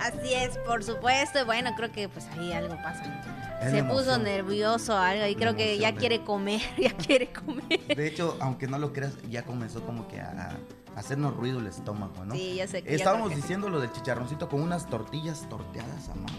Así 0.00 0.34
es, 0.34 0.58
por 0.58 0.82
supuesto. 0.82 0.92
Supuesto. 0.92 1.46
Bueno, 1.46 1.70
creo 1.76 1.92
que 1.92 2.08
pues 2.08 2.26
ahí 2.36 2.52
algo 2.52 2.74
pasa. 2.76 3.02
Se 3.70 3.84
puso 3.84 4.18
nervioso 4.18 4.96
algo 4.96 5.26
y 5.26 5.36
creo 5.36 5.54
que 5.54 5.78
ya 5.78 5.94
quiere 5.94 6.24
comer, 6.24 6.60
ya 6.78 6.92
quiere 6.96 7.32
comer. 7.32 7.80
De 7.86 8.06
hecho, 8.06 8.36
aunque 8.40 8.66
no 8.66 8.78
lo 8.78 8.92
creas, 8.92 9.14
ya 9.30 9.44
comenzó 9.44 9.82
como 9.84 10.08
que 10.08 10.20
a, 10.20 10.58
hacernos 10.96 11.36
ruido 11.36 11.60
el 11.60 11.68
estómago, 11.68 12.24
¿no? 12.24 12.34
Sí, 12.34 12.56
ya 12.56 12.66
sé 12.66 12.82
que 12.82 12.94
Estábamos 12.94 13.34
diciendo 13.34 13.68
lo 13.68 13.80
del 13.80 13.92
chicharroncito 13.92 14.48
con 14.48 14.60
unas 14.60 14.86
tortillas 14.88 15.48
torteadas 15.48 16.08
a 16.08 16.14
mano. 16.14 16.36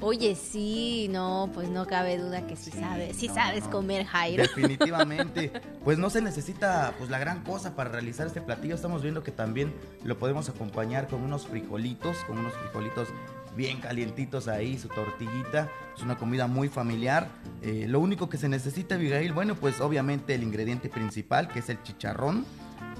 Oye, 0.00 0.34
sí, 0.34 1.08
no, 1.10 1.50
pues 1.52 1.68
no 1.68 1.86
cabe 1.86 2.18
duda 2.18 2.46
que 2.46 2.56
sí, 2.56 2.70
sabes, 2.70 3.16
sí 3.16 3.28
sabes 3.28 3.64
comer, 3.64 4.06
Jairo. 4.06 4.42
Definitivamente, 4.42 5.52
pues 5.84 5.98
no 5.98 6.10
se 6.10 6.22
necesita 6.22 6.94
pues 6.98 7.10
la 7.10 7.18
gran 7.18 7.42
cosa 7.42 7.76
para 7.76 7.90
realizar 7.90 8.26
este 8.26 8.40
platillo. 8.40 8.74
Estamos 8.74 9.02
viendo 9.02 9.22
que 9.22 9.32
también 9.32 9.72
lo 10.04 10.18
podemos 10.18 10.48
acompañar 10.48 11.08
con 11.08 11.22
unos 11.22 11.46
frijolitos, 11.46 12.16
con 12.24 12.38
unos 12.38 12.54
frijolitos 12.54 13.08
bien 13.56 13.80
calientitos 13.80 14.48
ahí, 14.48 14.78
su 14.78 14.88
tortillita. 14.88 15.68
Es 15.96 16.02
una 16.02 16.16
comida 16.16 16.46
muy 16.46 16.68
familiar. 16.68 17.28
Eh, 17.62 17.86
lo 17.88 18.00
único 18.00 18.28
que 18.28 18.38
se 18.38 18.48
necesita, 18.48 18.94
Abigail, 18.94 19.32
bueno, 19.32 19.54
pues 19.54 19.80
obviamente 19.80 20.34
el 20.34 20.42
ingrediente 20.42 20.88
principal, 20.88 21.48
que 21.48 21.58
es 21.58 21.68
el 21.68 21.82
chicharrón, 21.82 22.44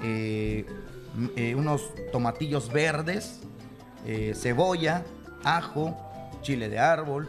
eh, 0.03 0.67
eh, 1.37 1.55
unos 1.55 1.91
tomatillos 2.11 2.73
verdes, 2.73 3.41
cebolla, 4.35 5.05
ajo, 5.45 5.97
chile 6.43 6.69
de 6.69 6.79
árbol, 6.79 7.29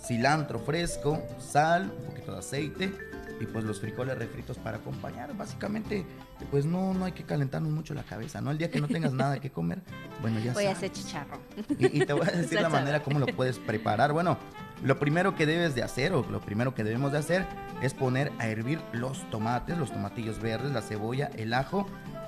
cilantro 0.00 0.58
fresco, 0.58 1.22
sal, 1.38 1.92
un 1.98 2.06
poquito 2.06 2.32
de 2.32 2.38
aceite 2.38 3.10
y 3.40 3.46
pues 3.46 3.64
los 3.64 3.80
frijoles 3.80 4.18
refritos 4.18 4.58
para 4.58 4.76
acompañar. 4.76 5.34
Básicamente, 5.34 6.04
pues 6.50 6.66
no, 6.66 6.92
no 6.92 7.06
hay 7.06 7.12
que 7.12 7.24
calentarnos 7.24 7.72
mucho 7.72 7.94
la 7.94 8.02
cabeza, 8.02 8.40
¿no? 8.40 8.50
El 8.50 8.58
día 8.58 8.70
que 8.70 8.80
no 8.80 8.88
tengas 8.88 9.12
nada 9.12 9.40
que 9.40 9.50
comer, 9.50 9.80
bueno, 10.20 10.38
ya 10.40 10.52
Voy 10.52 10.66
a 10.66 10.72
hacer 10.72 10.92
chicharro. 10.92 11.40
Y, 11.78 12.04
te 12.04 12.12
voy 12.12 12.26
a 12.28 12.32
decir 12.32 12.60
la 12.60 12.68
manera 12.68 13.02
como 13.02 13.18
lo 13.18 13.26
puedes 13.26 13.58
preparar. 13.58 14.12
Bueno, 14.12 14.36
lo 14.84 14.98
primero 14.98 15.34
que 15.34 15.46
debes 15.46 15.74
de 15.74 15.82
hacer, 15.82 16.12
o 16.12 16.22
lo 16.30 16.40
primero 16.40 16.74
que 16.74 16.84
debemos 16.84 17.12
de 17.12 17.18
hacer, 17.18 17.46
es 17.82 17.94
poner 17.94 18.30
a 18.38 18.46
hervir 18.48 18.80
los 18.92 19.28
tomates, 19.30 19.78
los 19.78 19.90
tomatillos 19.90 20.40
verdes, 20.40 20.70
la 20.72 20.82
cebolla, 20.82 21.30
el 21.36 21.54
ajo 21.54 21.86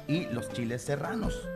y 0.09 0.27
los 0.27 0.49
chiles 0.51 0.83
serranos. 0.83 1.47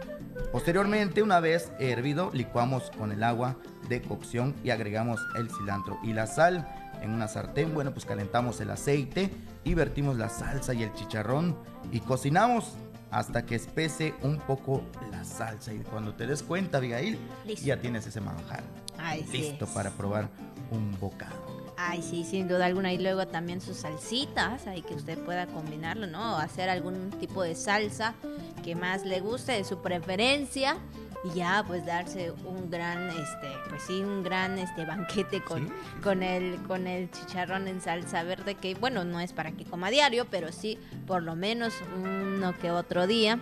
Posteriormente, 0.53 1.23
una 1.23 1.41
vez 1.41 1.71
hervido, 1.79 2.31
licuamos 2.33 2.91
con 2.97 3.13
el 3.13 3.23
agua 3.23 3.57
de 3.89 4.03
cocción 4.03 4.55
y 4.65 4.71
agregamos 4.71 5.21
el 5.37 5.51
cilantro 5.51 5.99
y 6.03 6.13
la 6.13 6.27
sal. 6.27 6.67
En 7.03 7.11
una 7.11 7.29
sartén, 7.29 7.75
bueno, 7.75 7.93
pues 7.93 8.05
calentamos 8.05 8.61
el 8.61 8.71
aceite 8.71 9.31
y 9.65 9.75
vertimos 9.75 10.17
la 10.17 10.29
salsa 10.29 10.73
y 10.73 10.83
el 10.83 10.93
chicharrón 10.95 11.57
y 11.93 12.01
cocinamos 12.01 12.73
hasta 13.11 13.45
que 13.45 13.55
espese 13.55 14.15
un 14.23 14.39
poco 14.39 14.83
la 15.11 15.25
salsa. 15.25 15.73
Y 15.73 15.79
cuando 15.81 16.15
te 16.15 16.27
des 16.27 16.43
cuenta, 16.43 16.79
Abigail, 16.79 17.19
ya 17.63 17.79
tienes 17.79 18.07
ese 18.07 18.21
manjar 18.21 18.65
listo 19.31 19.67
para 19.67 19.91
probar 19.91 20.29
un 20.71 20.99
bocado. 20.99 21.57
Ay, 21.77 22.03
sí, 22.03 22.25
sin 22.25 22.49
duda 22.49 22.67
alguna. 22.67 22.93
Y 22.93 22.99
luego 22.99 23.27
también 23.27 23.61
sus 23.61 23.79
salsitas, 23.79 24.67
ahí 24.67 24.83
que 24.83 24.95
usted 24.95 25.19
pueda 25.19 25.47
combinarlo, 25.47 26.07
¿no? 26.07 26.37
Hacer 26.39 26.71
algún 26.71 27.11
tipo 27.11 27.43
de 27.43 27.55
salsa 27.55 28.15
que 28.67 28.75
más 28.75 29.05
le 29.07 29.21
guste, 29.21 29.53
de 29.53 29.65
su 29.65 29.81
preferencia. 29.81 30.77
Y 31.25 31.39
ya, 31.39 31.65
pues 31.67 31.87
darse 31.87 32.33
un 32.45 32.69
gran, 32.69 33.09
este, 33.09 33.49
pues 33.69 33.83
sí, 33.87 34.03
un 34.03 34.23
gran 34.23 34.59
este 34.59 34.85
banquete 34.85 35.41
con, 35.43 35.73
con 36.03 36.23
el, 36.23 36.57
con 36.65 36.87
el 36.87 37.11
chicharrón 37.11 37.69
en 37.69 37.81
salsa 37.81 38.23
verde, 38.23 38.57
que 38.57 38.75
bueno, 38.75 39.05
no 39.05 39.21
es 39.21 39.33
para 39.33 39.53
que 39.53 39.65
coma 39.65 39.91
diario, 39.91 40.27
pero 40.31 40.53
sí 40.53 40.79
por 41.07 41.23
lo 41.23 41.35
menos 41.35 41.75
uno 41.97 42.57
que 42.59 42.71
otro 42.71 43.07
día. 43.07 43.41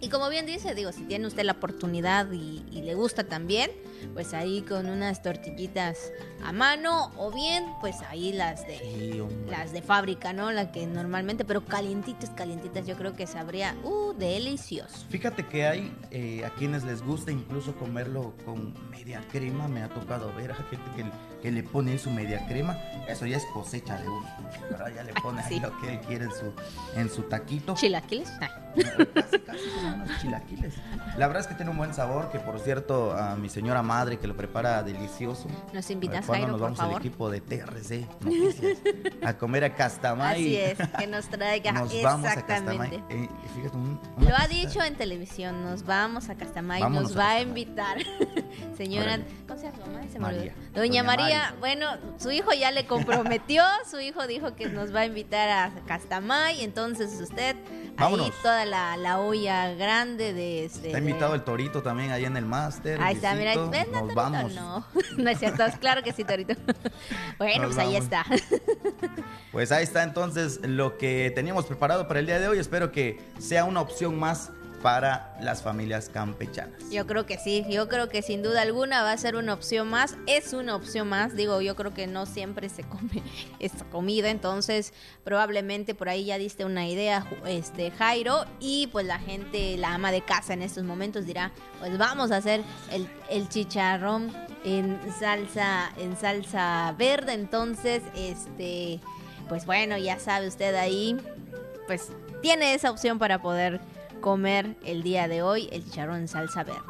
Y 0.00 0.10
como 0.10 0.28
bien 0.28 0.46
dice, 0.46 0.74
digo, 0.74 0.92
si 0.92 1.02
tiene 1.02 1.26
usted 1.26 1.42
la 1.44 1.52
oportunidad 1.52 2.30
y, 2.30 2.62
le 2.78 2.94
gusta 2.94 3.24
también, 3.24 3.70
pues 4.14 4.32
ahí 4.32 4.62
con 4.62 4.88
unas 4.88 5.22
tortillitas 5.22 6.10
a 6.42 6.52
mano 6.52 7.10
o 7.18 7.30
bien, 7.32 7.64
pues 7.80 7.96
ahí 8.08 8.32
las 8.32 8.66
de 8.66 9.26
las 9.50 9.72
de 9.72 9.82
fábrica, 9.82 10.32
¿no? 10.32 10.52
La 10.52 10.72
que 10.72 10.86
normalmente, 10.86 11.44
pero 11.44 11.64
calientitas, 11.64 12.30
calientitas, 12.30 12.86
yo 12.86 12.96
creo 12.96 13.14
que 13.14 13.26
sabría, 13.26 13.76
uh, 13.82 14.14
delicioso. 14.14 15.04
Fíjate 15.10 15.44
que 15.46 15.66
hay 15.66 15.92
eh, 16.10 16.44
a 16.46 16.50
quienes 16.50 16.84
les 16.84 17.02
gusta 17.02 17.30
incluso 17.30 17.74
comerlo 17.74 18.32
con 18.44 18.74
media 18.90 19.22
crema, 19.30 19.68
me 19.68 19.82
ha 19.82 19.88
tocado 19.88 20.32
ver 20.34 20.52
a 20.52 20.54
gente 20.54 20.90
que 20.96 21.04
que 21.42 21.50
le 21.50 21.62
pone 21.62 21.98
su 21.98 22.10
media 22.10 22.46
crema, 22.46 22.76
eso 23.08 23.26
ya 23.26 23.36
es 23.36 23.44
cosecha 23.52 23.96
de 23.98 24.08
uno. 24.08 24.26
¿verdad? 24.70 24.92
Ya 24.94 25.02
le 25.02 25.12
pone 25.14 25.42
ahí 25.42 25.60
lo 25.60 25.78
que 25.80 25.94
él 25.94 26.00
quiere 26.00 26.24
en 26.24 26.30
su, 26.30 26.52
en 26.96 27.10
su 27.10 27.22
taquito. 27.22 27.74
¿Chilaquiles? 27.74 28.30
Casi, 28.38 29.38
casi 29.40 29.70
son 29.80 29.94
unos 29.94 30.20
chilaquiles. 30.20 30.74
La 31.16 31.26
verdad 31.26 31.42
es 31.42 31.46
que 31.48 31.54
tiene 31.54 31.70
un 31.70 31.76
buen 31.76 31.94
sabor, 31.94 32.30
que 32.30 32.38
por 32.38 32.60
cierto, 32.60 33.12
a 33.12 33.36
mi 33.36 33.48
señora 33.48 33.82
madre 33.82 34.18
que 34.18 34.26
lo 34.26 34.36
prepara 34.36 34.82
delicioso. 34.82 35.48
Nos 35.72 35.90
invitas, 35.90 36.26
Jairo, 36.26 36.48
nos 36.48 36.60
vamos 36.60 36.80
al 36.80 36.92
equipo 36.92 37.30
de 37.30 37.40
TRC 37.40 38.06
Noticias 38.20 38.78
a 39.24 39.34
comer 39.36 39.64
a 39.64 39.74
Castamay. 39.74 40.34
Así 40.34 40.56
es, 40.56 40.78
que 40.98 41.06
nos 41.06 41.28
traiga. 41.28 41.72
Nos 41.72 42.02
vamos 42.02 42.28
a 42.28 42.46
Castamay. 42.46 43.02
Eh, 43.08 43.28
lo 44.18 44.36
ha 44.36 44.46
dicho 44.48 44.82
en 44.82 44.94
televisión, 44.96 45.62
nos 45.64 45.84
vamos 45.84 46.28
a 46.28 46.36
Castamay, 46.36 46.82
nos 46.90 47.16
va 47.16 47.30
a, 47.30 47.40
invitar. 47.40 47.98
Señora, 48.76 49.18
¿cómo 49.46 49.60
se 49.60 49.70
llama? 49.70 50.08
Se 50.12 50.18
María. 50.18 50.54
Doña, 50.74 51.02
María 51.02 51.27
bueno, 51.60 51.86
su 52.18 52.30
hijo 52.30 52.52
ya 52.52 52.70
le 52.70 52.86
comprometió, 52.86 53.62
su 53.90 54.00
hijo 54.00 54.26
dijo 54.26 54.54
que 54.54 54.68
nos 54.68 54.94
va 54.94 55.00
a 55.00 55.06
invitar 55.06 55.48
a 55.48 55.72
Castamay, 55.86 56.62
entonces 56.62 57.20
usted 57.20 57.56
ahí 57.96 58.32
toda 58.42 58.64
la, 58.64 59.18
olla 59.18 59.74
grande 59.74 60.32
de 60.32 60.64
este. 60.64 60.88
Está 60.88 60.98
invitado 60.98 61.34
el 61.34 61.42
Torito 61.42 61.82
también 61.82 62.12
ahí 62.12 62.24
en 62.24 62.36
el 62.36 62.44
máster. 62.44 63.00
Ahí 63.02 63.16
está, 63.16 63.34
mira, 63.34 63.54
nos 63.54 64.14
vamos. 64.14 64.54
No, 64.54 64.86
no 65.16 65.30
es 65.30 65.38
cierto, 65.38 65.64
claro 65.80 66.02
que 66.02 66.12
sí, 66.12 66.24
Torito. 66.24 66.54
bueno, 67.38 67.66
pues 67.66 67.78
ahí 67.78 67.96
está. 67.96 68.24
pues 69.52 69.72
ahí 69.72 69.84
está 69.84 70.02
entonces 70.02 70.60
lo 70.62 70.98
que 70.98 71.32
teníamos 71.34 71.66
preparado 71.66 72.08
para 72.08 72.20
el 72.20 72.26
día 72.26 72.38
de 72.38 72.48
hoy. 72.48 72.58
Espero 72.58 72.92
que 72.92 73.20
sea 73.38 73.64
una 73.64 73.80
opción 73.80 74.18
más 74.18 74.52
para 74.82 75.36
las 75.40 75.62
familias 75.62 76.08
campechanas. 76.08 76.90
Yo 76.90 77.06
creo 77.06 77.26
que 77.26 77.38
sí, 77.38 77.64
yo 77.68 77.88
creo 77.88 78.08
que 78.08 78.22
sin 78.22 78.42
duda 78.42 78.62
alguna 78.62 79.02
va 79.02 79.12
a 79.12 79.16
ser 79.16 79.36
una 79.36 79.54
opción 79.54 79.88
más, 79.88 80.16
es 80.26 80.52
una 80.52 80.76
opción 80.76 81.08
más, 81.08 81.34
digo, 81.34 81.60
yo 81.60 81.74
creo 81.74 81.92
que 81.92 82.06
no 82.06 82.26
siempre 82.26 82.68
se 82.68 82.84
come 82.84 83.22
esta 83.58 83.84
comida, 83.86 84.30
entonces 84.30 84.92
probablemente 85.24 85.94
por 85.94 86.08
ahí 86.08 86.26
ya 86.26 86.38
diste 86.38 86.64
una 86.64 86.88
idea, 86.88 87.26
este 87.46 87.90
Jairo, 87.90 88.44
y 88.60 88.88
pues 88.88 89.06
la 89.06 89.18
gente, 89.18 89.76
la 89.76 89.94
ama 89.94 90.12
de 90.12 90.22
casa 90.22 90.52
en 90.52 90.62
estos 90.62 90.84
momentos 90.84 91.26
dirá, 91.26 91.52
pues 91.80 91.98
vamos 91.98 92.30
a 92.30 92.36
hacer 92.36 92.62
el, 92.92 93.08
el 93.30 93.48
chicharrón 93.48 94.32
en 94.64 94.98
salsa, 95.18 95.92
en 95.96 96.16
salsa 96.16 96.94
verde, 96.96 97.32
entonces, 97.32 98.02
este, 98.14 99.00
pues 99.48 99.66
bueno, 99.66 99.96
ya 99.98 100.18
sabe 100.18 100.46
usted 100.46 100.74
ahí, 100.74 101.16
pues 101.86 102.10
tiene 102.42 102.74
esa 102.74 102.90
opción 102.90 103.18
para 103.18 103.40
poder 103.40 103.80
comer 104.20 104.76
el 104.84 105.02
día 105.02 105.28
de 105.28 105.42
hoy 105.42 105.68
el 105.72 105.84
chicharrón 105.84 106.20
en 106.20 106.28
salsa 106.28 106.64
verde. 106.64 106.80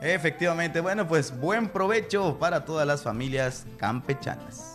Efectivamente, 0.00 0.80
bueno, 0.80 1.08
pues 1.08 1.38
buen 1.38 1.68
provecho 1.68 2.38
para 2.38 2.64
todas 2.64 2.86
las 2.86 3.02
familias 3.02 3.66
campechanas. 3.78 4.74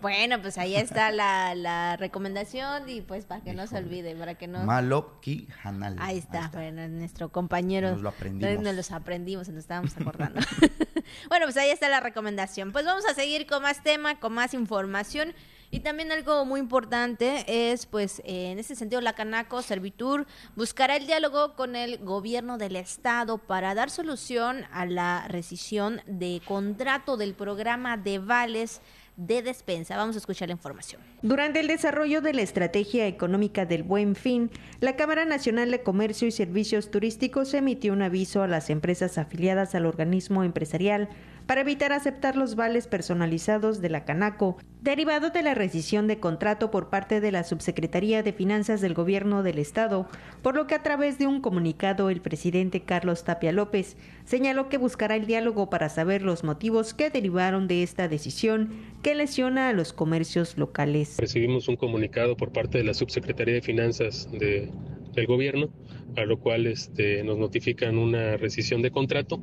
Bueno, 0.00 0.40
pues 0.40 0.58
ahí 0.58 0.76
está 0.76 1.10
la, 1.10 1.96
recomendación 1.96 2.88
y 2.88 3.00
pues 3.00 3.26
para 3.26 3.42
que 3.42 3.52
no 3.52 3.66
se 3.66 3.76
olvide, 3.78 4.14
para 4.14 4.36
que 4.36 4.46
no... 4.46 4.64
Maloki 4.64 5.48
Hanal. 5.62 5.96
Ahí 5.98 6.18
está, 6.18 6.50
bueno, 6.52 6.86
nuestro 6.88 7.30
compañero. 7.30 7.90
Nos 7.90 8.02
lo 8.02 8.08
aprendimos. 8.10 8.62
Nos 8.62 8.74
los 8.74 8.92
aprendimos, 8.92 9.48
nos 9.48 9.58
estábamos 9.58 9.96
acordando. 9.96 10.40
bueno, 11.28 11.46
pues 11.46 11.56
ahí 11.56 11.70
está 11.70 11.88
la 11.88 12.00
recomendación. 12.00 12.72
Pues 12.72 12.84
vamos 12.84 13.04
a 13.06 13.14
seguir 13.14 13.46
con 13.46 13.62
más 13.62 13.82
tema, 13.82 14.18
con 14.20 14.32
más 14.32 14.54
información. 14.54 15.34
Y 15.70 15.80
también 15.80 16.10
algo 16.12 16.46
muy 16.46 16.60
importante 16.60 17.44
es, 17.46 17.84
pues, 17.84 18.22
en 18.24 18.58
ese 18.58 18.74
sentido, 18.74 19.02
la 19.02 19.12
Canaco 19.12 19.60
Servitur 19.60 20.26
buscará 20.56 20.96
el 20.96 21.06
diálogo 21.06 21.54
con 21.56 21.76
el 21.76 21.98
gobierno 21.98 22.56
del 22.56 22.76
estado 22.76 23.36
para 23.36 23.74
dar 23.74 23.90
solución 23.90 24.64
a 24.72 24.86
la 24.86 25.28
rescisión 25.28 26.00
de 26.06 26.40
contrato 26.46 27.18
del 27.18 27.34
programa 27.34 27.98
de 27.98 28.18
vales 28.18 28.80
de 29.18 29.42
despensa. 29.42 29.96
Vamos 29.96 30.14
a 30.14 30.20
escuchar 30.20 30.48
la 30.48 30.54
información. 30.54 31.02
Durante 31.22 31.58
el 31.60 31.66
desarrollo 31.66 32.22
de 32.22 32.32
la 32.32 32.42
estrategia 32.42 33.06
económica 33.08 33.66
del 33.66 33.82
Buen 33.82 34.14
Fin, 34.14 34.50
la 34.80 34.94
Cámara 34.94 35.24
Nacional 35.24 35.72
de 35.72 35.82
Comercio 35.82 36.28
y 36.28 36.30
Servicios 36.30 36.90
Turísticos 36.90 37.52
emitió 37.52 37.92
un 37.92 38.02
aviso 38.02 38.42
a 38.42 38.48
las 38.48 38.70
empresas 38.70 39.18
afiliadas 39.18 39.74
al 39.74 39.86
organismo 39.86 40.44
empresarial 40.44 41.08
para 41.48 41.62
evitar 41.62 41.94
aceptar 41.94 42.36
los 42.36 42.56
vales 42.56 42.86
personalizados 42.86 43.80
de 43.80 43.88
la 43.88 44.04
Canaco, 44.04 44.58
derivado 44.82 45.30
de 45.30 45.42
la 45.42 45.54
rescisión 45.54 46.06
de 46.06 46.20
contrato 46.20 46.70
por 46.70 46.90
parte 46.90 47.22
de 47.22 47.32
la 47.32 47.42
Subsecretaría 47.42 48.22
de 48.22 48.34
Finanzas 48.34 48.82
del 48.82 48.92
Gobierno 48.92 49.42
del 49.42 49.58
Estado, 49.58 50.06
por 50.42 50.54
lo 50.54 50.66
que 50.66 50.74
a 50.74 50.82
través 50.82 51.18
de 51.18 51.26
un 51.26 51.40
comunicado 51.40 52.10
el 52.10 52.20
presidente 52.20 52.82
Carlos 52.82 53.24
Tapia 53.24 53.50
López 53.50 53.96
señaló 54.26 54.68
que 54.68 54.76
buscará 54.76 55.16
el 55.16 55.24
diálogo 55.24 55.70
para 55.70 55.88
saber 55.88 56.20
los 56.20 56.44
motivos 56.44 56.92
que 56.92 57.08
derivaron 57.08 57.66
de 57.66 57.82
esta 57.82 58.08
decisión 58.08 58.68
que 59.02 59.14
lesiona 59.14 59.70
a 59.70 59.72
los 59.72 59.94
comercios 59.94 60.58
locales. 60.58 61.16
Recibimos 61.16 61.66
un 61.66 61.76
comunicado 61.76 62.36
por 62.36 62.52
parte 62.52 62.76
de 62.76 62.84
la 62.84 62.92
Subsecretaría 62.92 63.54
de 63.54 63.62
Finanzas 63.62 64.28
de, 64.32 64.70
del 65.14 65.26
Gobierno, 65.26 65.70
a 66.16 66.24
lo 66.24 66.38
cual 66.38 66.66
este, 66.66 67.22
nos 67.22 67.38
notifican 67.38 67.98
una 67.98 68.36
rescisión 68.36 68.82
de 68.82 68.90
contrato 68.90 69.42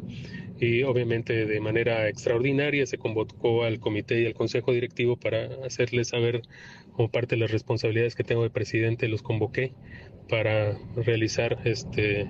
y 0.59 0.83
obviamente 0.83 1.45
de 1.45 1.59
manera 1.59 2.07
extraordinaria 2.07 2.85
se 2.85 2.97
convocó 2.97 3.63
al 3.63 3.79
comité 3.79 4.21
y 4.21 4.25
al 4.25 4.33
consejo 4.33 4.71
directivo 4.71 5.17
para 5.17 5.49
hacerles 5.65 6.09
saber 6.09 6.41
como 6.93 7.09
parte 7.09 7.35
de 7.35 7.41
las 7.41 7.51
responsabilidades 7.51 8.15
que 8.15 8.23
tengo 8.23 8.43
de 8.43 8.49
presidente 8.49 9.07
los 9.07 9.21
convoqué 9.21 9.73
para 10.29 10.77
realizar 10.95 11.59
este 11.65 12.27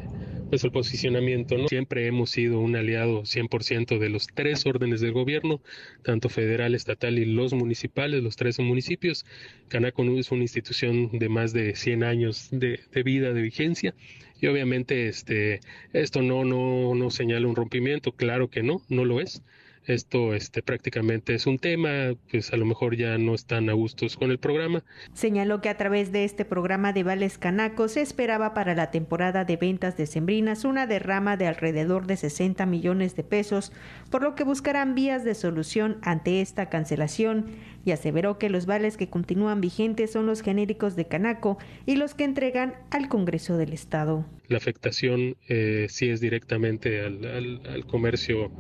pues 0.50 0.64
el 0.64 0.72
posicionamiento. 0.72 1.56
Siempre 1.68 2.06
hemos 2.06 2.30
sido 2.30 2.60
un 2.60 2.76
aliado 2.76 3.24
100% 3.24 3.98
de 3.98 4.10
los 4.10 4.28
tres 4.28 4.66
órdenes 4.68 5.02
del 5.02 5.12
gobierno, 5.12 5.60
tanto 6.04 6.30
federal, 6.30 6.76
estatal 6.76 7.18
y 7.18 7.26
los 7.26 7.54
municipales, 7.54 8.22
los 8.22 8.36
tres 8.36 8.60
municipios. 8.60 9.26
Canaco 9.70 10.04
es 10.04 10.32
una 10.32 10.44
institución 10.44 11.18
de 11.18 11.30
más 11.30 11.52
de 11.52 11.76
100 11.76 12.04
años 12.04 12.50
de 12.52 12.80
vida, 13.04 13.34
de 13.34 13.42
vigencia 13.42 13.96
y 14.40 14.48
obviamente 14.48 15.08
este, 15.08 15.62
esto 15.94 16.22
no, 16.22 16.46
no, 16.46 16.96
no 16.96 17.10
señala 17.12 17.48
un 17.48 17.56
rompimiento, 17.56 18.12
claro 18.12 18.50
que 18.50 18.64
no, 18.64 18.82
no 18.90 19.06
lo 19.06 19.22
es 19.22 19.42
esto 19.88 20.34
este, 20.34 20.62
prácticamente 20.62 21.34
es 21.34 21.48
un 21.48 21.60
tema, 21.60 22.16
pues 22.32 22.52
a 22.54 22.58
lo 22.58 22.66
mejor 22.66 22.96
ya 22.96 23.18
no 23.18 23.34
están 23.34 23.70
a 23.70 23.74
gustos 23.74 24.18
con 24.18 24.32
el 24.32 24.40
programa. 24.40 24.84
Señaló 25.14 25.62
que 25.62 25.70
a 25.70 25.78
través 25.78 26.12
de 26.12 26.24
este 26.24 26.46
programa 26.46 26.94
de 26.94 27.04
Vales 27.04 27.38
Canaco 27.38 27.88
se 27.88 28.02
esperaba 28.02 28.54
para 28.54 28.76
la 28.76 28.92
temporada 28.92 29.46
de 29.46 29.58
ventas 29.58 29.98
de 29.98 30.06
Sembrinas 30.06 30.66
una 30.66 30.88
derrama 30.88 31.38
de 31.38 31.48
alrededor 31.48 32.08
de 32.08 32.18
60 32.18 32.66
millones 32.66 33.16
de 33.16 33.24
pesos, 33.24 33.72
por 34.10 34.24
lo 34.24 34.36
que 34.36 34.44
buscarán 34.44 34.96
vías 34.96 35.24
de 35.24 35.36
solución 35.36 35.98
ante 36.02 36.42
esta 36.42 36.70
cancelación 36.70 37.46
y 37.86 37.92
aseveró 37.92 38.40
que 38.40 38.50
los 38.50 38.66
vales 38.66 38.98
que 38.98 39.10
continúan 39.10 39.62
vigentes 39.62 40.12
son 40.12 40.26
los 40.26 40.42
genéricos 40.42 40.96
de 40.96 41.06
Canaco 41.06 41.58
y 41.86 41.96
los 41.96 42.16
que 42.16 42.24
entregan 42.24 42.74
al 42.90 43.08
Congreso 43.08 43.58
del 43.58 43.74
Estado. 43.74 44.26
La 44.48 44.58
afectación 44.58 45.38
eh, 45.48 45.88
sí 45.90 46.10
es 46.10 46.20
directamente 46.20 47.02
al, 47.02 47.62
al 47.66 47.86
comercio 47.86 48.52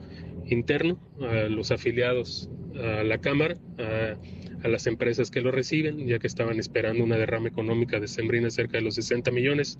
interno, 0.47 0.99
a 1.21 1.49
los 1.49 1.71
afiliados 1.71 2.49
a 2.75 3.03
la 3.03 3.19
Cámara, 3.19 3.57
a, 3.77 4.67
las 4.67 4.87
empresas 4.87 5.29
que 5.29 5.41
lo 5.41 5.51
reciben, 5.51 6.07
ya 6.07 6.17
que 6.17 6.25
estaban 6.25 6.57
esperando 6.57 7.03
una 7.03 7.17
derrama 7.17 7.47
económica 7.47 7.99
de 7.99 8.07
Sembrina 8.07 8.49
cerca 8.49 8.79
de 8.79 8.83
los 8.83 8.95
60 8.95 9.29
millones 9.29 9.77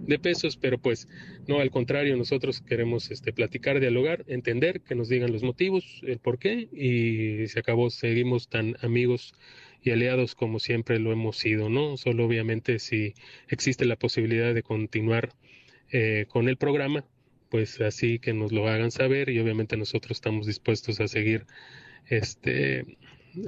de 0.00 0.16
pesos, 0.20 0.56
pero 0.56 0.78
pues 0.78 1.08
no, 1.48 1.58
al 1.58 1.72
contrario, 1.72 2.16
nosotros 2.16 2.60
queremos 2.60 3.10
este, 3.10 3.32
platicar, 3.32 3.80
dialogar, 3.80 4.24
entender, 4.28 4.80
que 4.82 4.94
nos 4.94 5.08
digan 5.08 5.32
los 5.32 5.42
motivos, 5.42 6.00
el 6.06 6.20
por 6.20 6.38
qué, 6.38 6.68
y 6.72 7.48
se 7.48 7.58
acabó, 7.58 7.90
seguimos 7.90 8.48
tan 8.48 8.76
amigos 8.80 9.34
y 9.82 9.90
aliados 9.90 10.36
como 10.36 10.60
siempre 10.60 11.00
lo 11.00 11.10
hemos 11.10 11.36
sido, 11.36 11.68
¿no? 11.68 11.96
Solo 11.96 12.24
obviamente 12.24 12.78
si 12.78 13.14
existe 13.48 13.86
la 13.86 13.96
posibilidad 13.96 14.54
de 14.54 14.62
continuar 14.62 15.30
eh, 15.90 16.26
con 16.28 16.48
el 16.48 16.56
programa, 16.56 17.04
pues 17.50 17.80
así 17.80 18.18
que 18.18 18.32
nos 18.32 18.52
lo 18.52 18.68
hagan 18.68 18.90
saber 18.90 19.28
y 19.30 19.38
obviamente 19.40 19.76
nosotros 19.76 20.18
estamos 20.18 20.46
dispuestos 20.46 21.00
a 21.00 21.08
seguir 21.08 21.46
este 22.06 22.96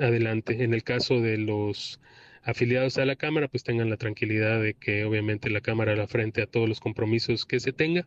adelante. 0.00 0.62
En 0.62 0.74
el 0.74 0.82
caso 0.82 1.20
de 1.20 1.38
los 1.38 2.00
afiliados 2.42 2.98
a 2.98 3.04
la 3.04 3.16
Cámara, 3.16 3.48
pues 3.48 3.64
tengan 3.64 3.90
la 3.90 3.96
tranquilidad 3.96 4.60
de 4.60 4.74
que 4.74 5.04
obviamente 5.04 5.50
la 5.50 5.60
Cámara 5.60 5.96
la 5.96 6.06
frente 6.06 6.42
a 6.42 6.46
todos 6.46 6.68
los 6.68 6.80
compromisos 6.80 7.46
que 7.46 7.60
se 7.60 7.72
tenga. 7.72 8.06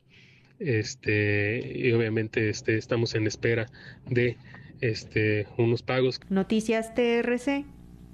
Este, 0.60 1.74
y 1.76 1.92
obviamente 1.92 2.50
este, 2.50 2.78
estamos 2.78 3.16
en 3.16 3.28
espera 3.28 3.68
de 4.10 4.38
este, 4.82 5.48
unos 5.58 5.82
pagos. 5.82 6.20
Noticias 6.30 6.94
TRC, 6.94 7.66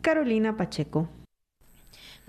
Carolina 0.02 0.58
Pacheco. 0.58 1.10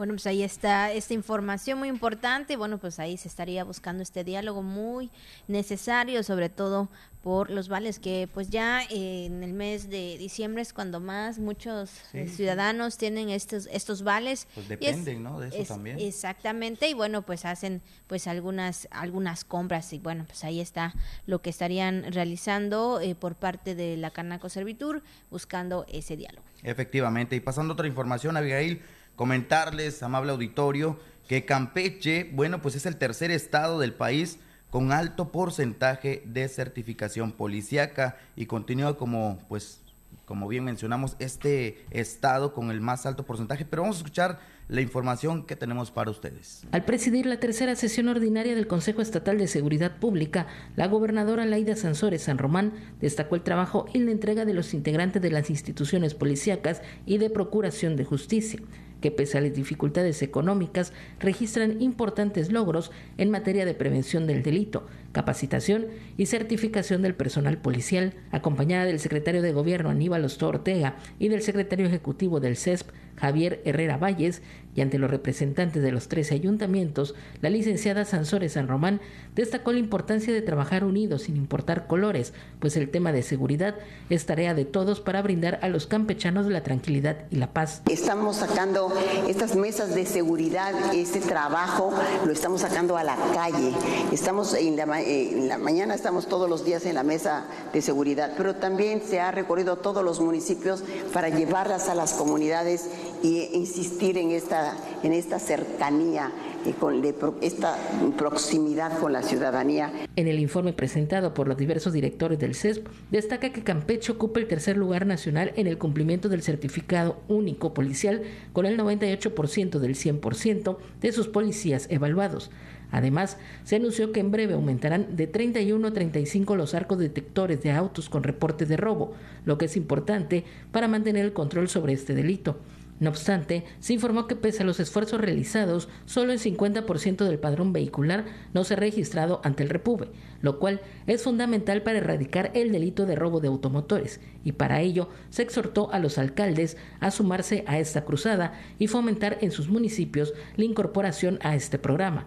Bueno, 0.01 0.14
pues 0.14 0.26
ahí 0.26 0.42
está 0.42 0.90
esta 0.92 1.12
información 1.12 1.78
muy 1.78 1.88
importante. 1.88 2.57
Bueno, 2.57 2.78
pues 2.78 2.98
ahí 2.98 3.18
se 3.18 3.28
estaría 3.28 3.64
buscando 3.64 4.03
este 4.03 4.24
diálogo 4.24 4.62
muy 4.62 5.11
necesario, 5.46 6.22
sobre 6.22 6.48
todo 6.48 6.88
por 7.22 7.51
los 7.51 7.68
vales 7.68 7.98
que 7.98 8.26
pues 8.32 8.48
ya 8.48 8.82
en 8.88 9.42
el 9.42 9.53
mes 9.53 9.90
de 9.90 10.16
diciembre 10.16 10.62
es 10.62 10.72
cuando 10.72 11.01
más 11.01 11.38
muchos 11.38 11.90
eh, 12.14 12.28
ciudadanos 12.28 12.96
tienen 12.96 13.28
estos 13.28 13.68
estos 13.70 14.03
vales. 14.03 14.48
Pues 14.55 14.70
dependen 14.70 15.22
no 15.22 15.38
de 15.38 15.48
eso 15.48 15.74
también. 15.74 15.98
Exactamente. 16.01 16.88
Y 16.88 16.94
bueno 16.94 17.20
pues 17.20 17.44
hacen 17.44 17.82
pues 18.07 18.26
algunas 18.26 18.88
algunas 18.92 19.44
compras. 19.44 19.92
Y 19.92 19.98
bueno 19.98 20.24
pues 20.26 20.44
ahí 20.44 20.62
está 20.62 20.94
lo 21.26 21.42
que 21.42 21.51
estarían 21.51 22.11
realizando 22.11 23.03
eh, 23.03 23.14
por 23.14 23.34
parte 23.34 23.74
de 23.74 23.98
la 23.98 24.11
Canaco 24.12 24.48
Servitur 24.48 25.03
buscando 25.30 25.84
ese 25.92 26.16
diálogo. 26.16 26.46
Efectivamente. 26.62 27.36
Y 27.36 27.40
pasando 27.40 27.74
otra 27.74 27.86
información 27.86 28.38
Abigail 28.38 28.80
comentarles, 29.20 30.02
amable 30.02 30.32
auditorio, 30.32 30.98
que 31.28 31.44
Campeche, 31.44 32.30
bueno, 32.32 32.62
pues 32.62 32.74
es 32.74 32.86
el 32.86 32.96
tercer 32.96 33.30
estado 33.30 33.78
del 33.78 33.92
país 33.92 34.38
con 34.70 34.92
alto 34.92 35.30
porcentaje 35.30 36.22
de 36.24 36.48
certificación 36.48 37.32
policíaca 37.32 38.16
y 38.34 38.46
continúa 38.46 38.96
como, 38.96 39.38
pues, 39.46 39.82
como 40.24 40.48
bien 40.48 40.64
mencionamos, 40.64 41.16
este 41.18 41.84
estado 41.90 42.54
con 42.54 42.70
el 42.70 42.80
más 42.80 43.04
alto 43.04 43.26
porcentaje. 43.26 43.66
Pero 43.66 43.82
vamos 43.82 43.96
a 43.96 43.98
escuchar 43.98 44.38
la 44.68 44.80
información 44.80 45.44
que 45.44 45.54
tenemos 45.54 45.90
para 45.90 46.10
ustedes. 46.10 46.62
Al 46.72 46.86
presidir 46.86 47.26
la 47.26 47.40
tercera 47.40 47.76
sesión 47.76 48.08
ordinaria 48.08 48.54
del 48.54 48.68
Consejo 48.68 49.02
Estatal 49.02 49.36
de 49.36 49.48
Seguridad 49.48 49.98
Pública, 49.98 50.46
la 50.76 50.86
gobernadora 50.86 51.44
Laida 51.44 51.76
Sansores 51.76 52.22
San 52.22 52.38
Román 52.38 52.72
destacó 53.02 53.34
el 53.34 53.42
trabajo 53.42 53.84
y 53.92 53.98
la 53.98 54.12
entrega 54.12 54.46
de 54.46 54.54
los 54.54 54.72
integrantes 54.72 55.20
de 55.20 55.30
las 55.30 55.50
instituciones 55.50 56.14
policíacas 56.14 56.80
y 57.04 57.18
de 57.18 57.28
procuración 57.28 57.96
de 57.96 58.06
justicia 58.06 58.60
que 59.01 59.11
pese 59.11 59.38
a 59.38 59.40
las 59.40 59.55
dificultades 59.55 60.22
económicas 60.22 60.92
registran 61.18 61.80
importantes 61.80 62.53
logros 62.53 62.90
en 63.18 63.30
materia 63.30 63.64
de 63.64 63.74
prevención 63.74 64.26
del 64.26 64.42
delito, 64.42 64.86
capacitación 65.12 65.86
y 66.16 66.26
certificación 66.26 67.03
del 67.03 67.14
personal 67.14 67.59
policial, 67.59 68.14
acompañada 68.30 68.84
del 68.84 69.01
secretario 69.01 69.42
de 69.42 69.53
Gobierno 69.53 69.90
Aníbal 69.90 70.24
Osto 70.24 70.48
Ortega 70.48 70.96
y 71.18 71.28
del 71.28 71.42
secretario 71.42 71.86
ejecutivo 71.86 72.40
del 72.40 72.57
CESP, 72.57 72.90
Javier 73.20 73.60
Herrera 73.64 73.98
Valles, 73.98 74.42
y 74.74 74.80
ante 74.80 74.98
los 74.98 75.10
representantes 75.10 75.82
de 75.82 75.92
los 75.92 76.08
13 76.08 76.34
ayuntamientos, 76.34 77.14
la 77.40 77.50
licenciada 77.50 78.04
Sansores 78.04 78.52
San 78.52 78.68
Román 78.68 79.00
destacó 79.34 79.72
la 79.72 79.78
importancia 79.78 80.32
de 80.32 80.42
trabajar 80.42 80.84
unidos 80.84 81.22
sin 81.22 81.36
importar 81.36 81.86
colores, 81.86 82.32
pues 82.60 82.76
el 82.76 82.90
tema 82.90 83.12
de 83.12 83.22
seguridad 83.22 83.74
es 84.10 84.26
tarea 84.26 84.54
de 84.54 84.64
todos 84.64 85.00
para 85.00 85.22
brindar 85.22 85.58
a 85.62 85.68
los 85.68 85.86
campechanos 85.86 86.46
la 86.46 86.62
tranquilidad 86.62 87.16
y 87.30 87.36
la 87.36 87.52
paz. 87.52 87.82
Estamos 87.90 88.36
sacando 88.36 88.92
estas 89.28 89.56
mesas 89.56 89.94
de 89.94 90.06
seguridad, 90.06 90.72
este 90.94 91.20
trabajo 91.20 91.92
lo 92.24 92.32
estamos 92.32 92.60
sacando 92.60 92.96
a 92.96 93.04
la 93.04 93.16
calle. 93.34 93.72
Estamos 94.12 94.54
en 94.54 94.76
la, 94.76 95.00
eh, 95.00 95.32
en 95.32 95.48
la 95.48 95.58
mañana 95.58 95.94
estamos 95.94 96.28
todos 96.28 96.48
los 96.48 96.64
días 96.64 96.86
en 96.86 96.94
la 96.94 97.02
mesa 97.02 97.46
de 97.72 97.82
seguridad, 97.82 98.34
pero 98.36 98.56
también 98.56 99.02
se 99.02 99.20
ha 99.20 99.30
recorrido 99.30 99.76
todos 99.76 100.04
los 100.04 100.20
municipios 100.20 100.84
para 101.12 101.28
llevarlas 101.28 101.88
a 101.88 101.94
las 101.94 102.12
comunidades 102.12 102.88
y 103.22 103.48
insistir 103.52 104.18
en 104.18 104.30
esta, 104.30 104.76
en 105.02 105.12
esta 105.12 105.38
cercanía, 105.38 106.32
con 106.78 107.02
esta 107.40 107.76
proximidad 108.18 108.98
con 108.98 109.12
la 109.12 109.22
ciudadanía. 109.22 109.92
En 110.16 110.28
el 110.28 110.38
informe 110.38 110.72
presentado 110.72 111.32
por 111.32 111.48
los 111.48 111.56
diversos 111.56 111.92
directores 111.92 112.38
del 112.38 112.54
CESP, 112.54 112.86
destaca 113.10 113.50
que 113.50 113.62
Campeche 113.62 114.12
ocupa 114.12 114.40
el 114.40 114.46
tercer 114.46 114.76
lugar 114.76 115.06
nacional 115.06 115.52
en 115.56 115.66
el 115.66 115.78
cumplimiento 115.78 116.28
del 116.28 116.42
certificado 116.42 117.20
único 117.28 117.72
policial 117.72 118.22
con 118.52 118.66
el 118.66 118.78
98% 118.78 119.78
del 119.78 119.94
100% 119.94 120.76
de 121.00 121.12
sus 121.12 121.28
policías 121.28 121.86
evaluados. 121.90 122.50
Además, 122.92 123.36
se 123.64 123.76
anunció 123.76 124.12
que 124.12 124.20
en 124.20 124.32
breve 124.32 124.54
aumentarán 124.54 125.16
de 125.16 125.26
31 125.26 125.86
a 125.86 125.92
35 125.92 126.56
los 126.56 126.74
arcos 126.74 126.98
detectores 126.98 127.62
de 127.62 127.70
autos 127.70 128.08
con 128.08 128.22
reporte 128.22 128.66
de 128.66 128.76
robo, 128.76 129.12
lo 129.44 129.58
que 129.58 129.66
es 129.66 129.76
importante 129.76 130.44
para 130.72 130.88
mantener 130.88 131.24
el 131.24 131.32
control 131.32 131.68
sobre 131.68 131.92
este 131.92 132.14
delito. 132.14 132.58
No 133.01 133.09
obstante, 133.09 133.64
se 133.78 133.94
informó 133.94 134.26
que 134.26 134.36
pese 134.36 134.62
a 134.62 134.66
los 134.66 134.78
esfuerzos 134.78 135.22
realizados, 135.22 135.88
solo 136.05 136.32
el 136.32 136.38
50% 136.38 137.24
del 137.24 137.38
padrón 137.38 137.72
vehicular 137.72 138.26
no 138.53 138.62
se 138.62 138.74
ha 138.74 138.76
registrado 138.76 139.40
ante 139.42 139.62
el 139.62 139.70
Repube, 139.70 140.11
lo 140.42 140.59
cual 140.59 140.82
es 141.07 141.22
fundamental 141.22 141.82
para 141.82 141.96
erradicar 141.96 142.51
el 142.53 142.70
delito 142.70 143.07
de 143.07 143.16
robo 143.16 143.40
de 143.40 143.48
automotores, 143.48 144.20
y 144.44 144.53
para 144.53 144.82
ello 144.82 145.09
se 145.30 145.40
exhortó 145.40 145.90
a 145.94 145.98
los 145.98 146.18
alcaldes 146.18 146.76
a 147.01 147.11
sumarse 147.11 147.64
a 147.66 147.78
esta 147.78 148.05
cruzada 148.05 148.61
y 148.78 148.86
fomentar 148.86 149.38
en 149.40 149.51
sus 149.51 149.70
municipios 149.70 150.34
la 150.57 150.64
incorporación 150.64 151.38
a 151.40 151.57
este 151.57 151.78
programa. 151.78 152.26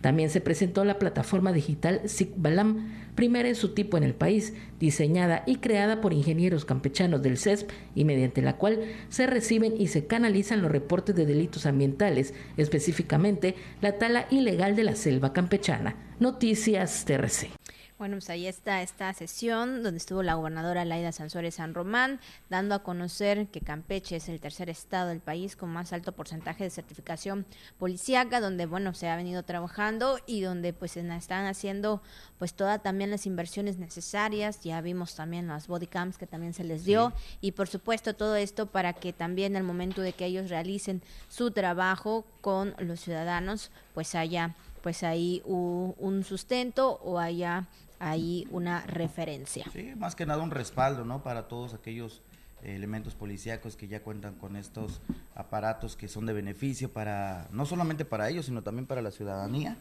También 0.00 0.30
se 0.30 0.40
presentó 0.40 0.84
la 0.84 0.98
plataforma 0.98 1.52
digital 1.52 2.02
SIGBALAM, 2.04 3.08
primera 3.14 3.48
en 3.48 3.56
su 3.56 3.74
tipo 3.74 3.96
en 3.96 4.04
el 4.04 4.14
país, 4.14 4.54
diseñada 4.78 5.42
y 5.44 5.56
creada 5.56 6.00
por 6.00 6.12
ingenieros 6.12 6.64
campechanos 6.64 7.20
del 7.20 7.36
CESP 7.36 7.70
y 7.96 8.04
mediante 8.04 8.42
la 8.42 8.56
cual 8.56 8.80
se 9.08 9.26
reciben 9.26 9.74
y 9.76 9.88
se 9.88 10.06
canalizan 10.06 10.62
los 10.62 10.70
reportes 10.70 11.16
de 11.16 11.26
delitos 11.26 11.66
ambientales, 11.66 12.32
específicamente 12.56 13.56
la 13.80 13.98
tala 13.98 14.28
ilegal 14.30 14.76
de 14.76 14.84
la 14.84 14.94
selva 14.94 15.32
campechana. 15.32 15.96
Noticias 16.20 17.04
TRC. 17.04 17.50
Bueno, 17.98 18.14
pues 18.14 18.30
ahí 18.30 18.46
está 18.46 18.80
esta 18.80 19.12
sesión 19.12 19.82
donde 19.82 19.98
estuvo 19.98 20.22
la 20.22 20.34
gobernadora 20.34 20.84
Laida 20.84 21.10
Sansores 21.10 21.56
San 21.56 21.74
Román, 21.74 22.20
dando 22.48 22.76
a 22.76 22.84
conocer 22.84 23.48
que 23.48 23.60
Campeche 23.60 24.14
es 24.14 24.28
el 24.28 24.38
tercer 24.38 24.70
estado 24.70 25.08
del 25.08 25.18
país 25.18 25.56
con 25.56 25.70
más 25.70 25.92
alto 25.92 26.12
porcentaje 26.12 26.62
de 26.62 26.70
certificación 26.70 27.44
policíaca, 27.76 28.40
donde, 28.40 28.66
bueno, 28.66 28.94
se 28.94 29.08
ha 29.08 29.16
venido 29.16 29.42
trabajando 29.42 30.20
y 30.26 30.42
donde, 30.42 30.72
pues, 30.72 30.96
están 30.96 31.46
haciendo, 31.46 32.00
pues, 32.38 32.54
todas 32.54 32.80
también 32.80 33.10
las 33.10 33.26
inversiones 33.26 33.78
necesarias. 33.78 34.60
Ya 34.62 34.80
vimos 34.80 35.16
también 35.16 35.48
las 35.48 35.66
bodycams 35.66 36.18
que 36.18 36.28
también 36.28 36.54
se 36.54 36.62
les 36.62 36.84
dio 36.84 37.12
y, 37.40 37.50
por 37.50 37.66
supuesto, 37.66 38.14
todo 38.14 38.36
esto 38.36 38.66
para 38.66 38.92
que 38.92 39.12
también 39.12 39.56
al 39.56 39.64
momento 39.64 40.02
de 40.02 40.12
que 40.12 40.26
ellos 40.26 40.50
realicen 40.50 41.02
su 41.28 41.50
trabajo 41.50 42.24
con 42.42 42.76
los 42.78 43.00
ciudadanos, 43.00 43.72
pues 43.92 44.14
haya 44.14 44.54
pues 44.82 45.02
ahí 45.02 45.42
un 45.44 46.22
sustento 46.22 47.00
o 47.02 47.18
haya 47.18 47.66
ahí 47.98 48.46
una 48.50 48.86
referencia. 48.86 49.64
Sí, 49.72 49.92
más 49.96 50.14
que 50.14 50.26
nada 50.26 50.42
un 50.42 50.50
respaldo, 50.50 51.04
¿no? 51.04 51.22
Para 51.22 51.48
todos 51.48 51.74
aquellos 51.74 52.22
elementos 52.62 53.14
policíacos 53.14 53.76
que 53.76 53.88
ya 53.88 54.02
cuentan 54.02 54.34
con 54.34 54.56
estos 54.56 55.00
aparatos 55.34 55.96
que 55.96 56.08
son 56.08 56.26
de 56.26 56.32
beneficio 56.32 56.92
para, 56.92 57.48
no 57.52 57.66
solamente 57.66 58.04
para 58.04 58.28
ellos, 58.28 58.46
sino 58.46 58.62
también 58.62 58.86
para 58.86 59.02
la 59.02 59.10
ciudadanía. 59.10 59.76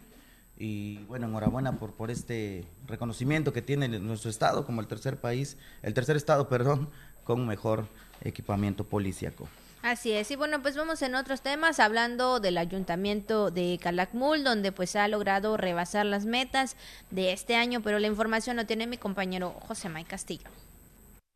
Y 0.59 1.03
bueno, 1.05 1.27
enhorabuena 1.27 1.79
por, 1.79 1.93
por 1.93 2.09
este 2.09 2.65
reconocimiento 2.87 3.53
que 3.53 3.61
tiene 3.61 3.87
nuestro 3.99 4.29
estado 4.29 4.65
como 4.65 4.81
el 4.81 4.87
tercer 4.87 5.19
país, 5.19 5.57
el 5.83 5.93
tercer 5.93 6.17
estado, 6.17 6.49
perdón, 6.49 6.89
con 7.23 7.45
mejor 7.45 7.87
equipamiento 8.21 8.83
policíaco. 8.83 9.47
Así 9.81 10.11
es, 10.11 10.31
y 10.31 10.35
bueno, 10.35 10.61
pues 10.61 10.75
vamos 10.75 11.01
en 11.01 11.15
otros 11.15 11.41
temas, 11.41 11.79
hablando 11.79 12.39
del 12.39 12.57
ayuntamiento 12.57 13.51
de 13.51 13.79
Calakmul, 13.81 14.43
donde 14.43 14.71
pues 14.71 14.95
ha 14.95 15.07
logrado 15.07 15.55
rebasar 15.55 16.05
las 16.05 16.25
metas 16.25 16.75
de 17.11 17.31
este 17.31 17.55
año, 17.55 17.81
pero 17.81 17.99
la 17.99 18.07
información 18.07 18.57
lo 18.57 18.65
tiene 18.65 18.87
mi 18.87 18.97
compañero 18.97 19.55
José 19.67 19.87
May 19.89 20.03
Castillo. 20.03 20.49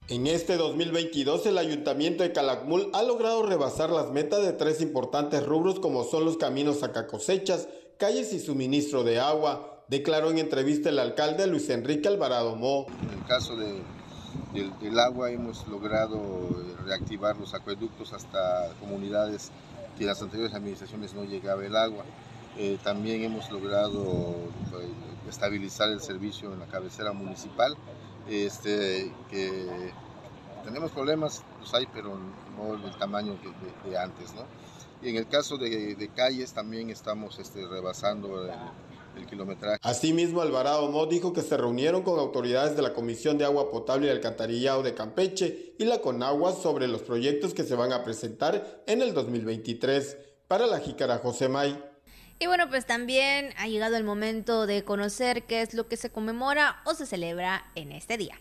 En 0.07 0.27
este 0.27 0.57
2022 0.57 1.45
el 1.45 1.57
ayuntamiento 1.57 2.23
de 2.23 2.33
Calakmul 2.33 2.89
ha 2.93 3.03
logrado 3.03 3.43
rebasar 3.43 3.91
las 3.91 4.11
metas 4.11 4.41
de 4.41 4.51
tres 4.51 4.81
importantes 4.81 5.45
rubros 5.45 5.79
como 5.79 6.03
son 6.03 6.25
los 6.25 6.37
caminos 6.37 6.83
a 6.83 7.07
cosechas, 7.07 7.69
calles 7.97 8.33
y 8.33 8.39
suministro 8.39 9.03
de 9.03 9.19
agua, 9.19 9.85
declaró 9.87 10.31
en 10.31 10.39
entrevista 10.39 10.89
el 10.89 10.99
alcalde 10.99 11.47
Luis 11.47 11.69
Enrique 11.69 12.09
Alvarado 12.09 12.55
Mo. 12.55 12.87
En 13.03 13.19
el 13.19 13.25
caso 13.25 13.55
de 13.55 13.81
del, 14.53 14.99
agua 14.99 15.31
hemos 15.31 15.67
logrado 15.67 16.49
reactivar 16.85 17.37
los 17.37 17.53
acueductos 17.53 18.13
hasta 18.13 18.73
comunidades 18.79 19.51
que 19.97 20.05
las 20.05 20.21
anteriores 20.21 20.53
administraciones 20.53 21.13
no 21.13 21.23
llegaba 21.23 21.65
el 21.65 21.75
agua. 21.75 22.03
Eh, 22.57 22.77
también 22.83 23.23
hemos 23.23 23.49
logrado 23.49 24.35
pues, 24.69 24.85
estabilizar 25.29 25.89
el 25.89 26.01
servicio 26.01 26.51
en 26.53 26.59
la 26.59 26.65
cabecera 26.65 27.13
municipal, 27.13 27.75
este, 28.27 29.11
que 29.29 29.91
tenemos 30.63 30.91
problemas, 30.91 31.43
los 31.59 31.73
hay, 31.73 31.87
pero 31.93 32.17
no 32.57 32.77
del 32.77 32.95
tamaño 32.97 33.37
de, 33.85 33.97
antes. 33.97 34.33
¿no? 34.33 34.43
Y 35.01 35.09
en 35.09 35.15
el 35.15 35.27
caso 35.27 35.57
de, 35.57 36.09
calles 36.15 36.53
también 36.53 36.89
estamos 36.89 37.39
este, 37.39 37.65
rebasando 37.67 38.45
el, 38.45 38.51
el 39.17 39.25
kilometraje. 39.25 39.79
Asimismo, 39.81 40.41
Alvarado 40.41 40.89
No 40.89 41.05
dijo 41.05 41.33
que 41.33 41.41
se 41.41 41.57
reunieron 41.57 42.03
con 42.03 42.19
autoridades 42.19 42.75
de 42.75 42.81
la 42.81 42.93
Comisión 42.93 43.37
de 43.37 43.45
Agua 43.45 43.69
Potable 43.69 44.07
y 44.07 44.09
Alcantarillado 44.09 44.83
de 44.83 44.93
Campeche 44.93 45.75
y 45.77 45.85
la 45.85 45.99
Conagua 46.01 46.53
sobre 46.53 46.87
los 46.87 47.01
proyectos 47.01 47.53
que 47.53 47.63
se 47.63 47.75
van 47.75 47.93
a 47.93 48.03
presentar 48.03 48.83
en 48.87 49.01
el 49.01 49.13
2023. 49.13 50.17
Para 50.47 50.67
la 50.67 50.79
Jícara 50.79 51.17
José 51.19 51.47
May. 51.47 51.81
Y 52.39 52.47
bueno, 52.47 52.67
pues 52.69 52.85
también 52.85 53.53
ha 53.57 53.67
llegado 53.67 53.95
el 53.95 54.03
momento 54.03 54.65
de 54.65 54.83
conocer 54.83 55.43
qué 55.43 55.61
es 55.61 55.73
lo 55.73 55.87
que 55.87 55.95
se 55.95 56.09
conmemora 56.09 56.81
o 56.85 56.93
se 56.93 57.05
celebra 57.05 57.71
en 57.75 57.91
este 57.91 58.17
día. 58.17 58.39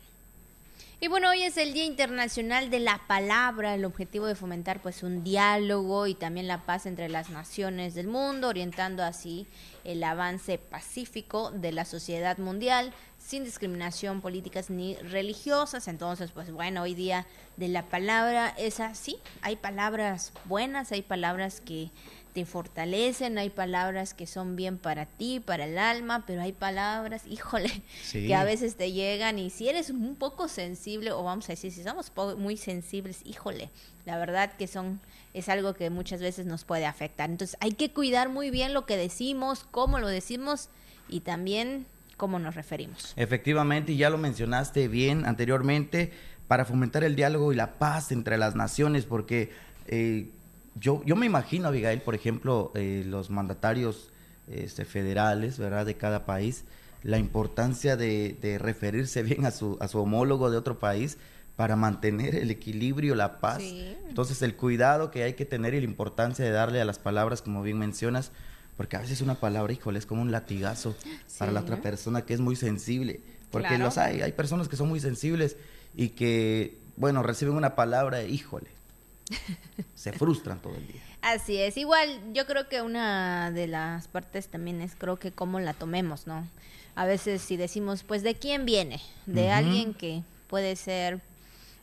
Y 1.02 1.08
bueno, 1.08 1.30
hoy 1.30 1.44
es 1.44 1.56
el 1.56 1.72
Día 1.72 1.86
Internacional 1.86 2.68
de 2.68 2.78
la 2.78 3.00
Palabra, 3.06 3.74
el 3.74 3.86
objetivo 3.86 4.26
de 4.26 4.34
fomentar 4.34 4.82
pues 4.82 5.02
un 5.02 5.24
diálogo 5.24 6.06
y 6.06 6.14
también 6.14 6.46
la 6.46 6.66
paz 6.66 6.84
entre 6.84 7.08
las 7.08 7.30
naciones 7.30 7.94
del 7.94 8.06
mundo, 8.06 8.48
orientando 8.48 9.02
así 9.02 9.46
el 9.84 10.04
avance 10.04 10.58
pacífico 10.58 11.52
de 11.52 11.72
la 11.72 11.86
sociedad 11.86 12.36
mundial 12.36 12.92
sin 13.16 13.44
discriminación 13.44 14.20
políticas 14.20 14.68
ni 14.68 14.94
religiosas. 14.96 15.88
Entonces, 15.88 16.32
pues 16.32 16.52
bueno, 16.52 16.82
hoy 16.82 16.94
día 16.94 17.26
de 17.56 17.68
la 17.68 17.86
palabra 17.86 18.54
es 18.58 18.78
así, 18.78 19.16
hay 19.40 19.56
palabras 19.56 20.34
buenas, 20.44 20.92
hay 20.92 21.00
palabras 21.00 21.62
que 21.62 21.90
te 22.32 22.44
fortalecen, 22.44 23.38
hay 23.38 23.50
palabras 23.50 24.14
que 24.14 24.26
son 24.26 24.56
bien 24.56 24.78
para 24.78 25.06
ti, 25.06 25.40
para 25.40 25.64
el 25.64 25.78
alma, 25.78 26.24
pero 26.26 26.42
hay 26.42 26.52
palabras, 26.52 27.22
híjole, 27.28 27.70
que 28.12 28.34
a 28.34 28.44
veces 28.44 28.76
te 28.76 28.92
llegan 28.92 29.38
y 29.38 29.50
si 29.50 29.68
eres 29.68 29.90
un 29.90 30.16
poco 30.16 30.48
sensible, 30.48 31.12
o 31.12 31.22
vamos 31.22 31.46
a 31.48 31.52
decir, 31.52 31.72
si 31.72 31.82
somos 31.82 32.12
muy 32.38 32.56
sensibles, 32.56 33.20
híjole, 33.24 33.70
la 34.06 34.18
verdad 34.18 34.52
que 34.56 34.66
son 34.66 35.00
es 35.32 35.48
algo 35.48 35.74
que 35.74 35.90
muchas 35.90 36.20
veces 36.20 36.46
nos 36.46 36.64
puede 36.64 36.86
afectar. 36.86 37.30
Entonces 37.30 37.56
hay 37.60 37.72
que 37.72 37.92
cuidar 37.92 38.28
muy 38.28 38.50
bien 38.50 38.74
lo 38.74 38.84
que 38.84 38.96
decimos, 38.96 39.64
cómo 39.70 39.98
lo 40.00 40.08
decimos 40.08 40.68
y 41.08 41.20
también 41.20 41.86
cómo 42.16 42.38
nos 42.38 42.54
referimos. 42.54 43.12
Efectivamente, 43.16 43.92
y 43.92 43.96
ya 43.96 44.10
lo 44.10 44.18
mencionaste 44.18 44.88
bien 44.88 45.24
anteriormente, 45.24 46.12
para 46.48 46.64
fomentar 46.64 47.04
el 47.04 47.14
diálogo 47.14 47.52
y 47.52 47.54
la 47.56 47.78
paz 47.78 48.10
entre 48.10 48.36
las 48.36 48.56
naciones, 48.56 49.06
porque 49.06 49.52
eh, 49.86 50.30
yo, 50.74 51.02
yo 51.04 51.16
me 51.16 51.26
imagino, 51.26 51.68
Abigail, 51.68 52.00
por 52.02 52.14
ejemplo, 52.14 52.72
eh, 52.74 53.04
los 53.06 53.30
mandatarios 53.30 54.10
este, 54.48 54.84
federales, 54.84 55.58
¿verdad?, 55.58 55.86
de 55.86 55.96
cada 55.96 56.26
país, 56.26 56.64
la 57.02 57.18
importancia 57.18 57.96
de, 57.96 58.58
referirse 58.60 59.22
bien 59.22 59.46
a 59.46 59.50
su, 59.50 59.78
a 59.80 59.88
su 59.88 59.98
homólogo 59.98 60.50
de 60.50 60.56
otro 60.56 60.78
país 60.78 61.18
para 61.56 61.76
mantener 61.76 62.34
el 62.36 62.50
equilibrio, 62.50 63.14
la 63.14 63.38
paz. 63.40 63.62
Entonces, 64.08 64.40
el 64.42 64.56
cuidado 64.56 65.10
que 65.10 65.22
hay 65.24 65.34
que 65.34 65.44
tener 65.44 65.74
y 65.74 65.80
la 65.80 65.84
importancia 65.84 66.44
de 66.44 66.50
darle 66.50 66.80
a 66.80 66.84
las 66.84 66.98
palabras, 66.98 67.42
como 67.42 67.62
bien 67.62 67.78
mencionas, 67.78 68.32
porque 68.76 68.96
a 68.96 69.00
veces 69.00 69.20
una 69.20 69.34
palabra, 69.34 69.72
híjole, 69.72 69.98
es 69.98 70.06
como 70.06 70.22
un 70.22 70.32
latigazo 70.32 70.96
para 71.38 71.52
la 71.52 71.60
otra 71.60 71.82
persona 71.82 72.22
que 72.22 72.32
es 72.32 72.40
muy 72.40 72.56
sensible. 72.56 73.20
Porque 73.50 73.76
los 73.76 73.98
hay, 73.98 74.22
hay 74.22 74.32
personas 74.32 74.68
que 74.68 74.76
son 74.76 74.88
muy 74.88 75.00
sensibles 75.00 75.56
y 75.94 76.10
que, 76.10 76.78
bueno, 76.96 77.22
reciben 77.22 77.56
una 77.56 77.74
palabra, 77.74 78.22
híjole, 78.22 78.68
se 79.94 80.12
frustran 80.12 80.60
todo 80.60 80.74
el 80.74 80.86
día. 80.86 81.00
Así 81.22 81.58
es, 81.58 81.76
igual 81.76 82.08
yo 82.32 82.46
creo 82.46 82.68
que 82.68 82.82
una 82.82 83.50
de 83.50 83.66
las 83.66 84.08
partes 84.08 84.48
también 84.48 84.80
es 84.80 84.94
creo 84.94 85.18
que 85.18 85.32
cómo 85.32 85.60
la 85.60 85.74
tomemos, 85.74 86.26
¿no? 86.26 86.46
A 86.94 87.04
veces 87.04 87.42
si 87.42 87.56
decimos, 87.56 88.02
pues 88.02 88.22
de 88.22 88.34
quién 88.34 88.64
viene, 88.64 89.00
de 89.26 89.50
alguien 89.50 89.94
que 89.94 90.22
puede 90.48 90.76
ser 90.76 91.20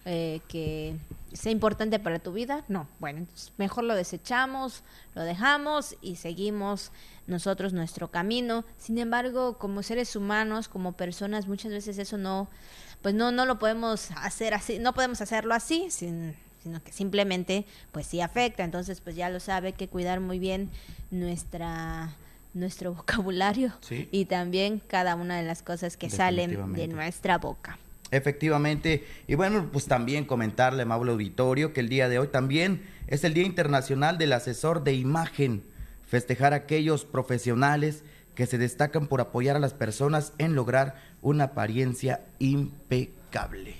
eh, 0.05 0.41
que 0.47 0.95
sea 1.33 1.51
importante 1.51 1.99
para 1.99 2.19
tu 2.19 2.31
vida, 2.31 2.63
no, 2.67 2.87
bueno, 2.99 3.27
mejor 3.57 3.83
lo 3.83 3.93
desechamos, 3.95 4.83
lo 5.15 5.23
dejamos 5.23 5.95
y 6.01 6.15
seguimos 6.15 6.91
nosotros 7.27 7.73
nuestro 7.73 8.09
camino. 8.09 8.63
Sin 8.77 8.97
embargo, 8.97 9.57
como 9.57 9.83
seres 9.83 10.15
humanos, 10.15 10.67
como 10.67 10.93
personas, 10.93 11.47
muchas 11.47 11.71
veces 11.71 11.97
eso 11.97 12.17
no, 12.17 12.47
pues 13.01 13.15
no, 13.15 13.31
no 13.31 13.45
lo 13.45 13.59
podemos 13.59 14.11
hacer 14.15 14.53
así, 14.53 14.79
no 14.79 14.93
podemos 14.93 15.19
hacerlo 15.21 15.53
así, 15.53 15.91
sin 15.91 16.35
sino 16.63 16.83
que 16.83 16.91
simplemente 16.91 17.65
pues 17.91 18.07
sí 18.07 18.21
afecta. 18.21 18.63
Entonces 18.63 19.01
pues 19.01 19.15
ya 19.15 19.29
lo 19.29 19.39
sabe 19.39 19.73
que 19.73 19.87
cuidar 19.87 20.19
muy 20.19 20.39
bien 20.39 20.69
nuestra 21.11 22.13
nuestro 22.53 22.93
vocabulario 22.95 23.71
y 24.11 24.25
también 24.25 24.81
cada 24.87 25.15
una 25.15 25.37
de 25.37 25.43
las 25.43 25.61
cosas 25.61 25.97
que 25.97 26.09
salen 26.09 26.73
de 26.73 26.87
nuestra 26.87 27.37
boca. 27.37 27.77
Efectivamente, 28.09 29.05
y 29.27 29.35
bueno, 29.35 29.69
pues 29.71 29.85
también 29.85 30.23
comentarle, 30.23 30.85
Mauro 30.85 31.11
Auditorio, 31.11 31.73
que 31.73 31.81
el 31.81 31.89
día 31.89 32.07
de 32.07 32.19
hoy 32.19 32.27
también 32.27 32.83
es 33.07 33.25
el 33.25 33.33
Día 33.33 33.45
Internacional 33.45 34.17
del 34.17 34.31
Asesor 34.31 34.85
de 34.85 34.93
Imagen, 34.93 35.63
festejar 36.05 36.53
a 36.53 36.57
aquellos 36.57 37.03
profesionales 37.03 38.03
que 38.33 38.45
se 38.45 38.57
destacan 38.57 39.07
por 39.07 39.19
apoyar 39.19 39.57
a 39.57 39.59
las 39.59 39.73
personas 39.73 40.31
en 40.37 40.55
lograr 40.55 40.95
una 41.21 41.45
apariencia 41.45 42.21
impecable 42.39 43.16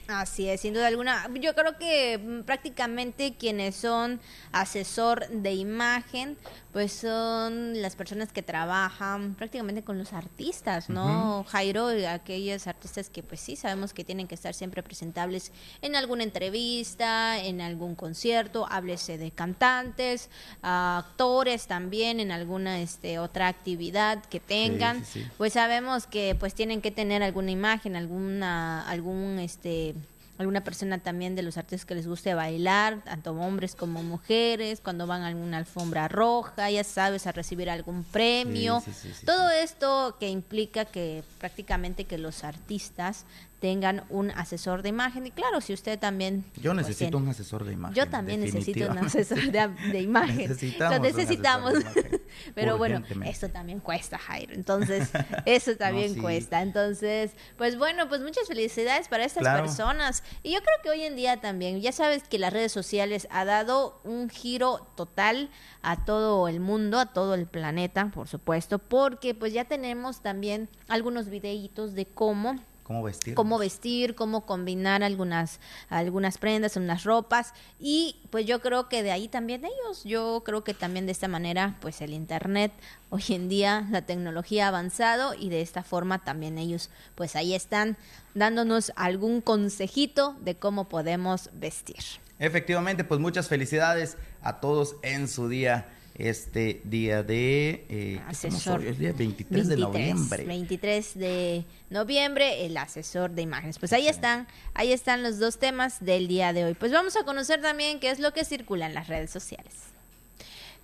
Así 0.07 0.49
es, 0.49 0.61
sin 0.61 0.73
duda 0.73 0.87
alguna. 0.87 1.27
Yo 1.39 1.55
creo 1.55 1.77
que 1.77 2.17
mm, 2.17 2.41
prácticamente 2.41 3.35
quienes 3.35 3.75
son 3.75 4.19
asesor 4.51 5.27
de 5.29 5.53
imagen, 5.53 6.37
pues 6.77 6.91
son 6.91 7.81
las 7.81 7.95
personas 7.95 8.31
que 8.31 8.43
trabajan 8.43 9.33
prácticamente 9.33 9.81
con 9.81 9.97
los 9.97 10.13
artistas, 10.13 10.89
¿no? 10.89 11.43
Jairo, 11.49 11.87
aquellos 12.07 12.67
artistas 12.67 13.09
que 13.09 13.23
pues 13.23 13.39
sí 13.39 13.55
sabemos 13.55 13.93
que 13.93 14.03
tienen 14.03 14.27
que 14.27 14.35
estar 14.35 14.53
siempre 14.53 14.83
presentables 14.83 15.51
en 15.81 15.95
alguna 15.95 16.21
entrevista, 16.21 17.43
en 17.43 17.61
algún 17.61 17.95
concierto, 17.95 18.67
háblese 18.69 19.17
de 19.17 19.31
cantantes, 19.31 20.29
actores 20.61 21.65
también 21.65 22.19
en 22.19 22.29
alguna 22.29 22.79
este 22.79 23.17
otra 23.17 23.47
actividad 23.47 24.23
que 24.25 24.39
tengan, 24.39 25.03
pues 25.39 25.53
sabemos 25.53 26.05
que 26.05 26.35
pues 26.39 26.53
tienen 26.53 26.81
que 26.81 26.91
tener 26.91 27.23
alguna 27.23 27.49
imagen, 27.49 27.95
alguna 27.95 28.87
algún 28.87 29.39
este 29.39 29.95
alguna 30.37 30.63
persona 30.63 30.99
también 30.99 31.35
de 31.35 31.41
los 31.41 31.57
artistas 31.57 31.85
que 31.85 31.95
les 31.95 32.07
guste 32.07 32.33
bailar, 32.33 33.03
tanto 33.03 33.31
hombres 33.31 33.75
como 33.75 34.03
mujeres, 34.03 34.81
cuando 34.81 35.07
van 35.07 35.23
a 35.23 35.27
alguna 35.27 35.57
alfombra 35.57 36.07
roja, 36.07 36.69
ya 36.69 36.83
sabes, 36.83 37.27
a 37.27 37.31
recibir 37.31 37.69
algún 37.69 38.03
premio. 38.03 38.83
Todo 39.25 39.49
esto 39.49 40.15
que 40.19 40.29
implica 40.29 40.85
que 40.85 41.23
prácticamente 41.39 42.05
que 42.05 42.17
los 42.17 42.43
artistas 42.43 43.25
tengan 43.59 44.03
un 44.09 44.31
asesor 44.31 44.81
de 44.83 44.89
imagen. 44.89 45.25
Y 45.25 45.31
claro, 45.31 45.61
si 45.61 45.73
usted 45.73 45.97
también... 45.97 46.45
Yo 46.55 46.73
pues, 46.73 46.87
necesito 46.87 47.17
un 47.17 47.27
asesor 47.27 47.65
de 47.65 47.73
imagen. 47.73 47.95
Yo 47.95 48.07
también 48.07 48.41
necesito 48.41 48.91
un 48.91 48.97
asesor 48.99 49.51
de, 49.51 50.01
imagen. 50.01 50.37
necesitamos. 50.49 50.97
Lo 50.97 51.03
necesitamos. 51.03 51.73
Pero 52.55 52.77
bueno, 52.77 53.03
esto 53.25 53.49
también 53.49 53.79
cuesta, 53.79 54.17
Jairo. 54.17 54.53
Entonces, 54.53 55.09
eso 55.45 55.75
también 55.75 56.21
cuesta. 56.21 56.61
Entonces, 56.61 57.31
pues 57.57 57.77
bueno, 57.77 58.07
pues 58.07 58.21
muchas 58.21 58.47
felicidades 58.47 59.07
para 59.07 59.25
estas 59.25 59.43
personas. 59.43 60.23
Y 60.43 60.53
yo 60.53 60.59
creo 60.61 60.75
que 60.83 60.89
hoy 60.89 61.03
en 61.03 61.15
día 61.15 61.41
también, 61.41 61.81
ya 61.81 61.91
sabes 61.91 62.23
que 62.27 62.37
las 62.37 62.53
redes 62.53 62.71
sociales 62.71 63.27
ha 63.31 63.45
dado 63.45 63.99
un 64.03 64.29
giro 64.29 64.87
total 64.95 65.49
a 65.81 66.05
todo 66.05 66.47
el 66.47 66.59
mundo, 66.59 66.99
a 66.99 67.07
todo 67.07 67.33
el 67.33 67.47
planeta, 67.47 68.11
por 68.13 68.27
supuesto, 68.27 68.77
porque 68.77 69.33
pues 69.33 69.53
ya 69.53 69.65
tenemos 69.65 70.21
también 70.21 70.69
algunos 70.87 71.29
videitos 71.29 71.93
de 71.93 72.05
cómo 72.05 72.57
cómo 72.87 73.03
vestir. 73.03 73.35
Cómo 73.35 73.57
vestir, 73.57 74.15
cómo 74.15 74.45
combinar 74.45 75.03
algunas, 75.03 75.59
algunas 75.89 76.37
prendas, 76.37 76.77
unas 76.77 77.03
ropas. 77.03 77.53
Y 77.79 78.21
pues 78.29 78.45
yo 78.45 78.61
creo 78.61 78.87
que 78.87 79.03
de 79.03 79.11
ahí 79.11 79.27
también 79.27 79.65
ellos, 79.65 80.05
yo 80.05 80.41
creo 80.45 80.63
que 80.63 80.73
también 80.73 81.05
de 81.05 81.11
esta 81.11 81.27
manera, 81.27 81.75
pues 81.81 81.99
el 81.99 82.13
Internet, 82.13 82.71
hoy 83.09 83.23
en 83.29 83.49
día 83.49 83.85
la 83.91 84.03
tecnología 84.03 84.65
ha 84.65 84.67
avanzado 84.69 85.33
y 85.33 85.49
de 85.49 85.61
esta 85.61 85.83
forma 85.83 86.23
también 86.23 86.57
ellos, 86.57 86.89
pues 87.15 87.35
ahí 87.35 87.53
están 87.53 87.97
dándonos 88.33 88.93
algún 88.95 89.41
consejito 89.41 90.37
de 90.39 90.55
cómo 90.55 90.87
podemos 90.87 91.49
vestir. 91.51 92.03
Efectivamente, 92.39 93.03
pues 93.03 93.19
muchas 93.19 93.49
felicidades 93.49 94.15
a 94.41 94.61
todos 94.61 94.95
en 95.01 95.27
su 95.27 95.49
día 95.49 95.89
este 96.17 96.81
día 96.83 97.23
de 97.23 97.85
eh, 97.89 98.21
asesor. 98.27 98.83
El 98.83 98.97
día 98.97 99.13
23, 99.13 99.67
de 99.67 99.77
noviembre. 99.77 100.43
23 100.45 101.17
de 101.17 101.65
noviembre, 101.89 102.65
el 102.65 102.75
asesor 102.77 103.31
de 103.31 103.43
imágenes. 103.43 103.79
Pues 103.79 103.93
ahí 103.93 104.07
están, 104.07 104.47
ahí 104.73 104.91
están 104.91 105.23
los 105.23 105.39
dos 105.39 105.59
temas 105.59 106.03
del 106.03 106.27
día 106.27 106.53
de 106.53 106.65
hoy. 106.65 106.73
Pues 106.73 106.91
vamos 106.91 107.15
a 107.15 107.23
conocer 107.23 107.61
también 107.61 107.99
qué 107.99 108.09
es 108.09 108.19
lo 108.19 108.33
que 108.33 108.45
circula 108.45 108.87
en 108.87 108.93
las 108.93 109.07
redes 109.07 109.31
sociales. 109.31 109.96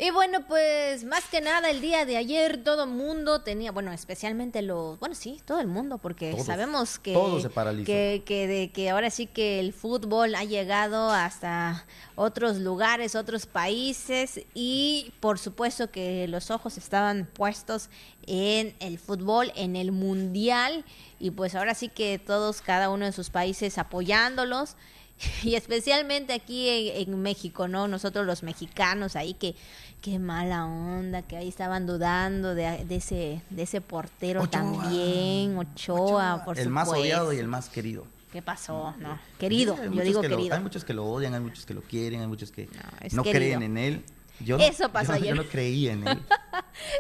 Y 0.04 0.12
bueno, 0.12 0.46
pues 0.46 1.06
más 1.06 1.24
que 1.32 1.40
nada 1.40 1.70
el 1.70 1.80
día 1.80 2.04
de 2.04 2.18
ayer 2.18 2.62
todo 2.62 2.84
el 2.84 2.90
mundo 2.90 3.40
tenía, 3.40 3.72
bueno, 3.72 3.94
especialmente 3.94 4.62
los, 4.62 5.00
bueno, 5.00 5.16
sí, 5.16 5.40
todo 5.46 5.62
el 5.62 5.68
mundo, 5.68 5.98
porque 5.98 6.38
sabemos 6.44 7.00
que, 7.00 7.14
que, 7.86 8.22
que, 8.26 8.48
de, 8.48 8.72
que 8.72 8.90
ahora 8.90 9.10
sí 9.10 9.28
que 9.28 9.62
el 9.62 9.72
fútbol 9.72 10.36
ha 10.36 10.44
llegado 10.44 11.10
hasta 11.10 11.86
otros 12.16 12.58
lugares, 12.58 13.16
otros 13.16 13.46
países 13.46 14.42
y 14.54 15.14
por 15.22 15.40
supuesto 15.40 15.90
que 15.90 16.28
los 16.28 16.52
ojos 16.52 16.78
estaban 16.78 17.26
puestos 17.26 17.90
en 18.28 18.76
el 18.82 19.00
fútbol, 19.00 19.54
en 19.56 19.78
el 19.78 19.94
mundial 19.94 20.84
y 21.18 21.32
pues 21.32 21.56
ahora 21.56 21.76
sí 21.76 21.88
que 21.88 22.20
todos, 22.20 22.62
cada 22.62 22.90
uno 22.90 23.06
de 23.06 23.14
sus 23.14 23.30
países 23.30 23.78
apoyándolos 23.78 24.76
y 25.44 25.56
especialmente 25.56 26.34
aquí 26.34 26.70
en, 26.70 27.22
México, 27.22 27.68
¿no? 27.68 27.88
Nosotros 27.88 28.26
los 28.26 28.44
mexicanos 28.44 29.16
ahí 29.16 29.34
que 29.34 29.56
qué 30.02 30.20
mala 30.20 30.66
onda, 30.66 31.22
que 31.22 31.38
ahí 31.38 31.48
estaban 31.48 31.88
dudando 31.88 32.56
de, 32.56 32.86
ese 32.90 33.42
de 33.50 33.64
ese 33.64 33.80
portero 33.82 34.48
también, 34.48 35.58
Ochoa, 35.58 36.44
por 36.44 36.60
El 36.60 36.70
más 36.70 36.90
odiado 36.90 37.32
y 37.34 37.38
el 37.38 37.48
más 37.48 37.70
querido. 37.70 38.06
¿Qué 38.32 38.42
pasó? 38.42 38.96
No, 38.98 39.20
querido, 39.40 39.78
yo 39.92 40.02
digo 40.02 40.22
querido. 40.22 40.56
hay 40.56 40.62
muchos 40.62 40.84
que 40.84 40.94
lo 40.94 41.06
odian, 41.06 41.36
hay 41.36 41.40
muchos 41.40 41.66
que 41.66 41.76
lo 41.76 41.82
quieren, 41.82 42.22
hay 42.22 42.28
muchos 42.28 42.52
que 42.52 42.68
no, 43.12 43.24
creen 43.24 43.62
en 43.62 43.78
él. 43.78 44.04
Yo 44.40 44.58
Eso 44.58 44.90
pasó 44.90 45.14
ayer. 45.14 45.36
Yo 45.36 45.36
no 45.36 45.48
creía 45.48 45.94
en 45.94 46.08
él. 46.08 46.20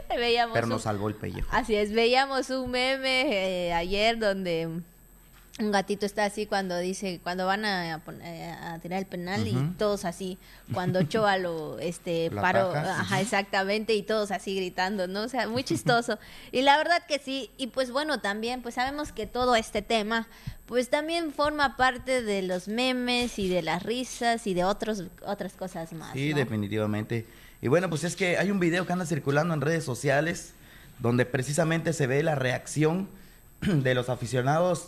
pero 0.53 0.68
nos 0.68 0.84
salvó 0.84 1.09
el 1.09 1.16
pellejo. 1.16 1.49
Así 1.51 1.76
es, 1.76 1.91
veíamos 1.91 2.51
un 2.51 2.70
meme 2.70 3.68
eh, 3.68 3.74
ayer 3.74 4.20
donde 4.20 4.82
un 5.60 5.72
gatito 5.72 6.08
está 6.08 6.26
así 6.26 6.47
cuando 6.47 6.80
dice 6.80 7.20
cuando 7.22 7.45
van 7.45 7.64
a, 7.64 7.93
a, 7.95 8.80
tirar 8.80 8.99
el 8.99 9.06
penal 9.06 9.47
y 9.47 9.54
todos 9.78 10.04
así 10.04 10.39
cuando 10.74 10.99
Ochoa 11.01 11.38
lo 11.38 11.78
este 11.78 12.32
paró 12.32 12.74
ajá 12.74 13.22
exactamente 13.22 13.93
y 13.93 14.01
todos 14.01 14.32
así 14.32 14.56
gritando 14.56 15.08
no 15.08 15.24
o 15.24 15.30
sea 15.30 15.47
muy 15.47 15.64
chistoso. 15.64 16.18
Y 16.51 16.62
la 16.64 16.78
verdad 16.78 17.04
que 17.08 17.20
sí 17.20 17.51
y 17.58 17.68
pues 17.68 17.91
bueno 17.91 18.20
también 18.20 18.64
pues 18.64 18.76
sabemos 18.76 19.12
que 19.12 19.28
todo 19.28 19.56
este 19.56 19.84
tema 19.84 20.28
pues 20.66 20.89
también 20.89 21.32
forma 21.32 21.78
parte 21.78 22.24
de 22.24 22.41
los 22.41 22.68
memes 22.68 23.38
y 23.38 23.47
de 23.47 23.62
las 23.62 23.84
risas 23.84 24.47
y 24.47 24.56
de 24.56 24.64
otros 24.64 25.04
otras 25.24 25.54
cosas 25.54 25.93
más 25.93 26.14
sí 26.14 26.34
definitivamente. 26.34 27.28
Y 27.62 27.68
bueno 27.68 27.91
pues 27.91 28.04
es 28.04 28.16
que 28.16 28.39
hay 28.39 28.49
un 28.49 28.60
video 28.60 28.88
que 28.88 28.93
anda 28.93 29.06
circulando 29.06 29.54
en 29.54 29.62
redes 29.62 29.84
sociales 29.84 30.54
donde 30.97 31.28
precisamente 31.28 31.93
se 31.93 32.08
ve 32.08 32.24
la 32.24 32.34
reacción 32.34 33.08
de 33.62 33.93
los 33.93 34.10
aficionados 34.10 34.88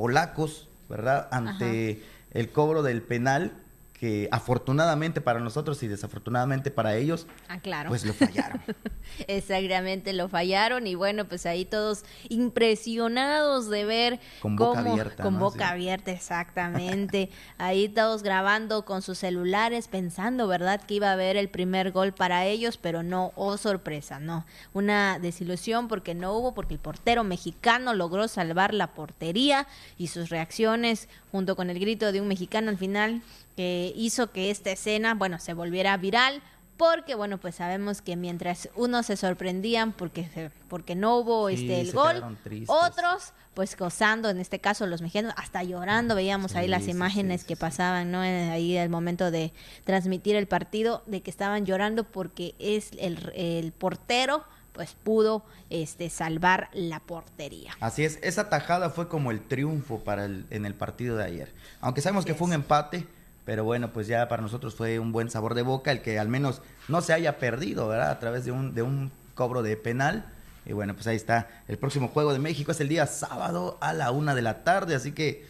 polacos, 0.00 0.66
¿verdad? 0.88 1.28
Ante 1.30 2.02
el 2.30 2.50
cobro 2.52 2.82
del 2.82 3.02
penal 3.02 3.52
que 4.00 4.30
afortunadamente 4.32 5.20
para 5.20 5.40
nosotros 5.40 5.82
y 5.82 5.86
desafortunadamente 5.86 6.70
para 6.70 6.96
ellos, 6.96 7.26
ah, 7.48 7.60
claro. 7.60 7.90
pues 7.90 8.06
lo 8.06 8.14
fallaron. 8.14 8.62
Exactamente, 9.28 10.14
lo 10.14 10.26
fallaron 10.30 10.86
y 10.86 10.94
bueno, 10.94 11.26
pues 11.26 11.44
ahí 11.44 11.66
todos 11.66 12.04
impresionados 12.30 13.68
de 13.68 13.84
ver 13.84 14.20
con 14.40 14.56
boca 14.56 14.80
abierta, 14.80 15.22
con 15.22 15.38
boca 15.38 15.68
abierta, 15.68 16.12
exactamente. 16.12 17.28
ahí 17.58 17.90
todos 17.90 18.22
grabando 18.22 18.86
con 18.86 19.02
sus 19.02 19.18
celulares, 19.18 19.86
pensando, 19.86 20.48
¿verdad? 20.48 20.80
Que 20.80 20.94
iba 20.94 21.10
a 21.10 21.12
haber 21.12 21.36
el 21.36 21.50
primer 21.50 21.92
gol 21.92 22.14
para 22.14 22.46
ellos, 22.46 22.78
pero 22.78 23.02
no, 23.02 23.32
oh 23.36 23.58
sorpresa, 23.58 24.18
no. 24.18 24.46
Una 24.72 25.18
desilusión 25.18 25.88
porque 25.88 26.14
no 26.14 26.32
hubo, 26.32 26.54
porque 26.54 26.72
el 26.72 26.80
portero 26.80 27.22
mexicano 27.22 27.92
logró 27.92 28.28
salvar 28.28 28.72
la 28.72 28.94
portería 28.94 29.66
y 29.98 30.06
sus 30.06 30.30
reacciones 30.30 31.10
junto 31.30 31.54
con 31.54 31.68
el 31.68 31.78
grito 31.78 32.12
de 32.12 32.22
un 32.22 32.28
mexicano 32.28 32.70
al 32.70 32.78
final 32.78 33.20
que 33.56 33.89
hizo 33.94 34.30
que 34.30 34.50
esta 34.50 34.70
escena, 34.70 35.14
bueno, 35.14 35.38
se 35.38 35.54
volviera 35.54 35.96
viral 35.96 36.42
porque 36.80 37.14
bueno 37.14 37.36
pues 37.36 37.56
sabemos 37.56 38.00
que 38.00 38.16
mientras 38.16 38.70
unos 38.74 39.04
se 39.04 39.18
sorprendían 39.18 39.92
porque 39.92 40.50
porque 40.66 40.94
no 40.94 41.18
hubo 41.18 41.50
este 41.50 41.78
el 41.78 41.92
gol 41.92 42.38
otros 42.68 43.34
pues 43.52 43.76
gozando 43.76 44.30
en 44.30 44.40
este 44.40 44.60
caso 44.60 44.86
los 44.86 45.02
mexicanos 45.02 45.34
hasta 45.36 45.62
llorando 45.62 46.14
veíamos 46.14 46.56
ahí 46.56 46.68
las 46.68 46.88
imágenes 46.88 47.44
que 47.44 47.54
pasaban 47.54 48.10
no 48.10 48.20
ahí 48.20 48.78
al 48.78 48.88
momento 48.88 49.30
de 49.30 49.52
transmitir 49.84 50.36
el 50.36 50.46
partido 50.46 51.02
de 51.04 51.20
que 51.20 51.30
estaban 51.30 51.66
llorando 51.66 52.04
porque 52.04 52.54
es 52.58 52.92
el, 52.98 53.30
el 53.34 53.72
portero 53.72 54.46
pues 54.72 54.94
pudo 54.94 55.44
este 55.68 56.08
salvar 56.08 56.70
la 56.72 57.00
portería. 57.00 57.72
Así 57.80 58.04
es, 58.04 58.18
esa 58.22 58.48
tajada 58.48 58.88
fue 58.88 59.08
como 59.08 59.30
el 59.30 59.42
triunfo 59.42 59.98
para 59.98 60.24
el, 60.24 60.46
en 60.48 60.64
el 60.64 60.74
partido 60.74 61.16
de 61.16 61.24
ayer. 61.24 61.52
Aunque 61.80 62.00
sabemos 62.00 62.24
que 62.24 62.34
fue 62.34 62.46
un 62.46 62.54
empate, 62.54 63.06
pero 63.50 63.64
bueno, 63.64 63.92
pues 63.92 64.06
ya 64.06 64.28
para 64.28 64.42
nosotros 64.42 64.76
fue 64.76 65.00
un 65.00 65.10
buen 65.10 65.28
sabor 65.28 65.54
de 65.54 65.62
boca 65.62 65.90
el 65.90 66.02
que 66.02 66.20
al 66.20 66.28
menos 66.28 66.62
no 66.86 67.00
se 67.00 67.14
haya 67.14 67.38
perdido, 67.38 67.88
¿verdad? 67.88 68.12
A 68.12 68.20
través 68.20 68.44
de 68.44 68.52
un, 68.52 68.76
de 68.76 68.82
un 68.82 69.10
cobro 69.34 69.64
de 69.64 69.76
penal. 69.76 70.24
Y 70.64 70.72
bueno, 70.72 70.94
pues 70.94 71.08
ahí 71.08 71.16
está. 71.16 71.48
El 71.66 71.76
próximo 71.76 72.06
juego 72.06 72.32
de 72.32 72.38
México 72.38 72.70
es 72.70 72.80
el 72.80 72.88
día 72.88 73.08
sábado 73.08 73.76
a 73.80 73.92
la 73.92 74.12
una 74.12 74.36
de 74.36 74.42
la 74.42 74.62
tarde, 74.62 74.94
así 74.94 75.10
que 75.10 75.44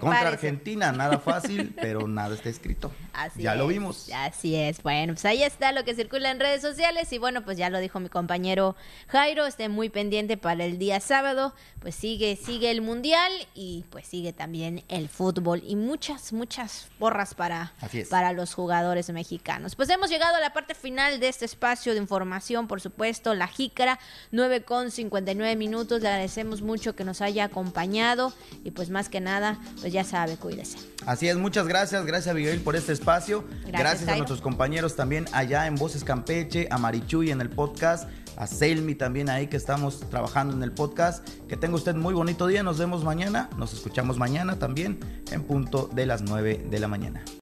contra 0.00 0.28
Argentina, 0.28 0.92
nada 0.92 1.18
fácil, 1.18 1.74
pero 1.80 2.06
nada 2.06 2.34
está 2.34 2.48
escrito. 2.48 2.92
Así 3.12 3.42
ya 3.42 3.54
lo 3.54 3.66
vimos. 3.66 4.10
Así 4.14 4.54
es. 4.54 4.82
Bueno, 4.82 5.14
pues 5.14 5.24
ahí 5.24 5.42
está 5.42 5.72
lo 5.72 5.84
que 5.84 5.94
circula 5.94 6.30
en 6.30 6.40
redes 6.40 6.62
sociales 6.62 7.12
y 7.12 7.18
bueno, 7.18 7.44
pues 7.44 7.56
ya 7.56 7.70
lo 7.70 7.78
dijo 7.78 8.00
mi 8.00 8.08
compañero 8.08 8.76
Jairo, 9.08 9.46
esté 9.46 9.68
muy 9.68 9.88
pendiente 9.88 10.36
para 10.36 10.64
el 10.64 10.78
día 10.78 11.00
sábado, 11.00 11.54
pues 11.80 11.94
sigue 11.94 12.36
sigue 12.36 12.70
el 12.70 12.82
mundial 12.82 13.32
y 13.54 13.84
pues 13.90 14.06
sigue 14.06 14.32
también 14.32 14.84
el 14.88 15.08
fútbol 15.08 15.62
y 15.66 15.76
muchas 15.76 16.32
muchas 16.32 16.88
porras 16.98 17.34
para 17.34 17.72
para 18.10 18.32
los 18.32 18.54
jugadores 18.54 19.10
mexicanos. 19.10 19.76
Pues 19.76 19.88
hemos 19.90 20.10
llegado 20.10 20.36
a 20.36 20.40
la 20.40 20.52
parte 20.52 20.74
final 20.74 21.20
de 21.20 21.28
este 21.28 21.44
espacio 21.44 21.92
de 21.92 21.98
información, 22.00 22.68
por 22.68 22.80
supuesto, 22.80 23.34
la 23.34 23.46
jícara 23.46 23.98
9 24.30 24.62
con 24.62 24.90
59 24.90 25.56
minutos. 25.56 26.02
Le 26.02 26.08
agradecemos 26.08 26.62
mucho 26.62 26.94
que 26.94 27.04
nos 27.04 27.20
haya 27.20 27.44
acompañado 27.44 28.32
y 28.64 28.70
pues 28.70 28.90
más 28.90 29.08
que 29.08 29.20
nada 29.20 29.58
pues 29.80 29.92
ya 29.92 30.04
sabe, 30.04 30.36
cuídese. 30.36 30.78
Así 31.04 31.28
es, 31.28 31.36
muchas 31.36 31.68
gracias, 31.68 32.04
gracias 32.06 32.34
Miguel 32.34 32.60
por 32.60 32.76
este 32.76 32.92
espacio. 32.92 33.44
Gracias, 33.66 34.08
a 34.08 34.16
nuestros 34.16 34.40
compañeros 34.40 34.96
también 34.96 35.26
allá 35.32 35.66
en 35.66 35.74
Voces 35.76 36.04
Campeche, 36.04 36.68
a 36.70 36.78
Marichuy 36.78 37.30
en 37.30 37.40
el 37.40 37.50
podcast, 37.50 38.08
a 38.36 38.46
Selmi 38.46 38.94
también 38.94 39.28
ahí 39.30 39.46
que 39.46 39.56
estamos 39.56 40.00
trabajando 40.10 40.54
en 40.54 40.62
el 40.62 40.72
podcast. 40.72 41.26
Que 41.48 41.56
tenga 41.56 41.76
usted 41.76 41.94
muy 41.94 42.14
bonito 42.14 42.46
día, 42.46 42.62
nos 42.62 42.78
vemos 42.78 43.04
mañana, 43.04 43.50
nos 43.56 43.72
escuchamos 43.72 44.18
mañana 44.18 44.58
también 44.58 44.98
en 45.30 45.42
punto 45.42 45.88
de 45.92 46.06
las 46.06 46.22
9 46.22 46.66
de 46.70 46.78
la 46.78 46.88
mañana. 46.88 47.24